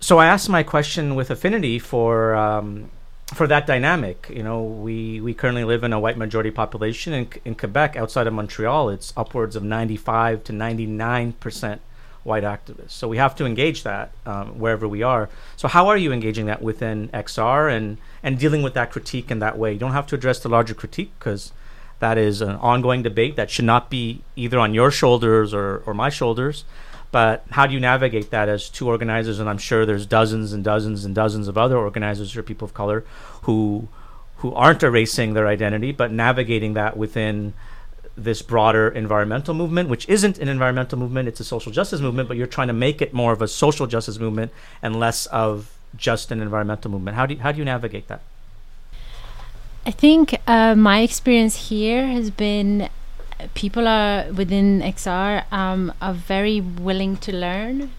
So 0.00 0.18
I 0.18 0.26
asked 0.26 0.48
my 0.48 0.62
question 0.62 1.14
with 1.14 1.30
affinity 1.30 1.78
for 1.78 2.34
um, 2.34 2.90
for 3.34 3.46
that 3.46 3.66
dynamic. 3.66 4.30
You 4.32 4.42
know, 4.42 4.62
we 4.62 5.20
we 5.20 5.34
currently 5.34 5.64
live 5.64 5.84
in 5.84 5.92
a 5.92 6.00
white 6.00 6.16
majority 6.16 6.50
population 6.50 7.12
in 7.12 7.28
in 7.44 7.54
Quebec. 7.54 7.96
Outside 7.96 8.26
of 8.26 8.34
Montreal, 8.34 8.90
it's 8.90 9.12
upwards 9.16 9.56
of 9.56 9.62
95 9.62 10.44
to 10.44 10.52
99 10.52 11.32
percent 11.34 11.80
white 12.22 12.42
activists. 12.42 12.90
So 12.90 13.06
we 13.08 13.18
have 13.18 13.36
to 13.36 13.46
engage 13.46 13.84
that 13.84 14.10
um, 14.26 14.58
wherever 14.58 14.88
we 14.88 15.02
are. 15.02 15.28
So 15.56 15.68
how 15.68 15.86
are 15.88 15.96
you 15.96 16.12
engaging 16.12 16.46
that 16.46 16.60
within 16.60 17.08
XR 17.08 17.74
and 17.74 17.98
and 18.22 18.38
dealing 18.38 18.62
with 18.62 18.74
that 18.74 18.90
critique 18.90 19.30
in 19.30 19.38
that 19.38 19.56
way? 19.56 19.72
You 19.72 19.78
don't 19.78 19.92
have 19.92 20.06
to 20.08 20.14
address 20.16 20.40
the 20.40 20.48
larger 20.48 20.74
critique 20.74 21.12
because 21.18 21.52
that 21.98 22.18
is 22.18 22.40
an 22.42 22.56
ongoing 22.56 23.02
debate 23.02 23.36
that 23.36 23.50
should 23.50 23.64
not 23.64 23.88
be 23.88 24.20
either 24.34 24.58
on 24.58 24.74
your 24.74 24.90
shoulders 24.90 25.54
or, 25.54 25.82
or 25.86 25.94
my 25.94 26.10
shoulders. 26.10 26.64
But 27.16 27.46
how 27.48 27.66
do 27.66 27.72
you 27.72 27.80
navigate 27.80 28.28
that 28.28 28.50
as 28.50 28.68
two 28.68 28.88
organizers? 28.88 29.40
And 29.40 29.48
I'm 29.48 29.56
sure 29.56 29.86
there's 29.86 30.04
dozens 30.04 30.52
and 30.52 30.62
dozens 30.62 31.06
and 31.06 31.14
dozens 31.14 31.48
of 31.48 31.56
other 31.56 31.78
organizers 31.78 32.36
or 32.36 32.42
people 32.42 32.66
of 32.66 32.74
color 32.74 33.06
who 33.44 33.88
who 34.40 34.52
aren't 34.52 34.82
erasing 34.82 35.32
their 35.32 35.46
identity, 35.46 35.92
but 35.92 36.12
navigating 36.12 36.74
that 36.74 36.98
within 36.98 37.54
this 38.18 38.42
broader 38.42 38.90
environmental 38.90 39.54
movement, 39.54 39.88
which 39.88 40.06
isn't 40.10 40.36
an 40.36 40.48
environmental 40.48 40.98
movement, 40.98 41.26
it's 41.26 41.40
a 41.40 41.44
social 41.44 41.72
justice 41.72 42.02
movement, 42.02 42.28
but 42.28 42.36
you're 42.36 42.46
trying 42.46 42.68
to 42.68 42.74
make 42.74 43.00
it 43.00 43.14
more 43.14 43.32
of 43.32 43.40
a 43.40 43.48
social 43.48 43.86
justice 43.86 44.18
movement 44.18 44.52
and 44.82 45.00
less 45.00 45.24
of 45.28 45.72
just 45.96 46.30
an 46.30 46.42
environmental 46.42 46.90
movement. 46.90 47.16
How 47.16 47.24
do 47.24 47.32
you, 47.32 47.40
how 47.40 47.50
do 47.50 47.56
you 47.56 47.64
navigate 47.64 48.08
that? 48.08 48.20
I 49.86 49.90
think 49.90 50.38
uh, 50.46 50.74
my 50.74 51.00
experience 51.00 51.70
here 51.70 52.08
has 52.08 52.30
been 52.30 52.90
people 53.54 53.86
are 53.86 54.26
within 54.32 54.80
XR 54.80 55.50
um, 55.52 55.92
are 56.00 56.14
very 56.14 56.60
willing 56.60 57.16
to 57.18 57.32
learn. 57.34 57.92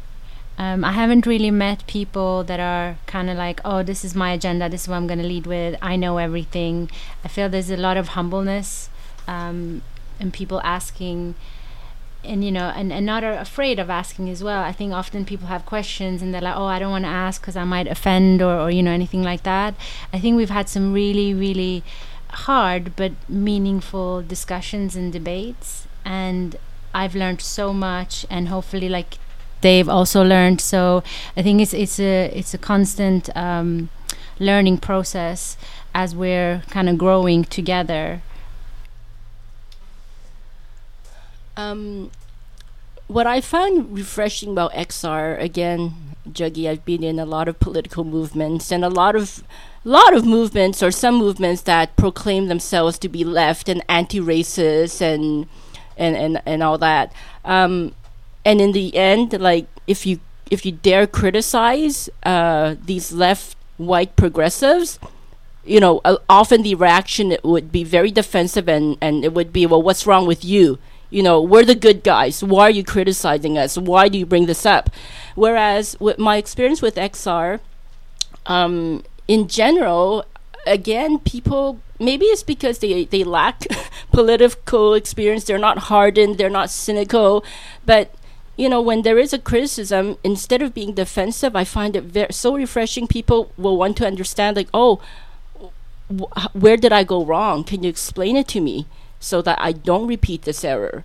Um, 0.58 0.84
I 0.84 0.92
haven't 0.94 1.28
really 1.28 1.52
met 1.52 1.86
people 1.86 2.44
that 2.46 2.60
are 2.60 2.98
kind 3.06 3.30
of 3.30 3.38
like, 3.38 3.62
oh, 3.64 3.84
this 3.84 4.04
is 4.04 4.16
my 4.16 4.32
agenda, 4.32 4.68
this 4.68 4.84
is 4.84 4.88
what 4.88 4.96
I'm 4.96 5.06
going 5.06 5.20
to 5.20 5.28
lead 5.28 5.46
with, 5.46 5.78
I 5.82 5.96
know 5.96 6.18
everything. 6.18 6.90
I 7.24 7.28
feel 7.28 7.48
there's 7.48 7.70
a 7.70 7.78
lot 7.78 7.96
of 7.96 8.10
humbleness 8.10 8.90
um, 9.28 9.84
and 10.20 10.34
people 10.34 10.60
asking 10.62 11.36
and 12.24 12.44
you 12.44 12.52
know 12.52 12.72
and, 12.76 12.92
and 12.92 13.06
not 13.06 13.24
are 13.24 13.34
afraid 13.34 13.80
of 13.80 13.90
asking 13.90 14.30
as 14.30 14.44
well 14.44 14.62
i 14.64 14.72
think 14.72 14.92
often 14.92 15.24
people 15.24 15.48
have 15.48 15.66
questions 15.66 16.22
and 16.22 16.34
they're 16.34 16.42
like 16.42 16.56
oh 16.56 16.66
i 16.66 16.80
don't 16.80 16.92
want 16.92 17.06
to 17.06 17.10
ask 17.10 17.42
because 17.42 17.56
i 17.56 17.64
might 17.64 17.88
offend 17.88 18.42
or, 18.42 18.60
or 18.60 18.72
you 18.72 18.84
know 18.84 18.92
anything 18.92 19.24
like 19.24 19.44
that 19.44 19.74
i 20.12 20.20
think 20.20 20.36
we've 20.36 20.50
had 20.50 20.68
some 20.68 20.94
really 20.94 21.34
really 21.34 21.84
hard 22.30 22.96
but 22.96 23.12
meaningful 23.30 24.22
discussions 24.22 24.96
and 24.96 25.14
debates 25.14 25.88
and 26.06 26.56
i've 26.94 27.16
learned 27.16 27.42
so 27.42 27.74
much 27.74 28.26
and 28.30 28.50
hopefully 28.50 28.90
like 28.90 29.18
they've 29.62 29.90
also 29.90 30.24
learned. 30.24 30.62
So 30.62 31.04
i 31.36 31.42
think 31.42 31.62
it's 31.62 31.74
it's 31.74 32.00
a 32.00 32.32
it's 32.34 32.54
a 32.54 32.58
constant 32.58 33.36
um, 33.36 33.90
learning 34.40 34.78
process 34.78 35.58
as 35.94 36.16
we're 36.16 36.64
kind 36.70 36.90
of 36.90 36.98
growing 36.98 37.44
together. 37.44 38.22
Um, 41.56 42.12
what 43.08 43.26
I 43.26 43.42
found 43.42 43.96
refreshing 43.96 44.52
about 44.52 44.72
XR 44.74 45.42
again, 45.42 46.14
Jaggi, 46.30 46.70
I've 46.70 46.86
been 46.86 47.04
in 47.04 47.18
a 47.18 47.26
lot 47.26 47.48
of 47.48 47.60
political 47.60 48.04
movements 48.04 48.72
and 48.72 48.86
a 48.86 48.90
lot 48.90 49.16
of 49.16 49.44
lot 49.90 50.14
of 50.14 50.26
movements 50.26 50.84
or 50.84 50.92
some 50.92 51.16
movements 51.16 51.62
that 51.64 51.96
proclaim 51.96 52.48
themselves 52.48 53.00
to 53.00 53.10
be 53.10 53.24
left 53.24 53.70
and 53.70 53.84
anti-racist 53.88 55.02
and 55.02 55.48
and 55.98 56.16
and, 56.16 56.42
and 56.46 56.64
all 56.64 56.78
that. 56.78 57.12
Um, 57.46 57.96
and 58.46 58.62
in 58.62 58.72
the 58.72 58.96
end, 58.96 59.40
like 59.40 59.68
if 59.88 60.06
you 60.06 60.20
if 60.52 60.66
you 60.66 60.72
dare 60.72 61.08
criticize 61.08 62.10
uh, 62.24 62.76
these 62.86 63.12
left 63.12 63.56
white 63.78 64.16
progressives, 64.16 65.00
you 65.66 65.80
know, 65.80 66.02
uh, 66.06 66.18
often 66.30 66.64
the 66.64 66.76
reaction 66.76 67.38
would 67.44 67.72
be 67.72 67.84
very 67.84 68.12
defensive 68.12 68.68
and, 68.68 68.98
and 69.02 69.24
it 69.24 69.34
would 69.34 69.52
be, 69.52 69.66
well, 69.66 69.82
what's 69.82 70.08
wrong 70.08 70.26
with 70.26 70.44
you? 70.44 70.80
You 71.10 71.24
know, 71.24 71.42
we're 71.42 71.66
the 71.66 71.76
good 71.76 72.04
guys. 72.04 72.44
Why 72.44 72.64
are 72.64 72.70
you 72.70 72.84
criticizing 72.84 73.58
us? 73.58 73.78
Why 73.78 74.10
do 74.10 74.18
you 74.18 74.26
bring 74.26 74.46
this 74.46 74.66
up? 74.66 74.90
Whereas 75.36 75.98
with 76.00 76.18
my 76.18 76.38
experience 76.38 76.82
with 76.82 76.96
XR, 76.96 77.60
um, 78.46 79.04
in 79.28 79.48
general, 79.48 80.26
again, 80.66 81.20
people 81.20 81.80
maybe 82.00 82.26
it's 82.26 82.44
because 82.44 82.80
they 82.80 83.06
they 83.06 83.24
lack 83.24 83.66
political 84.12 84.94
experience. 84.94 85.46
They're 85.46 85.58
not 85.58 85.90
hardened. 85.90 86.38
They're 86.38 86.50
not 86.50 86.70
cynical, 86.70 87.44
but 87.86 88.14
you 88.58 88.70
know, 88.70 88.82
when 88.82 89.04
there 89.04 89.20
is 89.20 89.34
a 89.34 89.40
criticism, 89.40 90.18
instead 90.24 90.64
of 90.64 90.74
being 90.74 90.94
defensive, 90.94 91.56
I 91.56 91.64
find 91.64 91.96
it 91.96 92.06
very 92.06 92.34
so 92.34 92.56
refreshing. 92.56 93.08
People 93.08 93.52
will 93.56 93.78
want 93.78 93.98
to 93.98 94.08
understand, 94.08 94.58
like, 94.58 94.70
oh, 94.74 95.00
wh- 96.10 96.56
where 96.56 96.78
did 96.78 96.92
I 96.92 97.04
go 97.04 97.24
wrong? 97.24 97.64
Can 97.64 97.84
you 97.84 97.90
explain 97.90 98.36
it 98.36 98.48
to 98.50 98.62
me 98.62 98.88
so 99.20 99.42
that 99.42 99.60
I 99.62 99.72
don't 99.72 100.08
repeat 100.08 100.44
this 100.44 100.64
error? 100.64 101.04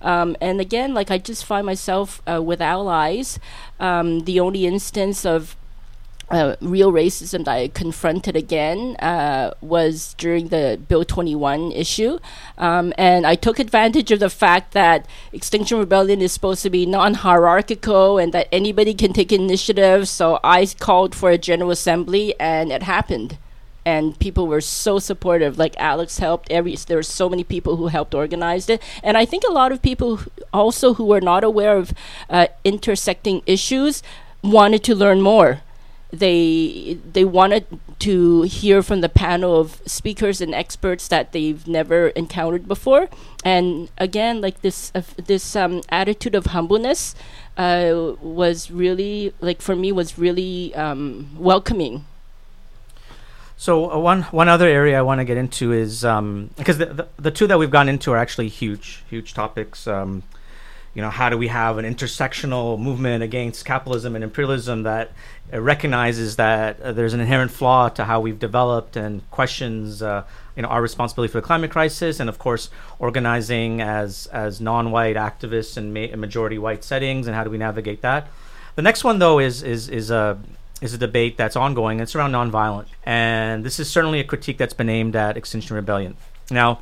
Um, 0.00 0.36
and 0.40 0.60
again, 0.60 0.94
like 0.94 1.10
I 1.10 1.18
just 1.18 1.44
find 1.44 1.64
myself 1.64 2.22
uh, 2.28 2.42
with 2.42 2.60
allies. 2.60 3.38
Um, 3.78 4.20
the 4.20 4.40
only 4.40 4.66
instance 4.66 5.24
of 5.24 5.56
uh, 6.30 6.56
real 6.60 6.92
racism 6.92 7.44
that 7.44 7.52
I 7.52 7.68
confronted 7.68 8.36
again 8.36 8.96
uh, 8.96 9.52
was 9.60 10.14
during 10.14 10.48
the 10.48 10.80
Bill 10.88 11.04
21 11.04 11.72
issue. 11.72 12.18
Um, 12.56 12.92
and 12.96 13.26
I 13.26 13.34
took 13.34 13.58
advantage 13.58 14.10
of 14.10 14.20
the 14.20 14.30
fact 14.30 14.72
that 14.72 15.06
Extinction 15.32 15.78
Rebellion 15.78 16.22
is 16.22 16.32
supposed 16.32 16.62
to 16.62 16.70
be 16.70 16.86
non 16.86 17.14
hierarchical 17.14 18.18
and 18.18 18.32
that 18.32 18.48
anybody 18.50 18.94
can 18.94 19.12
take 19.12 19.32
initiative. 19.32 20.08
So 20.08 20.40
I 20.42 20.66
called 20.78 21.14
for 21.14 21.30
a 21.30 21.38
General 21.38 21.70
Assembly 21.70 22.34
and 22.40 22.72
it 22.72 22.82
happened. 22.84 23.38
And 23.84 24.16
people 24.18 24.46
were 24.46 24.60
so 24.60 25.00
supportive. 25.00 25.58
Like 25.58 25.74
Alex 25.76 26.18
helped. 26.18 26.50
Every 26.52 26.76
there 26.76 26.98
were 26.98 27.02
so 27.02 27.28
many 27.28 27.42
people 27.42 27.76
who 27.76 27.88
helped 27.88 28.14
organize 28.14 28.68
it, 28.68 28.80
and 29.02 29.18
I 29.18 29.24
think 29.24 29.42
a 29.42 29.50
lot 29.50 29.72
of 29.72 29.82
people 29.82 30.20
also 30.52 30.94
who 30.94 31.04
were 31.04 31.20
not 31.20 31.42
aware 31.42 31.76
of 31.76 31.92
uh, 32.30 32.46
intersecting 32.62 33.42
issues 33.44 34.00
wanted 34.40 34.84
to 34.84 34.94
learn 34.94 35.20
more 35.20 35.62
they 36.12 36.98
they 37.10 37.24
wanted 37.24 37.66
to 37.98 38.42
hear 38.42 38.82
from 38.82 39.00
the 39.00 39.08
panel 39.08 39.58
of 39.58 39.80
speakers 39.86 40.40
and 40.40 40.54
experts 40.54 41.08
that 41.08 41.32
they've 41.32 41.66
never 41.66 42.08
encountered 42.08 42.68
before 42.68 43.08
and 43.44 43.90
again 43.96 44.40
like 44.40 44.60
this 44.60 44.92
uh, 44.94 45.00
this 45.16 45.56
um, 45.56 45.80
attitude 45.88 46.34
of 46.34 46.46
humbleness 46.46 47.14
uh, 47.56 48.12
was 48.20 48.70
really 48.70 49.32
like 49.40 49.62
for 49.62 49.74
me 49.74 49.90
was 49.90 50.18
really 50.18 50.74
um, 50.74 51.30
welcoming 51.38 52.04
So 53.56 53.92
uh, 53.92 53.98
one 53.98 54.22
one 54.32 54.48
other 54.48 54.66
area 54.66 54.98
I 54.98 55.02
want 55.02 55.20
to 55.20 55.24
get 55.24 55.36
into 55.36 55.72
is 55.72 56.04
um, 56.04 56.50
because 56.56 56.78
the, 56.78 56.86
the 56.86 57.08
the 57.16 57.30
two 57.30 57.46
that 57.46 57.58
we've 57.60 57.70
gone 57.70 57.88
into 57.88 58.10
are 58.10 58.18
actually 58.18 58.48
huge 58.48 59.04
huge 59.08 59.34
topics. 59.34 59.86
You 60.94 61.00
know, 61.00 61.10
how 61.10 61.30
do 61.30 61.38
we 61.38 61.48
have 61.48 61.78
an 61.78 61.86
intersectional 61.86 62.78
movement 62.78 63.22
against 63.22 63.64
capitalism 63.64 64.14
and 64.14 64.22
imperialism 64.22 64.82
that 64.82 65.12
uh, 65.52 65.60
recognizes 65.60 66.36
that 66.36 66.80
uh, 66.80 66.92
there's 66.92 67.14
an 67.14 67.20
inherent 67.20 67.50
flaw 67.50 67.88
to 67.90 68.04
how 68.04 68.20
we've 68.20 68.38
developed 68.38 68.96
and 68.96 69.28
questions, 69.30 70.02
uh, 70.02 70.24
you 70.54 70.62
know, 70.62 70.68
our 70.68 70.82
responsibility 70.82 71.32
for 71.32 71.40
the 71.40 71.46
climate 71.46 71.70
crisis, 71.70 72.20
and 72.20 72.28
of 72.28 72.38
course, 72.38 72.68
organizing 72.98 73.80
as 73.80 74.26
as 74.32 74.60
non-white 74.60 75.16
activists 75.16 75.78
in 75.78 75.92
ma- 75.94 76.14
majority 76.16 76.58
white 76.58 76.84
settings, 76.84 77.26
and 77.26 77.34
how 77.34 77.42
do 77.42 77.48
we 77.48 77.58
navigate 77.58 78.02
that? 78.02 78.28
The 78.74 78.82
next 78.82 79.02
one, 79.02 79.18
though, 79.18 79.38
is 79.38 79.62
is 79.62 79.88
is 79.88 80.10
a 80.10 80.38
is 80.82 80.92
a 80.92 80.98
debate 80.98 81.38
that's 81.38 81.56
ongoing. 81.56 82.00
It's 82.00 82.14
around 82.14 82.32
nonviolent, 82.32 82.88
and 83.04 83.64
this 83.64 83.80
is 83.80 83.88
certainly 83.88 84.20
a 84.20 84.24
critique 84.24 84.58
that's 84.58 84.74
been 84.74 84.90
aimed 84.90 85.16
at 85.16 85.38
Extinction 85.38 85.74
Rebellion. 85.76 86.16
Now, 86.50 86.80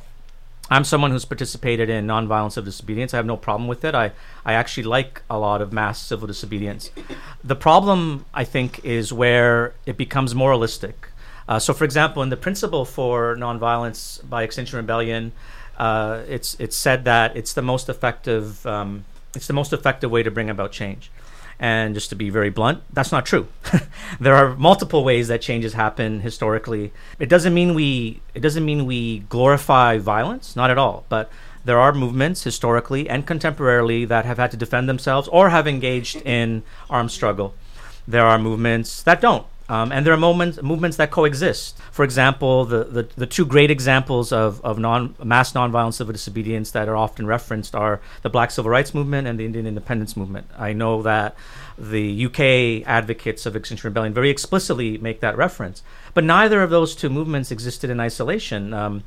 I'm 0.71 0.85
someone 0.85 1.11
who's 1.11 1.25
participated 1.25 1.89
in 1.89 2.07
nonviolent 2.07 2.53
civil 2.53 2.65
disobedience. 2.65 3.13
I 3.13 3.17
have 3.17 3.25
no 3.25 3.35
problem 3.35 3.67
with 3.67 3.83
it. 3.83 3.93
I, 3.93 4.13
I 4.45 4.53
actually 4.53 4.83
like 4.83 5.21
a 5.29 5.37
lot 5.37 5.61
of 5.61 5.73
mass 5.73 5.99
civil 5.99 6.27
disobedience. 6.27 6.91
The 7.43 7.57
problem, 7.57 8.25
I 8.33 8.45
think, 8.45 8.83
is 8.85 9.11
where 9.11 9.73
it 9.85 9.97
becomes 9.97 10.33
moralistic. 10.33 11.09
Uh, 11.45 11.59
so, 11.59 11.73
for 11.73 11.83
example, 11.83 12.23
in 12.23 12.29
the 12.29 12.37
principle 12.37 12.85
for 12.85 13.35
nonviolence 13.35 14.27
by 14.27 14.43
Extinction 14.43 14.77
Rebellion, 14.77 15.33
uh, 15.77 16.21
it's 16.29 16.55
it's 16.57 16.77
said 16.77 17.03
that 17.03 17.35
it's 17.35 17.51
the 17.51 17.61
most 17.61 17.89
effective 17.89 18.65
um, 18.65 19.03
it's 19.35 19.47
the 19.47 19.53
most 19.53 19.73
effective 19.73 20.09
way 20.09 20.23
to 20.23 20.31
bring 20.31 20.49
about 20.49 20.71
change. 20.71 21.11
And 21.61 21.93
just 21.93 22.09
to 22.09 22.15
be 22.15 22.31
very 22.31 22.49
blunt, 22.49 22.81
that's 22.91 23.11
not 23.11 23.23
true. 23.23 23.47
there 24.19 24.33
are 24.33 24.55
multiple 24.55 25.03
ways 25.03 25.27
that 25.27 25.43
changes 25.43 25.73
happen 25.73 26.21
historically. 26.21 26.91
It 27.19 27.29
doesn't 27.29 27.53
mean 27.53 27.75
we 27.75 28.19
it 28.33 28.39
doesn't 28.39 28.65
mean 28.65 28.87
we 28.87 29.19
glorify 29.29 29.99
violence, 29.99 30.55
not 30.55 30.71
at 30.71 30.79
all. 30.79 31.05
But 31.07 31.29
there 31.63 31.79
are 31.79 31.93
movements 31.93 32.43
historically 32.43 33.07
and 33.07 33.27
contemporarily 33.27 34.07
that 34.07 34.25
have 34.25 34.39
had 34.39 34.49
to 34.51 34.57
defend 34.57 34.89
themselves 34.89 35.27
or 35.27 35.49
have 35.49 35.67
engaged 35.67 36.15
in 36.25 36.63
armed 36.89 37.11
struggle. 37.11 37.53
There 38.07 38.25
are 38.25 38.39
movements 38.39 39.03
that 39.03 39.21
don't. 39.21 39.45
Um, 39.71 39.89
and 39.93 40.05
there 40.05 40.13
are 40.13 40.17
moments, 40.17 40.61
movements 40.61 40.97
that 40.97 41.11
coexist. 41.11 41.79
For 41.93 42.03
example, 42.03 42.65
the, 42.65 42.83
the, 42.83 43.07
the 43.15 43.25
two 43.25 43.45
great 43.45 43.71
examples 43.71 44.33
of, 44.33 44.59
of 44.65 44.77
non, 44.77 45.15
mass 45.23 45.53
nonviolent 45.53 45.93
civil 45.93 46.11
disobedience 46.11 46.71
that 46.71 46.89
are 46.89 46.97
often 46.97 47.25
referenced 47.25 47.73
are 47.73 48.01
the 48.21 48.29
Black 48.29 48.51
Civil 48.51 48.69
Rights 48.69 48.93
Movement 48.93 49.29
and 49.29 49.39
the 49.39 49.45
Indian 49.45 49.65
Independence 49.65 50.17
Movement. 50.17 50.45
I 50.57 50.73
know 50.73 51.01
that 51.03 51.37
the 51.77 52.25
UK 52.25 52.85
advocates 52.85 53.45
of 53.45 53.55
Extinction 53.55 53.87
Rebellion 53.87 54.13
very 54.13 54.29
explicitly 54.29 54.97
make 54.97 55.21
that 55.21 55.37
reference. 55.37 55.83
But 56.13 56.25
neither 56.25 56.61
of 56.61 56.69
those 56.69 56.93
two 56.93 57.09
movements 57.09 57.49
existed 57.49 57.89
in 57.89 58.01
isolation. 58.01 58.73
Um, 58.73 59.05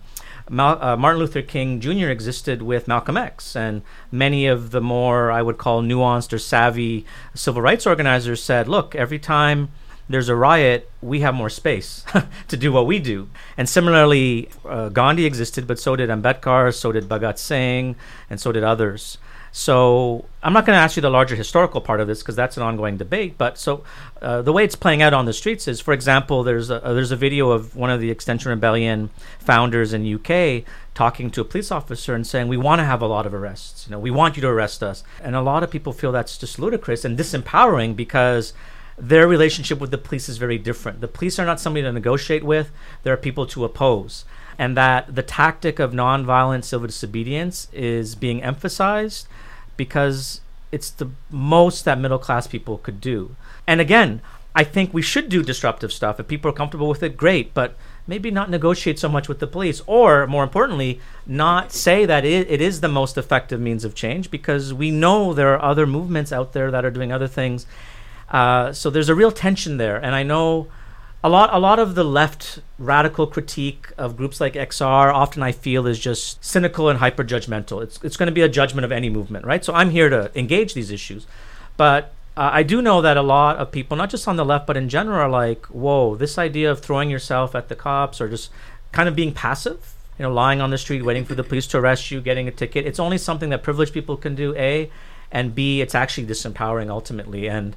Mal- 0.49 0.83
uh, 0.83 0.97
Martin 0.97 1.21
Luther 1.21 1.43
King 1.43 1.79
Jr. 1.79 2.09
existed 2.09 2.63
with 2.63 2.89
Malcolm 2.89 3.19
X, 3.19 3.55
and 3.55 3.83
many 4.11 4.47
of 4.47 4.71
the 4.71 4.81
more 4.81 5.31
I 5.31 5.43
would 5.43 5.59
call 5.59 5.83
nuanced 5.83 6.33
or 6.33 6.39
savvy 6.39 7.05
civil 7.35 7.63
rights 7.63 7.87
organizers 7.87 8.43
said, 8.43 8.69
"Look, 8.69 8.95
every 8.95 9.19
time 9.19 9.71
there's 10.09 10.29
a 10.29 10.37
riot, 10.37 10.91
we 11.01 11.21
have 11.21 11.35
more 11.35 11.51
space 11.51 12.05
to 12.49 12.57
do 12.57 12.73
what 12.73 12.87
we 12.87 12.99
do." 12.99 13.29
And 13.57 13.69
similarly, 13.69 14.49
uh, 14.65 14.89
Gandhi 14.89 15.27
existed, 15.27 15.67
but 15.67 15.79
so 15.79 15.97
did 15.97 16.11
Ambedkar, 16.11 16.75
so 16.75 16.93
did 16.93 17.09
Bhagat 17.09 17.39
Singh, 17.39 17.97
and 18.29 18.41
so 18.41 18.53
did 18.53 18.65
others. 18.65 19.19
So 19.57 20.25
I'm 20.43 20.53
not 20.53 20.67
going 20.67 20.77
to 20.77 20.81
ask 20.81 20.97
you 20.97 21.01
the 21.01 21.11
larger 21.11 21.37
historical 21.37 21.81
part 21.81 22.01
of 22.01 22.09
this 22.09 22.23
because 22.23 22.35
that's 22.35 22.57
an 22.57 22.65
ongoing 22.65 22.97
debate. 22.97 23.39
But 23.39 23.57
so 23.57 23.85
uh, 24.21 24.43
the 24.43 24.53
way 24.53 24.65
it's 24.65 24.75
playing 24.75 25.01
out 25.01 25.15
on 25.15 25.27
the 25.27 25.33
streets 25.33 25.69
is, 25.69 25.81
for 25.81 25.95
example, 25.95 26.43
there's 26.43 26.71
a, 26.71 26.81
there's 26.81 27.13
a 27.13 27.17
video 27.17 27.53
of 27.53 27.77
one 27.77 27.89
of 27.89 28.01
the 28.01 28.11
Extinction 28.11 28.51
Rebellion 28.51 29.11
founders 29.39 29.93
in 29.93 30.13
UK 30.13 30.65
talking 30.93 31.31
to 31.31 31.41
a 31.41 31.45
police 31.45 31.71
officer 31.71 32.17
and 32.17 32.27
saying, 32.27 32.49
"We 32.49 32.57
want 32.57 32.81
to 32.81 32.85
have 32.85 33.01
a 33.01 33.07
lot 33.07 33.27
of 33.27 33.33
arrests. 33.33 33.87
You 33.87 33.93
know, 33.93 34.01
we 34.01 34.11
want 34.11 34.35
you 34.35 34.43
to 34.43 34.49
arrest 34.49 34.83
us." 34.83 35.05
And 35.23 35.37
a 35.37 35.41
lot 35.41 35.63
of 35.63 35.71
people 35.71 35.93
feel 35.93 36.11
that's 36.11 36.37
just 36.37 36.59
ludicrous 36.59 37.05
and 37.05 37.17
disempowering 37.17 37.95
because 37.95 38.55
their 38.97 39.27
relationship 39.27 39.79
with 39.81 39.91
the 39.91 39.99
police 39.99 40.29
is 40.29 40.39
very 40.39 40.59
different. 40.59 41.01
The 41.01 41.09
police 41.09 41.39
are 41.39 41.47
not 41.47 41.61
somebody 41.61 41.83
to 41.83 41.93
negotiate 41.93 42.45
with; 42.45 42.71
they're 43.03 43.17
people 43.17 43.47
to 43.47 43.65
oppose 43.65 44.25
and 44.59 44.77
that 44.77 45.15
the 45.15 45.23
tactic 45.23 45.79
of 45.79 45.93
nonviolent 45.93 46.65
civil 46.65 46.87
disobedience 46.87 47.69
is 47.73 48.15
being 48.15 48.43
emphasized 48.43 49.27
because 49.77 50.41
it's 50.71 50.91
the 50.91 51.11
most 51.31 51.85
that 51.85 51.99
middle 51.99 52.19
class 52.19 52.47
people 52.47 52.79
could 52.79 53.01
do. 53.01 53.37
And 53.67 53.81
again, 53.81 54.21
I 54.57 54.63
think 54.63 54.95
we 54.95 55.03
should 55.03 55.29
do 55.29 55.43
disruptive 55.43 55.93
stuff. 55.93 56.21
If 56.21 56.29
people 56.29 56.51
are 56.51 56.55
comfortable 56.55 56.89
with 56.89 57.03
it, 57.03 57.17
great, 57.17 57.55
but 57.55 57.77
maybe 58.07 58.31
not 58.31 58.51
negotiate 58.51 58.99
so 58.99 59.09
much 59.09 59.29
with 59.29 59.41
the 59.41 59.47
police, 59.49 59.83
or 59.87 60.27
more 60.29 60.45
importantly, 60.45 61.01
not 61.27 61.73
say 61.73 62.07
that 62.07 62.25
it, 62.25 62.49
it 62.49 62.61
is 62.61 62.81
the 62.81 62.89
most 62.89 63.19
effective 63.19 63.61
means 63.61 63.85
of 63.85 63.95
change 63.95 64.31
because 64.31 64.73
we 64.73 64.91
know 64.93 65.33
there 65.33 65.53
are 65.55 65.63
other 65.63 65.87
movements 65.87 66.33
out 66.33 66.53
there 66.53 66.71
that 66.71 66.85
are 66.85 66.91
doing 66.91 67.11
other 67.11 67.27
things. 67.27 67.67
Uh, 68.35 68.73
so 68.73 68.91
there's 68.91 69.09
a 69.09 69.15
real 69.15 69.31
tension 69.31 69.77
there. 69.77 69.97
And 69.97 70.13
I 70.13 70.25
know 70.25 70.67
a 71.23 71.29
lot 71.29 71.55
a 71.55 71.59
lot 71.59 71.79
of 71.79 71.95
the 71.95 72.03
left 72.03 72.59
radical 72.79 73.29
critique 73.29 73.93
of 73.97 74.17
groups 74.17 74.41
like 74.41 74.55
XR 74.55 75.15
often 75.15 75.41
I 75.43 75.53
feel 75.53 75.87
is 75.87 76.01
just 76.01 76.45
cynical 76.45 76.89
and 76.89 76.99
hyper 76.99 77.23
judgmental. 77.23 77.81
It's 77.81 78.01
it's 78.03 78.17
going 78.17 78.27
to 78.27 78.33
be 78.33 78.43
a 78.43 78.49
judgment 78.49 78.85
of 78.85 78.91
any 78.91 79.09
movement, 79.09 79.47
right? 79.47 79.65
So 79.65 79.73
I'm 79.73 79.91
here 79.91 80.11
to 80.11 80.37
engage 80.37 80.75
these 80.75 80.91
issues, 80.91 81.29
but 81.77 82.13
uh, 82.37 82.51
I 82.53 82.65
do 82.65 82.83
know 82.83 83.01
that 83.01 83.17
a 83.17 83.23
lot 83.23 83.59
of 83.59 83.71
people, 83.71 83.97
not 83.97 84.11
just 84.11 84.27
on 84.27 84.35
the 84.35 84.45
left 84.45 84.67
but 84.67 84.77
in 84.77 84.89
general, 84.89 85.21
are 85.21 85.31
like, 85.31 85.67
"Whoa, 85.67 86.17
this 86.17 86.37
idea 86.37 86.73
of 86.73 86.81
throwing 86.81 87.11
yourself 87.11 87.55
at 87.55 87.69
the 87.69 87.77
cops 87.77 88.21
or 88.21 88.29
just 88.29 88.51
kind 88.91 89.09
of 89.09 89.15
being 89.15 89.33
passive." 89.33 89.95
You 90.19 90.25
know, 90.25 90.33
lying 90.33 90.61
on 90.61 90.71
the 90.71 90.79
street, 90.79 91.05
waiting 91.05 91.25
for 91.25 91.37
the 91.37 91.45
police 91.45 91.69
to 91.69 91.79
arrest 91.79 92.11
you, 92.11 92.21
getting 92.21 92.49
a 92.49 92.53
ticket. 92.53 92.85
It's 92.85 93.01
only 93.01 93.19
something 93.19 93.51
that 93.51 93.63
privileged 93.63 93.95
people 93.95 94.17
can 94.17 94.35
do, 94.35 94.55
A, 94.57 94.91
and 95.31 95.55
B, 95.55 95.81
it's 95.81 95.95
actually 95.95 96.27
disempowering 96.27 96.91
ultimately. 96.91 97.49
And 97.49 97.77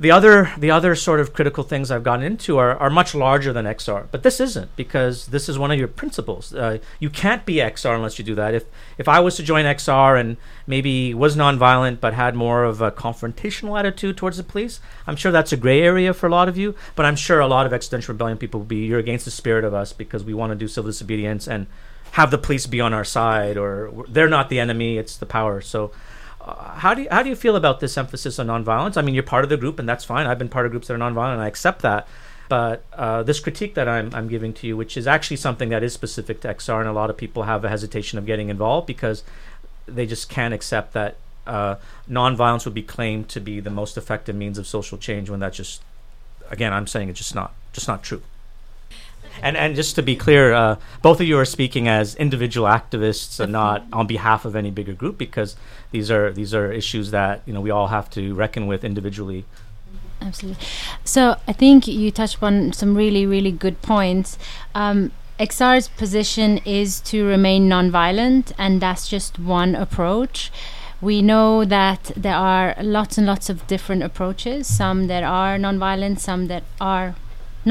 the 0.00 0.10
other 0.10 0.50
the 0.56 0.70
other 0.70 0.94
sort 0.94 1.20
of 1.20 1.34
critical 1.34 1.62
things 1.62 1.90
I've 1.90 2.02
gotten 2.02 2.24
into 2.24 2.56
are, 2.56 2.74
are 2.78 2.88
much 2.88 3.14
larger 3.14 3.52
than 3.52 3.66
XR, 3.66 4.06
but 4.10 4.22
this 4.22 4.40
isn't 4.40 4.74
because 4.74 5.26
this 5.26 5.46
is 5.46 5.58
one 5.58 5.70
of 5.70 5.78
your 5.78 5.88
principles. 5.88 6.54
Uh, 6.54 6.78
you 6.98 7.10
can't 7.10 7.44
be 7.44 7.56
XR 7.56 7.94
unless 7.94 8.18
you 8.18 8.24
do 8.24 8.34
that. 8.34 8.54
If 8.54 8.64
if 8.96 9.08
I 9.08 9.20
was 9.20 9.36
to 9.36 9.42
join 9.42 9.66
XR 9.66 10.18
and 10.18 10.38
maybe 10.66 11.12
was 11.12 11.36
nonviolent 11.36 12.00
but 12.00 12.14
had 12.14 12.34
more 12.34 12.64
of 12.64 12.80
a 12.80 12.90
confrontational 12.90 13.78
attitude 13.78 14.16
towards 14.16 14.38
the 14.38 14.42
police, 14.42 14.80
I'm 15.06 15.16
sure 15.16 15.30
that's 15.30 15.52
a 15.52 15.58
gray 15.58 15.82
area 15.82 16.14
for 16.14 16.26
a 16.26 16.30
lot 16.30 16.48
of 16.48 16.56
you. 16.56 16.74
But 16.96 17.04
I'm 17.04 17.16
sure 17.16 17.38
a 17.38 17.46
lot 17.46 17.66
of 17.66 17.74
extinction 17.74 18.14
rebellion 18.14 18.38
people 18.38 18.60
will 18.60 18.66
be 18.66 18.86
you're 18.86 18.98
against 18.98 19.26
the 19.26 19.30
spirit 19.30 19.64
of 19.64 19.74
us 19.74 19.92
because 19.92 20.24
we 20.24 20.32
want 20.32 20.50
to 20.50 20.56
do 20.56 20.66
civil 20.66 20.88
disobedience 20.88 21.46
and 21.46 21.66
have 22.12 22.30
the 22.30 22.38
police 22.38 22.66
be 22.66 22.80
on 22.80 22.94
our 22.94 23.04
side, 23.04 23.56
or 23.56 23.92
they're 24.08 24.28
not 24.28 24.48
the 24.48 24.58
enemy; 24.60 24.96
it's 24.96 25.18
the 25.18 25.26
power. 25.26 25.60
So 25.60 25.92
how 26.44 26.94
do 26.94 27.02
you, 27.02 27.08
how 27.10 27.22
do 27.22 27.28
you 27.28 27.36
feel 27.36 27.56
about 27.56 27.80
this 27.80 27.98
emphasis 27.98 28.38
on 28.38 28.46
nonviolence? 28.46 28.96
I 28.96 29.02
mean, 29.02 29.14
you're 29.14 29.22
part 29.22 29.44
of 29.44 29.50
the 29.50 29.56
group, 29.56 29.78
and 29.78 29.88
that's 29.88 30.04
fine. 30.04 30.26
I've 30.26 30.38
been 30.38 30.48
part 30.48 30.66
of 30.66 30.72
groups 30.72 30.88
that 30.88 30.94
are 30.94 30.98
nonviolent, 30.98 31.34
and 31.34 31.42
I 31.42 31.48
accept 31.48 31.82
that. 31.82 32.08
But 32.48 32.84
uh, 32.94 33.22
this 33.22 33.38
critique 33.38 33.74
that 33.74 33.88
I'm, 33.88 34.12
I'm 34.14 34.26
giving 34.26 34.52
to 34.54 34.66
you, 34.66 34.76
which 34.76 34.96
is 34.96 35.06
actually 35.06 35.36
something 35.36 35.68
that 35.68 35.82
is 35.82 35.92
specific 35.92 36.40
to 36.40 36.48
XR, 36.48 36.80
and 36.80 36.88
a 36.88 36.92
lot 36.92 37.10
of 37.10 37.16
people 37.16 37.44
have 37.44 37.64
a 37.64 37.68
hesitation 37.68 38.18
of 38.18 38.26
getting 38.26 38.48
involved 38.48 38.86
because 38.86 39.22
they 39.86 40.06
just 40.06 40.28
can't 40.28 40.52
accept 40.52 40.92
that 40.94 41.16
uh, 41.46 41.76
nonviolence 42.08 42.64
would 42.64 42.74
be 42.74 42.82
claimed 42.82 43.28
to 43.28 43.40
be 43.40 43.60
the 43.60 43.70
most 43.70 43.96
effective 43.96 44.34
means 44.34 44.58
of 44.58 44.66
social 44.66 44.98
change 44.98 45.30
when 45.30 45.40
that's 45.40 45.56
just, 45.56 45.82
again, 46.50 46.72
I'm 46.72 46.86
saying 46.86 47.08
it's 47.08 47.18
just 47.18 47.34
not 47.34 47.52
just 47.72 47.86
not 47.86 48.02
true. 48.02 48.22
And 49.42 49.56
and 49.56 49.74
just 49.74 49.94
to 49.96 50.02
be 50.02 50.16
clear, 50.16 50.52
uh, 50.52 50.76
both 51.02 51.20
of 51.20 51.26
you 51.26 51.38
are 51.38 51.44
speaking 51.44 51.88
as 51.88 52.14
individual 52.16 52.66
activists 52.68 53.40
and 53.40 53.52
not 53.52 53.84
on 53.92 54.06
behalf 54.06 54.44
of 54.44 54.54
any 54.54 54.70
bigger 54.70 54.92
group 54.92 55.18
because 55.18 55.56
these 55.92 56.10
are 56.10 56.32
these 56.32 56.54
are 56.54 56.72
issues 56.72 57.10
that 57.10 57.42
you 57.46 57.52
know 57.52 57.60
we 57.60 57.70
all 57.70 57.88
have 57.88 58.10
to 58.10 58.34
reckon 58.34 58.66
with 58.66 58.84
individually. 58.84 59.44
Absolutely. 60.20 60.62
So 61.04 61.36
I 61.48 61.52
think 61.52 61.86
you 61.86 62.10
touched 62.10 62.36
upon 62.36 62.72
some 62.72 62.96
really 62.96 63.24
really 63.26 63.52
good 63.52 63.80
points. 63.82 64.38
Um, 64.74 65.12
XR's 65.38 65.88
position 65.88 66.58
is 66.66 67.00
to 67.00 67.24
remain 67.24 67.66
nonviolent, 67.66 68.52
and 68.58 68.78
that's 68.78 69.08
just 69.08 69.38
one 69.38 69.74
approach. 69.74 70.52
We 71.00 71.22
know 71.22 71.64
that 71.64 72.12
there 72.14 72.34
are 72.36 72.76
lots 72.82 73.16
and 73.16 73.26
lots 73.26 73.48
of 73.48 73.66
different 73.66 74.02
approaches, 74.02 74.66
some 74.66 75.06
that 75.06 75.22
are 75.22 75.56
nonviolent, 75.56 76.18
some 76.18 76.48
that 76.48 76.64
are 76.78 77.14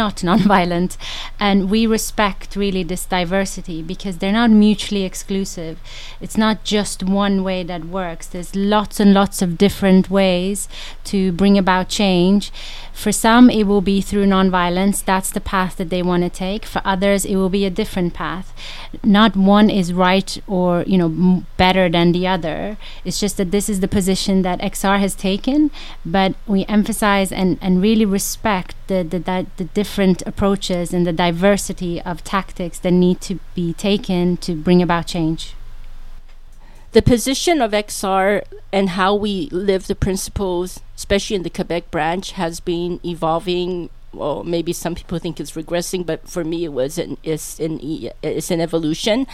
not 0.04 0.16
nonviolent 0.30 0.98
and 1.40 1.70
we 1.70 1.82
respect 1.98 2.56
really 2.56 2.84
this 2.84 3.06
diversity 3.06 3.82
because 3.82 4.18
they're 4.18 4.40
not 4.42 4.50
mutually 4.50 5.04
exclusive 5.04 5.80
it's 6.22 6.38
not 6.46 6.64
just 6.64 7.04
one 7.04 7.44
way 7.44 7.62
that 7.64 7.86
works 7.86 8.28
there's 8.28 8.56
lots 8.56 9.00
and 9.00 9.14
lots 9.14 9.42
of 9.42 9.58
different 9.58 10.10
ways 10.10 10.68
to 11.04 11.32
bring 11.32 11.58
about 11.58 11.90
change 11.90 12.52
for 13.00 13.14
some, 13.14 13.50
it 13.50 13.64
will 13.64 13.80
be 13.80 14.02
through 14.02 14.26
nonviolence. 14.26 15.06
That's 15.06 15.32
the 15.32 15.40
path 15.40 15.78
that 15.78 15.90
they 15.90 16.04
want 16.04 16.24
to 16.24 16.30
take. 16.30 16.66
For 16.66 16.82
others, 16.84 17.24
it 17.24 17.38
will 17.38 17.48
be 17.48 17.64
a 17.64 17.70
different 17.70 18.14
path. 18.14 18.54
Not 19.06 19.38
one 19.38 19.70
is 19.70 19.94
right 19.94 20.38
or 20.48 20.84
you 20.86 20.98
know 20.98 21.06
m- 21.06 21.46
better 21.56 21.88
than 21.88 22.12
the 22.12 22.28
other. 22.28 22.76
It's 23.06 23.18
just 23.18 23.38
that 23.38 23.52
this 23.52 23.70
is 23.70 23.80
the 23.80 23.88
position 23.88 24.42
that 24.42 24.60
XR 24.60 25.00
has 25.00 25.16
taken. 25.16 25.72
But 26.06 26.36
we 26.46 26.66
emphasize 26.66 27.32
and, 27.32 27.58
and 27.62 27.82
really 27.82 28.04
respect 28.04 28.76
the, 28.88 29.02
the 29.04 29.20
the 29.20 29.46
the 29.56 29.64
different 29.64 29.89
approaches 29.98 30.94
and 30.94 31.06
the 31.06 31.14
diversity 31.14 32.02
of 32.02 32.24
tactics 32.24 32.80
that 32.80 32.92
need 32.92 33.22
to 33.22 33.40
be 33.56 33.74
taken 33.74 34.38
to 34.38 34.56
bring 34.56 34.82
about 34.82 35.08
change 35.08 35.56
the 36.92 37.02
position 37.02 37.62
of 37.62 37.72
XR 37.72 38.44
and 38.72 38.90
how 38.90 39.14
we 39.14 39.48
live 39.52 39.88
the 39.88 39.96
principles, 39.96 40.80
especially 40.96 41.36
in 41.36 41.44
the 41.44 41.50
Quebec 41.50 41.92
branch, 41.92 42.32
has 42.32 42.60
been 42.60 43.00
evolving. 43.06 43.90
Well, 44.12 44.44
maybe 44.44 44.74
some 44.74 44.96
people 44.96 45.20
think 45.20 45.40
it's 45.40 45.52
regressing, 45.52 46.04
but 46.04 46.28
for 46.28 46.44
me, 46.44 46.64
it 46.66 46.74
was 46.74 46.98
an 46.98 47.18
it's 47.24 47.60
an 47.60 47.80
it's 48.24 48.50
an 48.50 48.60
evolution. 48.60 49.28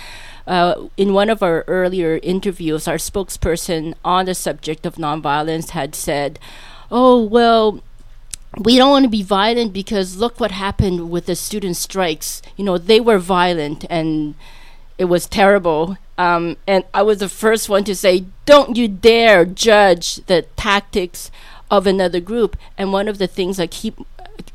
Uh, 0.45 0.88
in 0.97 1.14
one 1.14 1.30
of 1.30 1.41
our 1.41 1.64
earlier 1.68 2.20
interviews, 2.22 2.88
our 2.88 2.97
spokesperson 2.97 3.93
on 4.03 4.26
the 4.26 4.36
subject 4.36 4.86
of 4.86 4.95
nonviolence 4.95 5.70
had 5.70 5.95
said, 5.95 6.39
"Oh 6.91 7.24
well." 7.24 7.82
We 8.58 8.78
don't 8.78 8.89
want 8.89 9.03
to 9.03 9.10
be 9.10 9.24
violent 9.24 9.74
because 9.74 10.18
look 10.18 10.39
what 10.39 10.51
happened 10.51 11.10
with 11.10 11.26
the 11.26 11.36
student 11.36 11.78
strikes. 11.78 12.41
You 12.56 12.66
know, 12.66 12.78
they 12.78 12.99
were 12.99 13.20
violent 13.20 13.86
and 13.89 14.36
it 14.97 15.06
was 15.06 15.28
terrible. 15.28 15.97
Um, 16.18 16.58
and 16.66 16.86
I 16.93 17.01
was 17.01 17.20
the 17.20 17.30
first 17.30 17.68
one 17.68 17.84
to 17.84 17.95
say, 17.95 18.26
don't 18.45 18.78
you 18.78 18.88
dare 18.88 19.45
judge 19.45 20.18
the 20.28 20.43
tactics 20.56 21.32
of 21.70 21.86
another 21.86 22.20
group. 22.20 22.56
And 22.78 22.93
one 22.93 23.08
of 23.08 23.18
the 23.18 23.28
things 23.28 23.60
I 23.60 23.68
keep 23.68 23.99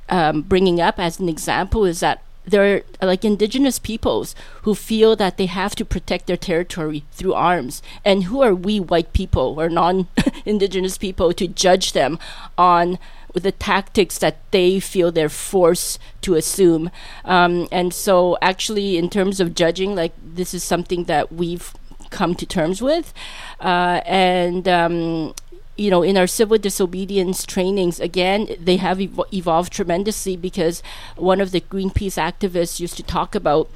um, 0.08 0.42
bringing 0.42 0.80
up 0.80 0.98
as 0.98 1.20
an 1.20 1.28
example 1.28 1.84
is 1.84 2.00
that 2.00 2.22
there 2.46 2.82
are 3.02 3.06
like 3.06 3.24
indigenous 3.24 3.78
peoples 3.78 4.34
who 4.62 4.74
feel 4.74 5.14
that 5.16 5.36
they 5.36 5.46
have 5.46 5.74
to 5.76 5.84
protect 5.84 6.26
their 6.26 6.36
territory 6.36 7.04
through 7.12 7.34
arms. 7.34 7.82
And 8.04 8.24
who 8.24 8.40
are 8.40 8.54
we 8.54 8.80
white 8.80 9.12
people 9.12 9.60
or 9.60 9.68
non 9.68 10.08
indigenous 10.44 10.96
people 10.96 11.32
to 11.34 11.46
judge 11.46 11.92
them 11.92 12.18
on 12.56 12.98
with 13.34 13.42
the 13.42 13.52
tactics 13.52 14.18
that 14.18 14.38
they 14.50 14.80
feel 14.80 15.10
they're 15.10 15.28
forced 15.28 15.98
to 16.22 16.34
assume. 16.34 16.90
Um, 17.24 17.68
and 17.70 17.92
so, 17.94 18.36
actually, 18.42 18.96
in 18.96 19.10
terms 19.10 19.40
of 19.40 19.54
judging, 19.54 19.94
like 19.94 20.12
this 20.22 20.54
is 20.54 20.64
something 20.64 21.04
that 21.04 21.32
we've 21.32 21.72
come 22.10 22.34
to 22.34 22.46
terms 22.46 22.82
with, 22.82 23.12
uh, 23.60 24.00
and. 24.06 24.66
Um, 24.68 25.34
you 25.76 25.90
know, 25.90 26.02
in 26.02 26.18
our 26.18 26.26
civil 26.26 26.58
disobedience 26.58 27.46
trainings, 27.46 28.00
again, 28.00 28.48
they 28.60 28.76
have 28.76 29.00
ev- 29.00 29.22
evolved 29.32 29.72
tremendously 29.72 30.36
because 30.36 30.82
one 31.16 31.40
of 31.40 31.52
the 31.52 31.60
Greenpeace 31.62 32.20
activists 32.20 32.80
used 32.80 32.98
to 32.98 33.02
talk 33.02 33.34
about 33.34 33.70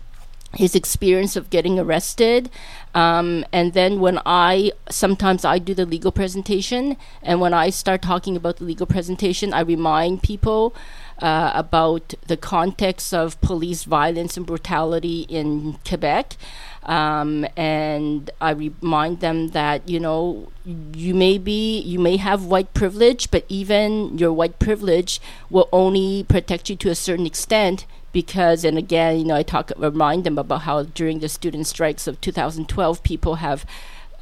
his 0.57 0.75
experience 0.75 1.37
of 1.37 1.51
getting 1.51 1.79
arrested 1.79 2.51
um, 2.95 3.45
and 3.53 3.73
then 3.73 4.01
when 4.01 4.19
i 4.25 4.71
sometimes 4.89 5.45
i 5.45 5.59
do 5.59 5.75
the 5.75 5.87
legal 5.87 6.13
presentation 6.13 6.97
and 7.23 7.41
when 7.41 7.55
i 7.55 7.71
start 7.71 8.03
talking 8.03 8.37
about 8.37 8.57
the 8.57 8.65
legal 8.65 8.87
presentation 8.87 9.53
i 9.53 9.61
remind 9.61 10.23
people 10.23 10.75
uh, 11.21 11.53
about 11.55 12.15
the 12.27 12.37
context 12.37 13.15
of 13.15 13.41
police 13.41 13.85
violence 13.85 14.37
and 14.37 14.47
brutality 14.47 15.23
in 15.29 15.79
quebec 15.87 16.37
um, 16.85 17.47
and 17.57 18.31
I 18.41 18.51
remind 18.51 19.21
them 19.21 19.49
that 19.49 19.89
you 19.89 19.99
know 19.99 20.53
you 20.65 21.15
may 21.15 21.39
be 21.39 21.81
you 21.81 21.99
may 21.99 22.17
have 22.17 22.45
white 22.45 22.75
privilege, 22.75 23.31
but 23.31 23.45
even 23.49 24.19
your 24.19 24.33
white 24.33 24.59
privilege 24.59 25.21
will 25.51 25.69
only 25.73 26.25
protect 26.25 26.69
you 26.69 26.77
to 26.77 26.91
a 26.91 26.95
certain 26.95 27.27
extent 27.27 27.87
because 28.15 28.65
and 28.65 28.79
again 28.79 29.19
you 29.19 29.25
know 29.27 29.35
i 29.35 29.43
talk 29.43 29.71
remind 29.77 30.25
them 30.25 30.39
about 30.39 30.63
how 30.63 30.83
during 30.83 31.19
the 31.19 31.29
student 31.29 31.67
strikes 31.67 32.07
of 32.07 32.19
2012 32.23 33.03
people 33.03 33.35
have 33.37 33.67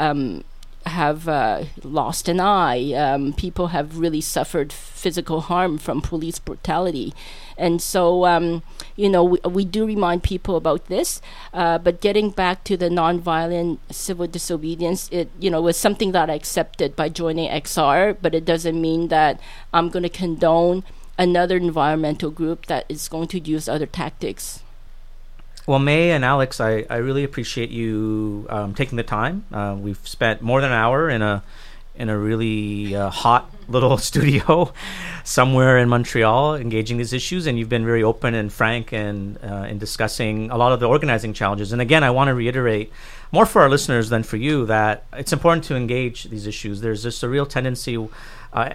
um, 0.01 0.43
have 0.87 1.29
uh, 1.29 1.65
lost 1.85 2.29
an 2.29 2.41
eye. 2.41 2.93
Um, 2.93 3.35
people 3.35 3.69
have 3.69 3.99
really 3.99 4.21
suffered 4.21 4.73
physical 4.73 5.43
harm 5.43 5.79
from 5.79 6.01
police 6.01 6.41
brutality. 6.41 7.15
And 7.57 7.81
so 7.81 8.25
um, 8.27 8.63
you 8.97 9.09
know 9.09 9.25
we, 9.25 9.39
we 9.45 9.65
do 9.65 9.87
remind 9.87 10.23
people 10.23 10.57
about 10.57 10.87
this 10.87 11.21
uh, 11.53 11.79
but 11.79 12.01
getting 12.01 12.31
back 12.31 12.65
to 12.65 12.77
the 12.77 12.89
nonviolent 12.89 13.79
civil 13.91 14.27
disobedience 14.27 15.09
it 15.11 15.31
you 15.39 15.51
know 15.51 15.61
was 15.61 15.77
something 15.77 16.13
that 16.13 16.31
i 16.31 16.35
accepted 16.35 16.95
by 16.97 17.09
joining 17.09 17.51
xr 17.51 18.17
but 18.21 18.35
it 18.35 18.45
doesn't 18.45 18.81
mean 18.81 19.09
that 19.09 19.41
i'm 19.73 19.89
going 19.89 20.03
to 20.03 20.09
condone 20.09 20.85
another 21.23 21.57
environmental 21.57 22.31
group 22.33 22.67
that 22.67 22.85
is 22.89 23.09
going 23.09 23.29
to 23.29 23.39
use 23.39 23.69
other 23.69 23.87
tactics. 23.87 24.63
Well, 25.69 25.79
May 25.79 26.11
and 26.11 26.25
Alex, 26.25 26.61
I, 26.61 26.85
I 26.91 26.97
really 26.97 27.23
appreciate 27.23 27.71
you 27.71 28.47
um, 28.51 28.75
taking 28.75 28.97
the 28.97 29.05
time. 29.05 29.45
Uh, 29.53 29.77
we've 29.79 30.07
spent 30.07 30.43
more 30.43 30.61
than 30.61 30.73
an 30.73 30.77
hour 30.77 31.09
in 31.09 31.23
a 31.23 31.45
in 31.95 32.09
a 32.09 32.19
really 32.19 32.97
uh, 32.97 33.11
hot 33.11 33.55
little 33.69 33.99
studio 34.11 34.73
somewhere 35.25 35.79
in 35.79 35.89
Montreal, 35.89 36.57
engaging 36.57 36.97
these 36.97 37.13
issues, 37.13 37.47
and 37.47 37.59
you've 37.59 37.69
been 37.69 37.85
very 37.85 38.03
open 38.03 38.35
and 38.35 38.53
frank 38.53 38.93
and 38.93 39.39
uh, 39.45 39.67
in 39.69 39.79
discussing 39.79 40.51
a 40.51 40.57
lot 40.57 40.73
of 40.73 40.81
the 40.81 40.89
organizing 40.89 41.33
challenges. 41.33 41.71
And 41.71 41.81
again, 41.81 42.03
I 42.03 42.11
want 42.11 42.29
to 42.29 42.35
reiterate 42.35 42.91
more 43.31 43.47
for 43.47 43.63
our 43.63 43.69
listeners 43.69 44.09
than 44.09 44.25
for 44.25 44.39
you 44.39 44.67
that 44.67 45.05
it's 45.13 45.33
important 45.33 45.65
to 45.65 45.77
engage 45.77 46.25
these 46.25 46.47
issues. 46.47 46.81
There's 46.81 47.05
just 47.05 47.23
a 47.23 47.29
real 47.29 47.47
tendency. 47.47 47.97
Uh, 48.53 48.71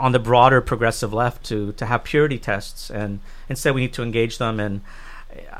on 0.00 0.12
the 0.12 0.18
broader 0.18 0.60
progressive 0.60 1.12
left 1.12 1.44
to 1.46 1.72
to 1.72 1.86
have 1.86 2.04
purity 2.04 2.38
tests, 2.38 2.90
and 2.90 3.20
instead 3.48 3.74
we 3.74 3.82
need 3.82 3.92
to 3.92 4.02
engage 4.02 4.38
them. 4.38 4.58
And 4.58 4.80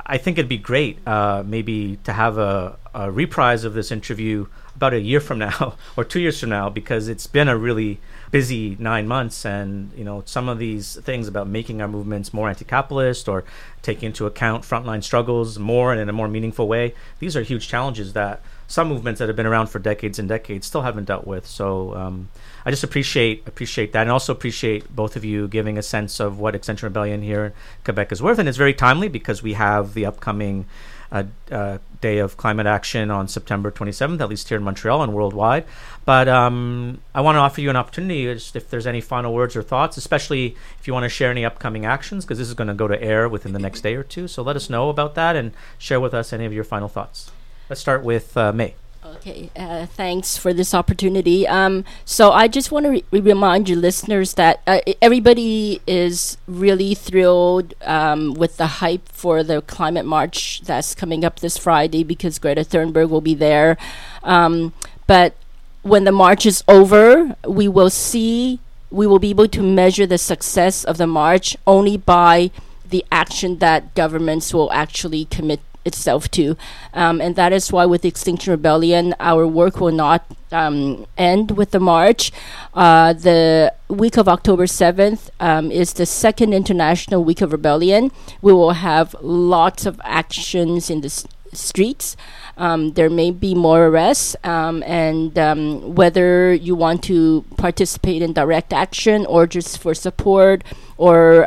I 0.06 0.18
think 0.18 0.38
it'd 0.38 0.48
be 0.48 0.58
great, 0.58 1.06
uh, 1.06 1.44
maybe, 1.46 1.98
to 2.04 2.12
have 2.12 2.38
a, 2.38 2.78
a, 2.94 3.10
reprise 3.10 3.62
of 3.64 3.74
this 3.74 3.92
interview 3.92 4.46
about 4.74 4.94
a 4.94 5.00
year 5.00 5.20
from 5.20 5.38
now 5.48 5.74
or 5.96 6.04
two 6.04 6.20
years 6.20 6.40
from 6.40 6.48
now 6.48 6.68
because 6.68 7.08
it's 7.08 7.26
been 7.26 7.48
a 7.48 7.56
really 7.56 8.00
busy 8.30 8.76
nine 8.78 9.06
months 9.06 9.44
and 9.44 9.92
you 9.96 10.04
know 10.04 10.22
some 10.24 10.48
of 10.48 10.58
these 10.58 10.96
things 11.00 11.26
about 11.26 11.48
making 11.48 11.82
our 11.82 11.88
movements 11.88 12.32
more 12.32 12.48
anti-capitalist 12.48 13.28
or 13.28 13.44
taking 13.82 14.06
into 14.06 14.24
account 14.24 14.62
frontline 14.62 15.02
struggles 15.02 15.58
more 15.58 15.90
and 15.90 16.00
in 16.00 16.08
a 16.08 16.12
more 16.12 16.28
meaningful 16.28 16.68
way 16.68 16.94
these 17.18 17.36
are 17.36 17.42
huge 17.42 17.66
challenges 17.66 18.12
that 18.12 18.40
some 18.68 18.88
movements 18.88 19.18
that 19.18 19.28
have 19.28 19.34
been 19.34 19.46
around 19.46 19.66
for 19.66 19.80
decades 19.80 20.18
and 20.18 20.28
decades 20.28 20.64
still 20.64 20.82
haven't 20.82 21.06
dealt 21.06 21.26
with 21.26 21.44
so 21.44 21.92
um, 21.96 22.28
I 22.64 22.70
just 22.70 22.84
appreciate 22.84 23.46
appreciate 23.46 23.92
that 23.92 24.02
and 24.02 24.10
also 24.10 24.32
appreciate 24.32 24.94
both 24.94 25.16
of 25.16 25.24
you 25.24 25.48
giving 25.48 25.78
a 25.78 25.82
sense 25.82 26.20
of 26.20 26.38
what 26.38 26.54
Extinction 26.54 26.86
Rebellion 26.86 27.22
here 27.22 27.46
in 27.46 27.52
Quebec 27.84 28.12
is 28.12 28.22
worth 28.22 28.38
and 28.38 28.48
it's 28.48 28.58
very 28.58 28.74
timely 28.74 29.08
because 29.08 29.42
we 29.42 29.54
have 29.54 29.94
the 29.94 30.06
upcoming 30.06 30.66
uh, 31.12 31.24
uh, 31.50 31.78
day 32.00 32.18
of 32.18 32.36
climate 32.36 32.66
action 32.66 33.10
on 33.10 33.28
September 33.28 33.70
27th, 33.70 34.20
at 34.20 34.28
least 34.28 34.48
here 34.48 34.56
in 34.56 34.64
Montreal 34.64 35.02
and 35.02 35.12
worldwide. 35.12 35.64
But 36.04 36.28
um, 36.28 37.00
I 37.14 37.20
want 37.20 37.36
to 37.36 37.40
offer 37.40 37.60
you 37.60 37.68
an 37.68 37.76
opportunity 37.76 38.32
just 38.32 38.56
if 38.56 38.70
there's 38.70 38.86
any 38.86 39.00
final 39.00 39.34
words 39.34 39.56
or 39.56 39.62
thoughts, 39.62 39.96
especially 39.96 40.56
if 40.78 40.86
you 40.86 40.92
want 40.92 41.04
to 41.04 41.08
share 41.08 41.30
any 41.30 41.44
upcoming 41.44 41.84
actions, 41.84 42.24
because 42.24 42.38
this 42.38 42.48
is 42.48 42.54
going 42.54 42.68
to 42.68 42.74
go 42.74 42.88
to 42.88 43.00
air 43.02 43.28
within 43.28 43.52
the 43.52 43.58
next 43.58 43.82
day 43.82 43.94
or 43.94 44.02
two. 44.02 44.28
So 44.28 44.42
let 44.42 44.56
us 44.56 44.70
know 44.70 44.88
about 44.88 45.14
that 45.16 45.36
and 45.36 45.52
share 45.78 46.00
with 46.00 46.14
us 46.14 46.32
any 46.32 46.46
of 46.46 46.52
your 46.52 46.64
final 46.64 46.88
thoughts. 46.88 47.32
Let's 47.68 47.80
start 47.80 48.02
with 48.02 48.36
uh, 48.36 48.52
May. 48.52 48.74
Okay, 49.02 49.50
uh, 49.56 49.86
thanks 49.86 50.36
for 50.36 50.52
this 50.52 50.74
opportunity. 50.74 51.48
Um, 51.48 51.86
so 52.04 52.32
I 52.32 52.48
just 52.48 52.70
want 52.70 52.84
to 52.84 52.90
re- 53.10 53.20
remind 53.20 53.66
your 53.66 53.78
listeners 53.78 54.34
that 54.34 54.60
uh, 54.66 54.80
everybody 55.00 55.80
is 55.86 56.36
really 56.46 56.94
thrilled 56.94 57.72
um, 57.82 58.34
with 58.34 58.58
the 58.58 58.66
hype 58.66 59.08
for 59.08 59.42
the 59.42 59.62
climate 59.62 60.04
march 60.04 60.60
that's 60.64 60.94
coming 60.94 61.24
up 61.24 61.40
this 61.40 61.56
Friday 61.56 62.04
because 62.04 62.38
Greta 62.38 62.60
Thunberg 62.60 63.08
will 63.08 63.22
be 63.22 63.34
there. 63.34 63.78
Um, 64.22 64.74
but 65.06 65.34
when 65.80 66.04
the 66.04 66.12
march 66.12 66.44
is 66.44 66.62
over, 66.68 67.36
we 67.46 67.68
will 67.68 67.90
see, 67.90 68.60
we 68.90 69.06
will 69.06 69.18
be 69.18 69.30
able 69.30 69.48
to 69.48 69.62
measure 69.62 70.06
the 70.06 70.18
success 70.18 70.84
of 70.84 70.98
the 70.98 71.06
march 71.06 71.56
only 71.66 71.96
by 71.96 72.50
the 72.86 73.04
action 73.10 73.58
that 73.58 73.94
governments 73.94 74.52
will 74.52 74.70
actually 74.72 75.24
commit 75.24 75.60
itself 75.84 76.30
too. 76.30 76.56
Um, 76.92 77.20
and 77.20 77.36
that 77.36 77.52
is 77.52 77.72
why, 77.72 77.86
with 77.86 78.04
Extinction 78.04 78.50
Rebellion, 78.50 79.14
our 79.20 79.46
work 79.46 79.80
will 79.80 79.92
not 79.92 80.24
um, 80.52 81.06
end 81.16 81.52
with 81.52 81.70
the 81.70 81.80
march. 81.80 82.32
Uh, 82.74 83.12
the 83.12 83.72
week 83.88 84.16
of 84.16 84.28
October 84.28 84.66
7th 84.66 85.30
um, 85.40 85.70
is 85.70 85.94
the 85.94 86.06
second 86.06 86.52
International 86.52 87.24
Week 87.24 87.40
of 87.40 87.52
Rebellion. 87.52 88.10
We 88.42 88.52
will 88.52 88.72
have 88.72 89.14
lots 89.20 89.86
of 89.86 90.00
actions 90.04 90.90
in 90.90 91.00
the 91.00 91.06
s- 91.06 91.26
streets. 91.52 92.16
Um, 92.56 92.92
there 92.92 93.08
may 93.08 93.30
be 93.30 93.54
more 93.54 93.86
arrests, 93.86 94.36
um, 94.44 94.82
and 94.86 95.38
um, 95.38 95.94
whether 95.94 96.52
you 96.52 96.74
want 96.74 97.02
to 97.04 97.44
participate 97.56 98.20
in 98.22 98.34
direct 98.34 98.72
action 98.72 99.24
or 99.24 99.46
just 99.46 99.78
for 99.78 99.94
support, 99.94 100.62
or 100.98 101.46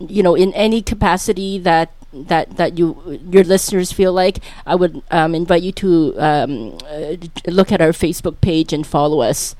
you 0.00 0.22
know, 0.22 0.34
in 0.34 0.52
any 0.52 0.82
capacity 0.82 1.58
that 1.58 1.90
that 2.14 2.56
that 2.56 2.78
you 2.78 3.20
your 3.30 3.44
listeners 3.44 3.92
feel 3.92 4.12
like, 4.12 4.38
I 4.66 4.74
would 4.74 5.02
um, 5.10 5.34
invite 5.34 5.62
you 5.62 5.72
to 5.72 6.14
um, 6.18 6.78
uh, 6.86 7.16
look 7.46 7.72
at 7.72 7.80
our 7.80 7.90
Facebook 7.92 8.40
page 8.40 8.72
and 8.72 8.86
follow 8.86 9.20
us. 9.20 9.56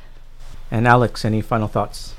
And 0.70 0.88
Alex, 0.88 1.24
any 1.24 1.40
final 1.40 1.68
thoughts? 1.68 2.14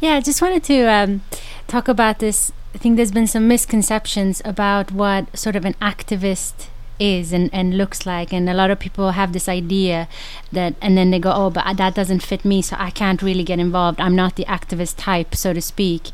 Yeah, 0.00 0.14
I 0.14 0.20
just 0.20 0.42
wanted 0.42 0.64
to 0.64 0.84
um, 0.84 1.22
talk 1.66 1.88
about 1.88 2.18
this. 2.18 2.52
I 2.74 2.78
think 2.78 2.96
there's 2.96 3.12
been 3.12 3.26
some 3.26 3.48
misconceptions 3.48 4.42
about 4.44 4.92
what 4.92 5.36
sort 5.36 5.56
of 5.56 5.64
an 5.64 5.74
activist 5.74 6.68
is 6.98 7.32
and, 7.32 7.48
and 7.52 7.78
looks 7.78 8.04
like 8.06 8.32
and 8.32 8.48
a 8.50 8.54
lot 8.54 8.72
of 8.72 8.78
people 8.80 9.12
have 9.12 9.32
this 9.32 9.48
idea 9.48 10.08
that 10.50 10.74
and 10.82 10.98
then 10.98 11.12
they 11.12 11.18
go 11.20 11.32
oh 11.32 11.48
but 11.48 11.76
that 11.76 11.94
doesn't 11.94 12.24
fit 12.24 12.44
me 12.44 12.60
so 12.60 12.74
i 12.76 12.90
can't 12.90 13.22
really 13.22 13.44
get 13.44 13.60
involved 13.60 14.00
i'm 14.00 14.16
not 14.16 14.34
the 14.34 14.44
activist 14.46 14.96
type 14.96 15.32
so 15.32 15.52
to 15.52 15.62
speak 15.62 16.10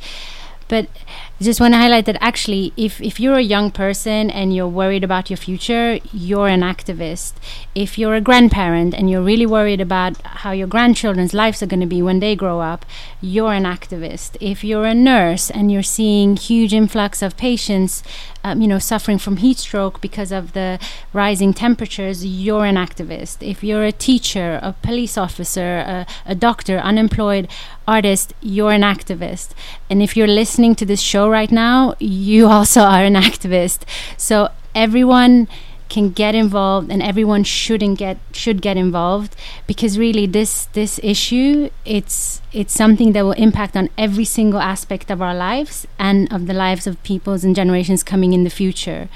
but 0.69 0.87
I 0.87 1.24
just 1.43 1.61
want 1.61 1.75
to 1.75 1.79
highlight 1.79 2.07
that 2.07 2.17
actually, 2.21 2.73
if, 2.77 3.01
if 3.01 3.19
you're 3.19 3.37
a 3.37 3.43
young 3.43 3.71
person 3.71 4.31
and 4.31 4.55
you're 4.55 4.69
worried 4.69 5.03
about 5.03 5.31
your 5.31 5.37
future, 5.37 5.99
you're 6.13 6.47
an 6.47 6.61
activist. 6.61 7.35
If 7.75 7.99
you're 7.99 8.15
a 8.15 8.21
grandparent 8.21 8.95
and 8.95 9.11
you're 9.11 9.21
really 9.21 9.47
worried 9.47 9.81
about 9.81 10.21
how 10.23 10.53
your 10.53 10.69
grandchildren's 10.69 11.35
lives 11.35 11.61
are 11.63 11.67
going 11.67 11.81
to 11.81 11.87
be 11.87 12.03
when 12.03 12.21
they 12.21 12.37
grow 12.37 12.61
up, 12.61 12.87
you're 13.21 13.53
an 13.53 13.65
activist. 13.65 14.37
If 14.41 14.63
you're 14.63 14.87
a 14.87 14.95
nurse 14.95 15.51
and 15.51 15.73
you're 15.73 15.83
seeing 15.83 16.37
huge 16.37 16.73
influx 16.73 17.21
of 17.21 17.37
patients, 17.37 18.05
um, 18.45 18.61
you 18.61 18.69
know, 18.69 18.79
suffering 18.79 19.19
from 19.19 19.39
heat 19.39 19.59
stroke 19.59 20.01
because 20.03 20.31
of 20.31 20.53
the 20.53 20.79
rising 21.15 21.55
temperatures, 21.55 22.25
you're 22.25 22.67
an 22.67 22.77
activist. 22.77 23.39
If 23.41 23.65
you're 23.65 23.85
a 23.85 23.91
teacher, 23.91 24.61
a 24.63 24.75
police 24.83 25.17
officer, 25.17 25.79
a, 25.79 26.07
a 26.27 26.35
doctor, 26.35 26.77
unemployed 26.79 27.49
artist, 27.89 28.35
you're 28.43 28.73
an 28.73 28.83
activist. 28.83 29.53
And 29.89 30.03
if 30.03 30.15
you're 30.15 30.27
listening 30.29 30.75
to 30.77 30.85
this 30.85 31.01
show 31.01 31.29
right 31.29 31.51
now, 31.51 31.95
you 31.99 32.47
also 32.47 32.83
are 32.83 33.03
an 33.03 33.15
activist. 33.29 33.81
So 34.19 34.51
everyone 34.75 35.49
can 35.89 36.11
get 36.11 36.35
involved 36.35 36.91
and 36.91 37.03
everyone 37.03 37.45
shouldn't 37.45 37.99
get 37.99 38.17
should 38.33 38.63
get 38.63 38.77
involved 38.77 39.37
because 39.67 39.99
really 39.99 40.27
this 40.27 40.67
this 40.73 40.99
issue 41.03 41.69
it's 41.85 42.41
it's 42.53 42.73
something 42.73 43.13
that 43.13 43.23
will 43.23 43.33
impact 43.33 43.77
on 43.77 43.89
every 43.99 44.25
single 44.25 44.61
aspect 44.61 45.11
of 45.11 45.21
our 45.21 45.35
lives 45.35 45.87
and 45.99 46.33
of 46.33 46.47
the 46.47 46.55
lives 46.55 46.87
of 46.87 47.03
peoples 47.03 47.45
and 47.45 47.55
generations 47.55 48.03
coming 48.03 48.33
in 48.33 48.45
the 48.45 48.51
future. 48.51 49.09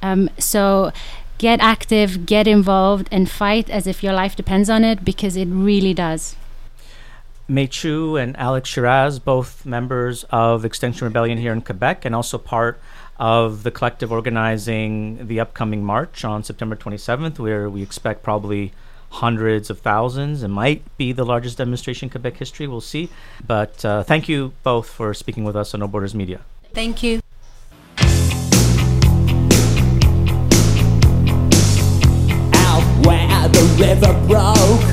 Um, 0.00 0.30
so 0.38 0.92
get 1.38 1.60
active 1.60 2.24
get 2.24 2.46
involved 2.46 3.08
and 3.10 3.28
fight 3.28 3.68
as 3.68 3.86
if 3.86 4.02
your 4.02 4.12
life 4.12 4.36
depends 4.36 4.70
on 4.70 4.84
it 4.84 5.04
because 5.04 5.36
it 5.36 5.46
really 5.46 5.94
does. 5.94 6.36
Mei 7.48 7.66
Chu 7.66 8.16
and 8.16 8.36
Alex 8.38 8.68
Shiraz, 8.68 9.18
both 9.18 9.66
members 9.66 10.24
of 10.30 10.64
Extinction 10.64 11.06
Rebellion 11.06 11.38
here 11.38 11.52
in 11.52 11.60
Quebec 11.60 12.04
and 12.04 12.14
also 12.14 12.38
part 12.38 12.80
of 13.22 13.62
the 13.62 13.70
collective 13.70 14.10
organizing 14.10 15.28
the 15.28 15.38
upcoming 15.38 15.84
march 15.84 16.24
on 16.24 16.42
September 16.42 16.74
27th, 16.74 17.38
where 17.38 17.70
we 17.70 17.80
expect 17.80 18.24
probably 18.24 18.72
hundreds 19.10 19.70
of 19.70 19.78
thousands. 19.78 20.42
It 20.42 20.48
might 20.48 20.82
be 20.96 21.12
the 21.12 21.24
largest 21.24 21.56
demonstration 21.56 22.06
in 22.06 22.10
Quebec 22.10 22.36
history. 22.38 22.66
We'll 22.66 22.80
see. 22.80 23.10
But 23.46 23.84
uh, 23.84 24.02
thank 24.02 24.28
you 24.28 24.54
both 24.64 24.88
for 24.90 25.14
speaking 25.14 25.44
with 25.44 25.54
us 25.54 25.72
on 25.72 25.78
No 25.80 25.86
Borders 25.86 26.16
Media. 26.16 26.40
thank 26.74 27.04
you 27.04 27.20
Out 32.54 33.06
where 33.06 33.48
the 33.48 33.64
river 33.78 34.12
broke, 34.26 34.86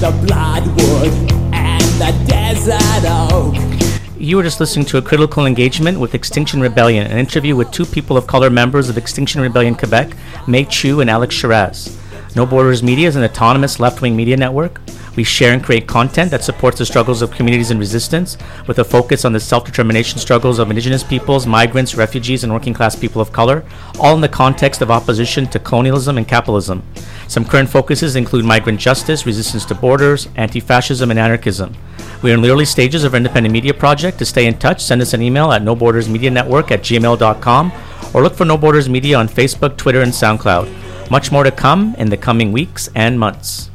the 0.00 0.10
bloodwood 0.26 1.12
and 1.54 1.84
the 2.00 2.12
desert 2.26 3.04
oak. 3.06 3.85
You 4.18 4.38
were 4.38 4.42
just 4.42 4.60
listening 4.60 4.86
to 4.86 4.96
a 4.96 5.02
critical 5.02 5.44
engagement 5.44 6.00
with 6.00 6.14
Extinction 6.14 6.62
Rebellion, 6.62 7.06
an 7.06 7.18
interview 7.18 7.54
with 7.54 7.70
two 7.70 7.84
people 7.84 8.16
of 8.16 8.26
color 8.26 8.48
members 8.48 8.88
of 8.88 8.96
Extinction 8.96 9.42
Rebellion 9.42 9.74
Quebec, 9.74 10.16
May 10.48 10.64
Chu 10.64 11.02
and 11.02 11.10
Alex 11.10 11.34
Shiraz. 11.34 11.98
No 12.34 12.46
Borders 12.46 12.82
Media 12.82 13.08
is 13.08 13.16
an 13.16 13.24
autonomous 13.24 13.78
left 13.78 14.00
wing 14.00 14.16
media 14.16 14.34
network. 14.34 14.80
We 15.16 15.24
share 15.24 15.52
and 15.52 15.62
create 15.62 15.86
content 15.86 16.30
that 16.30 16.44
supports 16.44 16.78
the 16.78 16.86
struggles 16.86 17.20
of 17.20 17.30
communities 17.30 17.70
in 17.70 17.78
resistance, 17.78 18.38
with 18.66 18.78
a 18.78 18.84
focus 18.84 19.26
on 19.26 19.34
the 19.34 19.40
self 19.40 19.66
determination 19.66 20.18
struggles 20.18 20.58
of 20.58 20.70
Indigenous 20.70 21.04
peoples, 21.04 21.46
migrants, 21.46 21.94
refugees, 21.94 22.42
and 22.42 22.50
working 22.50 22.72
class 22.72 22.96
people 22.96 23.20
of 23.20 23.32
color, 23.32 23.66
all 24.00 24.14
in 24.14 24.22
the 24.22 24.28
context 24.30 24.80
of 24.80 24.90
opposition 24.90 25.46
to 25.48 25.58
colonialism 25.58 26.16
and 26.16 26.26
capitalism. 26.26 26.82
Some 27.28 27.44
current 27.44 27.68
focuses 27.68 28.16
include 28.16 28.46
migrant 28.46 28.80
justice, 28.80 29.26
resistance 29.26 29.66
to 29.66 29.74
borders, 29.74 30.28
anti 30.36 30.60
fascism, 30.60 31.10
and 31.10 31.20
anarchism. 31.20 31.76
We 32.22 32.30
are 32.30 32.34
in 32.34 32.40
the 32.40 32.50
early 32.50 32.64
stages 32.64 33.04
of 33.04 33.12
our 33.12 33.18
independent 33.18 33.52
media 33.52 33.74
project. 33.74 34.18
To 34.18 34.24
stay 34.24 34.46
in 34.46 34.58
touch, 34.58 34.82
send 34.82 35.02
us 35.02 35.12
an 35.12 35.22
email 35.22 35.52
at 35.52 35.62
nobordersmedianetwork 35.62 36.70
at 36.70 36.82
gmail.com 36.82 37.72
or 38.14 38.22
look 38.22 38.34
for 38.34 38.44
No 38.44 38.56
Borders 38.56 38.88
Media 38.88 39.18
on 39.18 39.28
Facebook, 39.28 39.76
Twitter, 39.76 40.00
and 40.00 40.12
SoundCloud. 40.12 41.10
Much 41.10 41.30
more 41.30 41.44
to 41.44 41.50
come 41.50 41.94
in 41.98 42.08
the 42.08 42.16
coming 42.16 42.52
weeks 42.52 42.88
and 42.94 43.20
months. 43.20 43.70